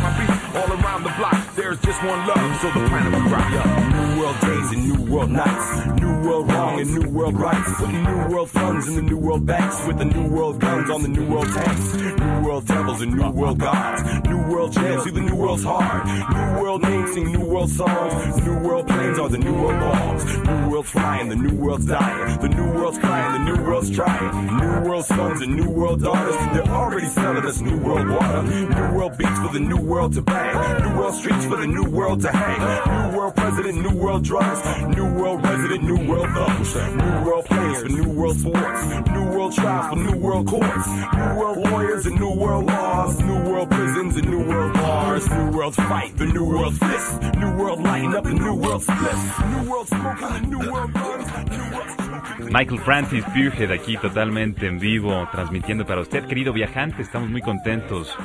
all 0.56 0.72
around 0.72 1.02
the 1.04 1.12
block. 1.18 1.54
There's 1.54 1.80
just 1.80 2.02
one 2.02 2.26
love, 2.26 2.60
so 2.60 2.68
the 2.68 2.88
planet 2.88 3.12
will 3.12 3.30
rock. 3.30 3.50
New 3.92 4.20
world 4.20 4.40
days 4.40 4.72
and 4.72 4.82
new 4.88 5.12
world 5.12 5.30
nights. 5.30 6.00
New 6.00 6.28
world 6.28 6.50
wrong 6.50 6.80
and 6.80 6.94
new 6.94 7.08
world 7.10 7.36
rights. 7.38 7.70
Putting 7.76 8.04
new 8.04 8.28
world 8.28 8.50
funds 8.50 8.88
in 8.88 8.94
the 8.96 9.02
new 9.02 9.18
world 9.18 9.46
banks. 9.46 9.86
With 9.86 9.98
the 9.98 10.04
new 10.04 10.28
world 10.28 10.60
guns 10.60 10.90
on 10.90 11.02
the 11.02 11.08
new 11.08 11.26
world 11.26 11.48
tanks. 11.48 11.94
New 11.94 12.40
world 12.44 12.66
devils 12.66 13.00
and 13.02 13.14
new 13.14 13.30
world 13.30 13.58
gods. 13.58 14.28
New 14.28 14.42
world 14.48 14.72
jails, 14.72 15.04
see 15.04 15.10
the 15.10 15.20
new 15.20 15.34
world's 15.34 15.64
hard. 15.64 16.06
New 16.06 16.62
world 16.62 16.82
names 16.82 17.12
sing 17.12 17.32
new 17.32 17.44
world 17.44 17.70
songs. 17.70 18.46
New 18.46 18.58
world 18.60 18.88
planes 18.88 19.18
are 19.18 19.28
the 19.28 19.38
new 19.38 19.54
world 19.54 19.80
bombs. 19.80 20.24
New 20.38 20.70
world 20.70 20.86
flying, 20.86 21.28
the 21.28 21.36
new 21.36 21.54
world's 21.56 21.86
dying. 21.86 22.40
The 22.40 22.48
new 22.48 22.72
world's 22.72 22.98
crying, 22.98 23.44
the 23.44 23.52
new 23.52 23.64
world's 23.64 23.90
trying. 23.90 24.56
New 24.56 24.88
world 24.88 25.04
sons 25.04 25.40
and 25.42 25.54
new 25.56 25.70
world 25.70 26.02
daughters. 26.02 26.36
They're 26.54 26.74
already 26.74 27.08
selling 27.08 27.44
us 27.44 27.60
new 27.60 27.78
world 27.78 28.08
water. 28.08 28.42
New 28.42 28.96
world 28.96 29.18
beats 29.18 29.38
for 29.40 29.52
the 29.52 29.60
new 29.60 29.80
world 29.80 30.12
to 30.14 30.22
New 30.54 30.96
world 30.98 31.14
streets 31.14 31.44
for 31.46 31.56
the 31.56 31.66
new 31.66 31.84
world 31.84 32.20
to 32.22 32.30
hang. 32.30 33.10
New 33.10 33.16
world 33.16 33.34
president, 33.36 33.80
new 33.82 33.96
world 33.96 34.24
drugs. 34.24 34.60
New 34.96 35.14
world 35.14 35.42
resident, 35.42 35.82
new 35.82 36.08
world 36.08 36.28
thugs. 36.34 36.74
New 36.74 37.24
world 37.24 37.44
players 37.46 37.82
for 37.82 37.88
new 37.88 38.08
world 38.10 38.36
sports. 38.36 39.10
New 39.10 39.24
world 39.30 39.52
trials 39.52 39.86
for 39.90 39.96
new 39.96 40.16
world 40.18 40.46
courts. 40.46 40.86
New 40.86 41.34
world 41.38 41.58
lawyers 41.70 42.06
and 42.06 42.20
new 42.20 42.34
world 42.34 42.66
laws. 42.66 43.20
New 43.20 43.50
world 43.50 43.70
prisons 43.70 44.16
and 44.16 44.28
new 44.28 44.46
world 44.46 44.72
bars. 44.74 45.30
New 45.30 45.50
world 45.50 45.74
fight, 45.74 46.16
the 46.16 46.26
new 46.26 46.44
world 46.44 46.74
fist. 46.74 47.22
New 47.36 47.56
world 47.56 47.82
lighting 47.82 48.14
up 48.14 48.24
the 48.24 48.34
new 48.34 48.54
world 48.54 48.82
splits. 48.82 49.40
New 49.52 49.70
world 49.70 49.88
smoking 49.88 50.32
the 50.32 50.40
new 50.40 50.72
world 50.72 50.92
guns. 50.92 51.50
New 51.50 51.76
world. 51.76 52.06
Michael 52.50 52.78
Francis 52.78 53.24
Buget 53.34 53.70
aquí 53.70 53.96
totalmente 53.96 54.66
en 54.66 54.78
vivo, 54.78 55.28
transmitiendo 55.32 55.84
para 55.86 56.00
usted, 56.00 56.24
querido 56.26 56.52
viajante. 56.52 57.02
Estamos 57.02 57.28
muy 57.30 57.40
contentos 57.40 58.16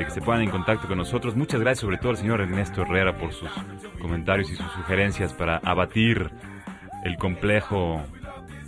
de 0.00 0.06
que 0.06 0.12
se 0.12 0.22
pongan 0.22 0.40
en 0.40 0.50
contacto 0.50 0.88
con 0.88 0.96
nosotros. 0.96 1.36
Muchas 1.36 1.60
gracias 1.60 1.80
sobre 1.80 1.98
todo 1.98 2.10
al 2.10 2.16
señor 2.16 2.40
Ernesto 2.40 2.80
Herrera 2.80 3.18
por 3.18 3.34
sus 3.34 3.50
comentarios 4.00 4.50
y 4.50 4.56
sus 4.56 4.72
sugerencias 4.72 5.34
para 5.34 5.58
abatir 5.58 6.30
el 7.04 7.18
complejo 7.18 8.02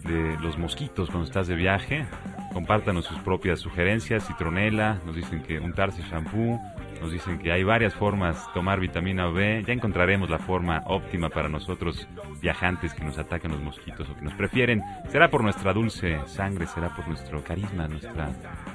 de 0.04 0.36
los 0.40 0.58
mosquitos 0.58 1.08
cuando 1.08 1.26
estás 1.26 1.46
de 1.46 1.54
viaje. 1.54 2.04
Compártanos 2.52 3.06
sus 3.06 3.18
propias 3.20 3.60
sugerencias. 3.60 4.26
Citronela, 4.26 5.00
nos 5.06 5.16
dicen 5.16 5.42
que 5.42 5.58
untarse 5.58 6.02
shampoo, 6.02 6.60
nos 7.00 7.10
dicen 7.10 7.38
que 7.38 7.50
hay 7.50 7.64
varias 7.64 7.94
formas 7.94 8.52
tomar 8.52 8.78
vitamina 8.78 9.26
B. 9.28 9.64
Ya 9.66 9.72
encontraremos 9.72 10.28
la 10.28 10.38
forma 10.38 10.82
óptima 10.84 11.30
para 11.30 11.48
nosotros 11.48 12.06
viajantes 12.42 12.92
que 12.92 13.04
nos 13.04 13.16
atacan 13.16 13.52
los 13.52 13.62
mosquitos 13.62 14.06
o 14.10 14.14
que 14.14 14.20
nos 14.20 14.34
prefieren. 14.34 14.82
Será 15.08 15.30
por 15.30 15.42
nuestra 15.42 15.72
dulce 15.72 16.20
sangre, 16.26 16.66
será 16.66 16.94
por 16.94 17.08
nuestro 17.08 17.42
carisma, 17.42 17.88
nuestra 17.88 18.28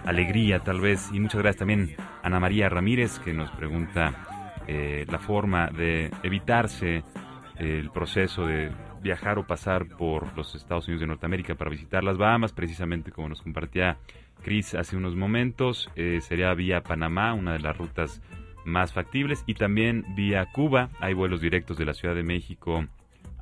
alegría 0.05 0.59
tal 0.59 0.81
vez. 0.81 1.09
Y 1.13 1.19
muchas 1.19 1.41
gracias 1.41 1.59
también 1.59 1.95
a 1.99 2.27
Ana 2.27 2.39
María 2.39 2.69
Ramírez 2.69 3.19
que 3.19 3.33
nos 3.33 3.49
pregunta 3.51 4.59
eh, 4.67 5.05
la 5.09 5.19
forma 5.19 5.67
de 5.67 6.11
evitarse 6.23 7.03
el 7.57 7.89
proceso 7.89 8.45
de 8.45 8.71
viajar 9.01 9.39
o 9.39 9.47
pasar 9.47 9.87
por 9.87 10.35
los 10.35 10.55
Estados 10.55 10.87
Unidos 10.87 11.01
de 11.01 11.07
Norteamérica 11.07 11.55
para 11.55 11.71
visitar 11.71 12.03
las 12.03 12.17
Bahamas, 12.17 12.51
precisamente 12.53 13.11
como 13.11 13.29
nos 13.29 13.41
compartía 13.41 13.97
Chris 14.43 14.75
hace 14.75 14.95
unos 14.95 15.15
momentos, 15.15 15.89
eh, 15.95 16.19
sería 16.21 16.53
vía 16.53 16.83
Panamá, 16.83 17.33
una 17.33 17.53
de 17.53 17.59
las 17.59 17.77
rutas 17.77 18.21
más 18.65 18.93
factibles, 18.93 19.43
y 19.47 19.53
también 19.53 20.05
vía 20.15 20.45
Cuba, 20.51 20.89
hay 20.99 21.13
vuelos 21.13 21.41
directos 21.41 21.77
de 21.77 21.85
la 21.85 21.93
Ciudad 21.93 22.15
de 22.15 22.23
México 22.23 22.85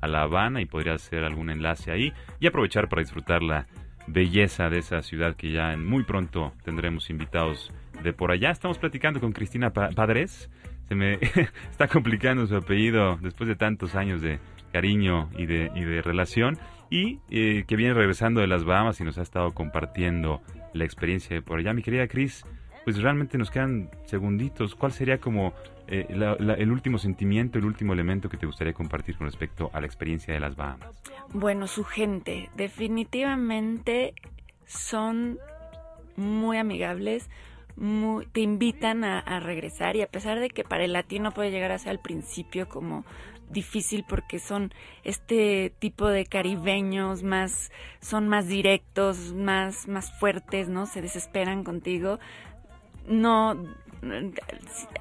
a 0.01 0.07
La 0.07 0.21
Habana 0.21 0.61
y 0.61 0.65
podría 0.65 0.93
hacer 0.93 1.23
algún 1.23 1.49
enlace 1.49 1.91
ahí 1.91 2.13
y 2.39 2.47
aprovechar 2.47 2.87
para 2.89 3.01
disfrutar 3.01 3.41
la 3.41 3.65
belleza 4.07 4.69
de 4.69 4.79
esa 4.79 5.01
ciudad 5.01 5.35
que 5.35 5.51
ya 5.51 5.75
muy 5.77 6.03
pronto 6.03 6.53
tendremos 6.63 7.09
invitados 7.09 7.71
de 8.03 8.13
por 8.13 8.31
allá. 8.31 8.51
Estamos 8.51 8.77
platicando 8.77 9.19
con 9.19 9.31
Cristina 9.31 9.71
Pa- 9.71 9.89
Padres. 9.89 10.49
Se 10.87 10.95
me 10.95 11.13
está 11.71 11.87
complicando 11.87 12.45
su 12.47 12.55
apellido 12.55 13.17
después 13.21 13.47
de 13.47 13.55
tantos 13.55 13.95
años 13.95 14.21
de 14.21 14.39
cariño 14.71 15.29
y 15.37 15.45
de, 15.45 15.71
y 15.75 15.81
de 15.83 16.01
relación. 16.01 16.57
Y 16.91 17.19
eh, 17.31 17.63
que 17.67 17.75
viene 17.75 17.93
regresando 17.95 18.41
de 18.41 18.47
las 18.47 18.63
Bahamas 18.63 19.01
y 19.01 19.03
nos 19.03 19.17
ha 19.17 19.23
estado 19.23 19.53
compartiendo 19.53 20.41
la 20.73 20.85
experiencia 20.85 21.35
de 21.35 21.41
por 21.41 21.57
allá. 21.59 21.73
Mi 21.73 21.81
querida 21.81 22.07
Cris, 22.07 22.45
pues 22.85 23.01
realmente 23.01 23.37
nos 23.37 23.49
quedan 23.49 23.89
segunditos. 24.05 24.75
¿Cuál 24.75 24.91
sería 24.91 25.17
como 25.17 25.53
eh, 25.87 26.05
el 26.07 26.71
último 26.71 26.99
sentimiento, 26.99 27.57
el 27.57 27.65
último 27.65 27.93
elemento 27.93 28.29
que 28.29 28.37
te 28.37 28.45
gustaría 28.45 28.73
compartir 28.73 29.17
con 29.17 29.25
respecto 29.25 29.71
a 29.73 29.81
la 29.81 29.87
experiencia 29.87 30.35
de 30.35 30.39
las 30.39 30.55
Bahamas? 30.55 31.01
Bueno, 31.33 31.65
su 31.65 31.83
gente, 31.83 32.49
definitivamente 32.55 34.13
son 34.67 35.39
muy 36.15 36.57
amigables, 36.57 37.27
te 38.31 38.41
invitan 38.41 39.03
a, 39.03 39.19
a 39.19 39.39
regresar 39.39 39.95
y 39.95 40.03
a 40.03 40.07
pesar 40.07 40.39
de 40.39 40.49
que 40.49 40.63
para 40.63 40.85
el 40.85 40.93
latino 40.93 41.31
puede 41.31 41.49
llegar 41.49 41.71
a 41.71 41.79
ser 41.79 41.89
al 41.89 41.99
principio 41.99 42.69
como 42.69 43.03
difícil 43.49 44.05
porque 44.07 44.39
son 44.39 44.73
este 45.03 45.71
tipo 45.79 46.07
de 46.07 46.25
caribeños 46.25 47.23
más 47.23 47.71
son 48.01 48.27
más 48.27 48.47
directos 48.47 49.33
más 49.33 49.87
más 49.87 50.11
fuertes 50.19 50.67
no 50.67 50.85
se 50.85 51.01
desesperan 51.01 51.63
contigo 51.63 52.19
no 53.07 53.63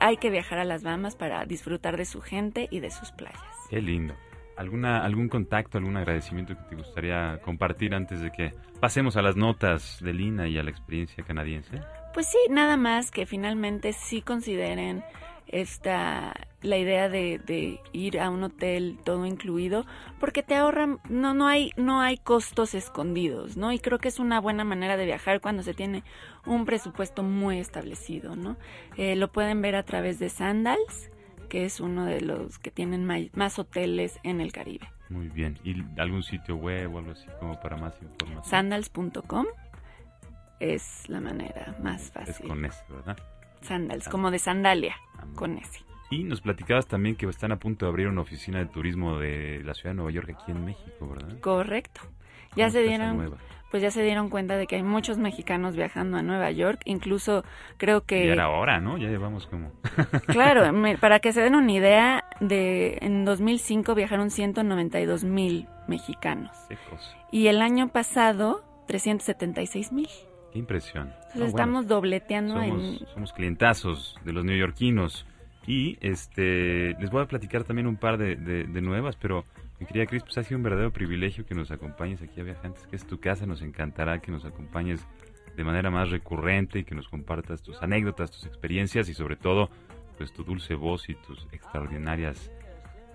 hay 0.00 0.16
que 0.16 0.30
viajar 0.30 0.58
a 0.58 0.64
las 0.64 0.82
Bahamas 0.82 1.16
para 1.16 1.44
disfrutar 1.44 1.96
de 1.96 2.04
su 2.04 2.20
gente 2.20 2.68
y 2.70 2.80
de 2.80 2.90
sus 2.90 3.12
playas 3.12 3.42
Qué 3.68 3.80
lindo. 3.80 4.14
¿Alguna, 4.56 5.04
¿Algún 5.04 5.28
contacto, 5.28 5.78
algún 5.78 5.96
agradecimiento 5.96 6.54
que 6.54 6.62
te 6.70 6.76
gustaría 6.76 7.40
compartir 7.42 7.92
antes 7.94 8.20
de 8.20 8.30
que 8.30 8.52
pasemos 8.80 9.16
a 9.16 9.22
las 9.22 9.36
notas 9.36 9.98
de 10.00 10.12
Lina 10.12 10.46
y 10.46 10.58
a 10.58 10.62
la 10.62 10.70
experiencia 10.70 11.24
canadiense? 11.24 11.80
Pues 12.12 12.28
sí, 12.28 12.38
nada 12.50 12.76
más 12.76 13.10
que 13.10 13.26
finalmente 13.26 13.92
sí 13.92 14.22
consideren 14.22 15.02
esta 15.48 16.34
la 16.64 16.76
idea 16.78 17.08
de, 17.08 17.38
de 17.38 17.80
ir 17.92 18.18
a 18.18 18.30
un 18.30 18.42
hotel 18.42 18.98
todo 19.04 19.26
incluido 19.26 19.84
porque 20.18 20.42
te 20.42 20.56
ahorran 20.56 20.98
no 21.08 21.32
no 21.34 21.46
hay 21.46 21.70
no 21.76 22.00
hay 22.00 22.16
costos 22.18 22.74
escondidos 22.74 23.56
no 23.56 23.70
y 23.72 23.78
creo 23.78 23.98
que 23.98 24.08
es 24.08 24.18
una 24.18 24.40
buena 24.40 24.64
manera 24.64 24.96
de 24.96 25.04
viajar 25.04 25.40
cuando 25.40 25.62
se 25.62 25.74
tiene 25.74 26.02
un 26.46 26.64
presupuesto 26.64 27.22
muy 27.22 27.58
establecido 27.60 28.34
no 28.34 28.56
Eh, 28.96 29.14
lo 29.14 29.30
pueden 29.30 29.60
ver 29.62 29.76
a 29.76 29.82
través 29.84 30.18
de 30.18 30.28
Sandals 30.30 31.10
que 31.48 31.64
es 31.66 31.78
uno 31.80 32.04
de 32.06 32.20
los 32.20 32.58
que 32.58 32.70
tienen 32.72 33.04
más 33.34 33.58
hoteles 33.60 34.18
en 34.24 34.40
el 34.40 34.50
Caribe. 34.50 34.88
Muy 35.08 35.28
bien. 35.28 35.56
¿Y 35.62 35.84
algún 36.00 36.22
sitio 36.24 36.56
web 36.56 36.92
o 36.92 36.98
algo 36.98 37.12
así 37.12 37.26
como 37.38 37.60
para 37.60 37.76
más 37.76 37.94
información? 38.02 38.44
sandals.com 38.44 39.46
es 40.60 41.08
la 41.08 41.20
manera 41.20 41.76
más 41.82 42.02
Es 42.06 42.10
fácil. 42.10 42.48
con 42.48 42.64
ese, 42.64 42.82
¿verdad? 42.88 43.18
Sandals 43.60 44.08
como 44.08 44.30
de 44.30 44.38
sandalia 44.38 44.96
Ah, 45.18 45.26
con 45.36 45.58
ese 45.58 45.80
Y 46.14 46.24
nos 46.24 46.40
platicabas 46.40 46.86
también 46.86 47.16
que 47.16 47.26
están 47.26 47.52
a 47.52 47.56
punto 47.58 47.86
de 47.86 47.90
abrir 47.90 48.08
una 48.08 48.20
oficina 48.20 48.58
de 48.58 48.66
turismo 48.66 49.18
de 49.18 49.62
la 49.64 49.74
ciudad 49.74 49.90
de 49.90 49.94
Nueva 49.96 50.10
York 50.12 50.30
aquí 50.30 50.52
en 50.52 50.64
México, 50.64 51.08
¿verdad? 51.08 51.38
Correcto. 51.40 52.00
Ya 52.56 52.66
¿Cómo 52.66 52.70
se 52.72 52.82
dieron, 52.82 53.34
pues 53.72 53.82
ya 53.82 53.90
se 53.90 54.02
dieron 54.04 54.28
cuenta 54.30 54.56
de 54.56 54.68
que 54.68 54.76
hay 54.76 54.84
muchos 54.84 55.18
mexicanos 55.18 55.74
viajando 55.74 56.16
a 56.18 56.22
Nueva 56.22 56.52
York, 56.52 56.80
incluso 56.84 57.44
creo 57.78 58.02
que, 58.04 58.30
era 58.30 58.48
hora, 58.48 58.78
¿no? 58.80 58.96
Ya 58.96 59.08
llevamos 59.08 59.46
como... 59.48 59.72
claro, 60.28 60.72
me- 60.72 60.96
para 60.96 61.18
que 61.18 61.32
se 61.32 61.40
den 61.40 61.56
una 61.56 61.72
idea, 61.72 62.24
de 62.40 62.98
en 63.00 63.24
2005 63.24 63.94
viajaron 63.96 64.30
192 64.30 65.24
mil 65.24 65.66
mexicanos 65.88 66.56
secos. 66.68 67.16
y 67.32 67.48
el 67.48 67.60
año 67.60 67.88
pasado 67.88 68.62
376 68.86 69.90
mil. 69.92 70.08
Qué 70.52 70.60
impresión. 70.60 71.08
Entonces 71.08 71.30
Ah, 71.32 71.38
bueno. 71.38 71.46
estamos 71.48 71.88
dobleteando 71.88 72.62
en... 72.62 72.70
Somos, 72.70 73.04
somos 73.14 73.32
clientazos 73.32 74.16
de 74.24 74.32
los 74.32 74.44
neoyorquinos. 74.44 75.26
Y 75.66 75.96
este 76.00 76.94
les 77.00 77.10
voy 77.10 77.22
a 77.22 77.26
platicar 77.26 77.64
también 77.64 77.86
un 77.86 77.96
par 77.96 78.18
de, 78.18 78.36
de- 78.36 78.64
de 78.64 78.80
nuevas, 78.82 79.16
pero 79.16 79.44
mi 79.80 79.86
querida 79.86 80.06
Cris, 80.06 80.22
pues 80.22 80.36
ha 80.38 80.42
sido 80.44 80.58
un 80.58 80.62
verdadero 80.62 80.92
privilegio 80.92 81.46
que 81.46 81.54
nos 81.54 81.70
acompañes 81.70 82.20
aquí 82.22 82.40
a 82.40 82.44
Viajantes, 82.44 82.86
que 82.86 82.96
es 82.96 83.06
tu 83.06 83.18
casa, 83.18 83.46
nos 83.46 83.62
encantará 83.62 84.20
que 84.20 84.30
nos 84.30 84.44
acompañes 84.44 85.06
de 85.56 85.64
manera 85.64 85.90
más 85.90 86.10
recurrente 86.10 86.80
y 86.80 86.84
que 86.84 86.94
nos 86.94 87.08
compartas 87.08 87.62
tus 87.62 87.80
anécdotas, 87.82 88.30
tus 88.30 88.44
experiencias 88.46 89.08
y 89.08 89.14
sobre 89.14 89.36
todo, 89.36 89.70
pues 90.18 90.32
tu 90.32 90.44
dulce 90.44 90.74
voz 90.74 91.08
y 91.08 91.14
tus 91.14 91.46
extraordinarias 91.52 92.50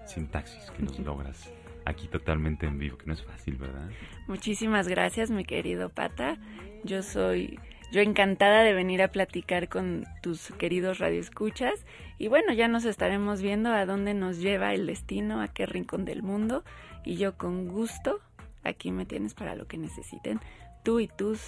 sintaxis 0.05 0.71
que 0.71 0.83
nos 0.83 0.97
logras 1.05 1.51
aquí 1.85 2.07
totalmente 2.07 2.65
en 2.65 2.77
vivo, 2.77 2.97
que 2.97 3.05
no 3.07 3.13
es 3.13 3.23
fácil, 3.23 3.55
¿verdad? 3.57 3.89
Muchísimas 4.27 4.87
gracias, 4.87 5.31
mi 5.31 5.43
querido 5.45 5.89
Pata. 5.89 6.37
Yo 6.83 7.01
soy 7.01 7.59
yo 7.91 8.01
encantada 8.01 8.63
de 8.63 8.73
venir 8.73 9.01
a 9.01 9.07
platicar 9.09 9.67
con 9.69 10.05
tus 10.21 10.49
queridos 10.57 10.99
radioescuchas 10.99 11.85
y 12.17 12.27
bueno, 12.27 12.53
ya 12.53 12.67
nos 12.67 12.85
estaremos 12.85 13.41
viendo 13.41 13.71
a 13.71 13.85
dónde 13.85 14.13
nos 14.13 14.39
lleva 14.39 14.73
el 14.73 14.85
destino, 14.85 15.41
a 15.41 15.47
qué 15.47 15.65
rincón 15.65 16.05
del 16.05 16.21
mundo 16.23 16.63
y 17.03 17.15
yo 17.17 17.37
con 17.37 17.67
gusto 17.67 18.19
aquí 18.63 18.91
me 18.91 19.05
tienes 19.05 19.33
para 19.33 19.55
lo 19.55 19.67
que 19.67 19.77
necesiten, 19.77 20.39
tú 20.83 20.99
y 20.99 21.07
tus 21.07 21.39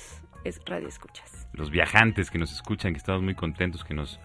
es- 0.44 0.62
radioescuchas. 0.66 1.48
los 1.54 1.70
viajantes 1.70 2.32
que 2.32 2.40
nos 2.40 2.52
escuchan, 2.54 2.94
que 2.94 2.98
estamos 2.98 3.22
muy 3.22 3.36
contentos 3.36 3.84
que 3.84 3.94
nos, 3.94 4.20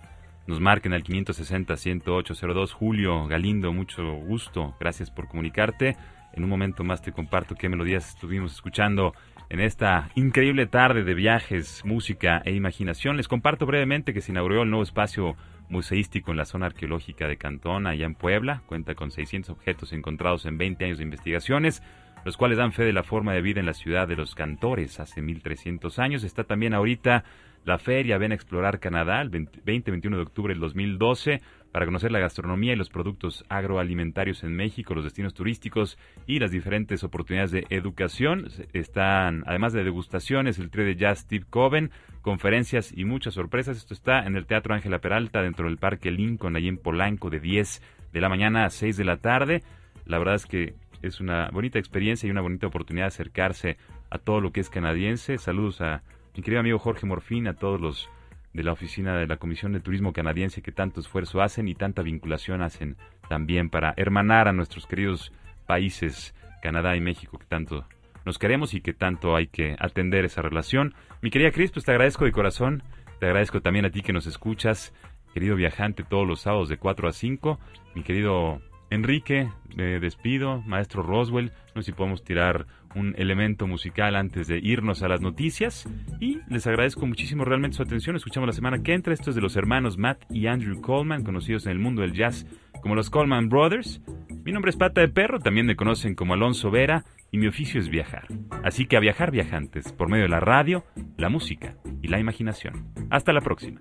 nos 0.47 0.61
marquen 0.61 0.93
al 0.95 1.03
560-10802. 1.03 2.73
Julio 2.73 3.27
Galindo, 3.27 3.73
mucho 3.73 4.12
gusto, 4.14 4.75
gracias 4.81 5.11
por 5.11 5.29
comunicarte. 5.29 5.97
En 6.33 6.45
un 6.45 6.51
momento 6.51 6.85
más 6.85 7.03
te 7.03 7.12
comparto 7.12 7.55
qué 7.55 7.69
melodías 7.69 8.09
estuvimos 8.11 8.53
escuchando 8.53 9.14
en 9.49 9.61
esta 9.61 10.11
increíble 10.14 10.66
tarde 10.66 11.05
de 11.05 11.14
viajes, 11.14 11.82
música 11.84 12.42
e 12.44 12.53
imaginación. 12.53 13.16
Les 13.16 13.28
comparto 13.28 13.66
brevemente 13.66 14.12
que 14.12 14.20
se 14.20 14.32
inauguró 14.32 14.62
el 14.62 14.70
nuevo 14.70 14.82
espacio 14.82 15.36
museístico 15.68 16.30
en 16.30 16.36
la 16.36 16.44
zona 16.44 16.66
arqueológica 16.66 17.26
de 17.28 17.36
Cantón, 17.36 17.86
allá 17.86 18.07
en 18.07 18.14
Puebla. 18.14 18.62
Cuenta 18.66 18.94
con 18.94 19.11
600 19.11 19.51
objetos 19.51 19.92
encontrados 19.92 20.47
en 20.47 20.59
20 20.59 20.84
años 20.84 20.99
de 20.99 21.05
investigaciones 21.05 21.82
los 22.26 22.36
cuales 22.36 22.59
dan 22.59 22.72
fe 22.72 22.82
de 22.82 22.92
la 22.92 23.05
forma 23.05 23.34
de 23.34 23.40
vida 23.40 23.61
en 23.61 23.66
la 23.66 23.72
ciudad 23.72 24.09
de 24.09 24.16
los 24.16 24.34
cantores 24.34 24.99
hace 24.99 25.22
1300 25.22 25.97
años. 26.01 26.24
Está 26.24 26.42
también 26.42 26.74
ahorita 26.74 27.22
la 27.64 27.78
feria 27.78 28.18
Ven 28.18 28.32
a 28.32 28.34
Explorar 28.34 28.80
Canadá, 28.80 29.20
el 29.20 29.30
20-21 29.30 30.16
de 30.16 30.22
octubre 30.22 30.53
del 30.53 30.61
2012, 30.61 31.40
para 31.77 31.85
conocer 31.85 32.11
la 32.11 32.20
gastronomía 32.20 32.72
y 32.72 32.77
los 32.77 32.89
productos 32.89 33.45
agroalimentarios 33.51 34.43
en 34.45 34.57
México, 34.57 34.95
los 34.95 35.05
destinos 35.05 35.35
turísticos 35.35 35.99
y 36.27 36.39
las 36.39 36.51
diferentes 36.51 37.05
oportunidades 37.05 37.51
de 37.51 37.66
educación. 37.68 38.49
Están, 38.72 39.45
además 39.47 39.74
de 39.74 39.85
degustaciones, 39.85 40.59
el 40.59 40.70
trío 40.70 40.87
de 40.87 40.97
jazz 40.97 41.18
Steve 41.18 41.45
Coven, 41.51 41.91
conferencias 42.22 42.97
y 42.97 43.05
muchas 43.05 43.35
sorpresas. 43.35 43.77
Esto 43.77 43.93
está 43.93 44.24
en 44.24 44.37
el 44.37 44.47
Teatro 44.47 44.72
Ángela 44.72 45.01
Peralta, 45.01 45.43
dentro 45.43 45.66
del 45.66 45.77
Parque 45.77 46.11
Lincoln, 46.11 46.57
allí 46.57 46.68
en 46.68 46.79
Polanco, 46.79 47.29
de 47.29 47.41
10 47.41 47.83
de 48.11 48.20
la 48.22 48.31
mañana 48.31 48.64
a 48.64 48.70
6 48.70 48.97
de 48.97 49.05
la 49.05 49.18
tarde. 49.18 49.62
La 50.07 50.16
verdad 50.16 50.37
es 50.37 50.47
que 50.47 50.77
es 51.03 51.20
una 51.20 51.51
bonita 51.51 51.79
experiencia 51.79 52.27
y 52.27 52.31
una 52.31 52.41
bonita 52.41 52.68
oportunidad 52.68 53.05
de 53.05 53.09
acercarse 53.09 53.77
a 54.09 54.16
todo 54.16 54.41
lo 54.41 54.51
que 54.51 54.61
es 54.61 54.70
canadiense. 54.70 55.37
Saludos 55.37 55.83
a 55.83 56.03
mi 56.35 56.43
querido 56.43 56.61
amigo 56.61 56.79
Jorge 56.79 57.05
Morfín, 57.05 57.47
a 57.49 57.53
todos 57.53 57.79
los 57.79 58.09
de 58.57 58.65
la 58.65 58.73
oficina 58.73 59.15
de 59.17 59.27
la 59.27 59.37
Comisión 59.37 59.73
de 59.73 59.81
Turismo 59.81 60.15
Canadiense 60.15 60.63
que 60.63 60.73
tanto 60.73 61.01
esfuerzo 61.01 61.43
hacen 61.43 61.69
y 61.69 61.75
tanta 61.75 62.03
vinculación 62.03 62.63
hacen 62.63 62.97
también 63.29 63.69
para 63.69 63.93
hermanar 63.99 64.49
a 64.49 64.53
nuestros 64.53 64.87
queridos 64.87 65.31
países, 65.67 66.35
Canadá 66.63 66.97
y 66.97 67.01
México, 67.01 67.39
que 67.39 67.45
tanto 67.45 67.85
nos 68.25 68.39
queremos 68.39 68.73
y 68.73 68.81
que 68.81 68.95
tanto 68.95 69.37
hay 69.37 69.47
que 69.47 69.77
atender 69.79 70.25
esa 70.25 70.41
relación. 70.41 70.95
Mi 71.21 71.31
querida 71.31 71.51
Cris, 71.51 71.71
pues 71.71 71.85
te 71.85 71.93
agradezco 71.93 72.25
de 72.25 72.33
corazón, 72.33 72.83
te 73.21 73.27
agradezco 73.27 73.61
también 73.61 73.85
a 73.85 73.91
ti 73.91 74.01
que 74.01 74.15
nos 74.15 74.27
escuchas, 74.27 74.95
querido 75.35 75.55
viajante, 75.55 76.03
todos 76.03 76.27
los 76.27 76.41
sábados 76.41 76.71
de 76.71 76.79
4 76.79 77.09
a 77.09 77.13
5, 77.13 77.61
mi 77.95 78.03
querido 78.05 78.63
Enrique, 78.89 79.51
me 79.77 80.01
despido, 80.01 80.63
maestro 80.63 81.03
Roswell, 81.03 81.53
no 81.75 81.83
sé 81.83 81.87
si 81.87 81.93
podemos 81.93 82.25
tirar 82.25 82.67
un 82.97 83.14
elemento 83.18 83.66
musical 83.66 84.16
antes 84.16 84.49
de 84.49 84.59
irnos 84.59 85.03
a 85.03 85.09
las 85.09 85.20
noticias 85.20 85.88
y 86.20 86.40
les 86.49 86.66
agradezco 86.66 87.07
muchísimo 87.07 87.44
realmente 87.44 87.76
su 87.76 87.82
atención, 87.82 88.16
escuchamos 88.16 88.47
la 88.47 88.53
semana 88.53 88.82
que 88.82 88.94
entra, 88.94 89.12
esto 89.12 89.30
es 89.30 89.36
de 89.36 89.42
los 89.42 89.57
hermanos 89.57 89.99
Matt 89.99 90.24
y 90.30 90.47
Andrew 90.47 90.80
Coleman, 90.80 91.22
conocidos 91.22 91.66
en 91.66 91.72
el 91.72 91.78
mundo 91.78 92.03
del 92.03 92.14
jazz 92.14 92.47
como 92.80 92.94
los 92.94 93.11
Coleman 93.11 93.49
Brothers. 93.49 94.01
Mi 94.44 94.53
nombre 94.53 94.70
es 94.70 94.76
Pata 94.76 95.01
de 95.01 95.09
Perro, 95.09 95.38
también 95.38 95.66
me 95.66 95.76
conocen 95.76 96.14
como 96.14 96.34
Alonso 96.34 96.70
Vera 96.70 97.05
y 97.30 97.38
mi 97.38 97.49
oficio 97.49 97.80
es 97.80 97.88
viajar. 97.88 98.26
Así 98.62 98.86
que 98.86 98.97
a 98.97 99.01
viajar 99.01 99.30
viajantes 99.30 99.92
por 99.92 100.09
medio 100.09 100.24
de 100.24 100.30
la 100.30 100.40
radio, 100.40 100.84
la 101.16 101.28
música 101.28 101.76
y 102.03 102.09
la 102.09 102.18
imaginación. 102.18 102.92
Hasta 103.11 103.32
la 103.32 103.40
próxima. 103.40 103.80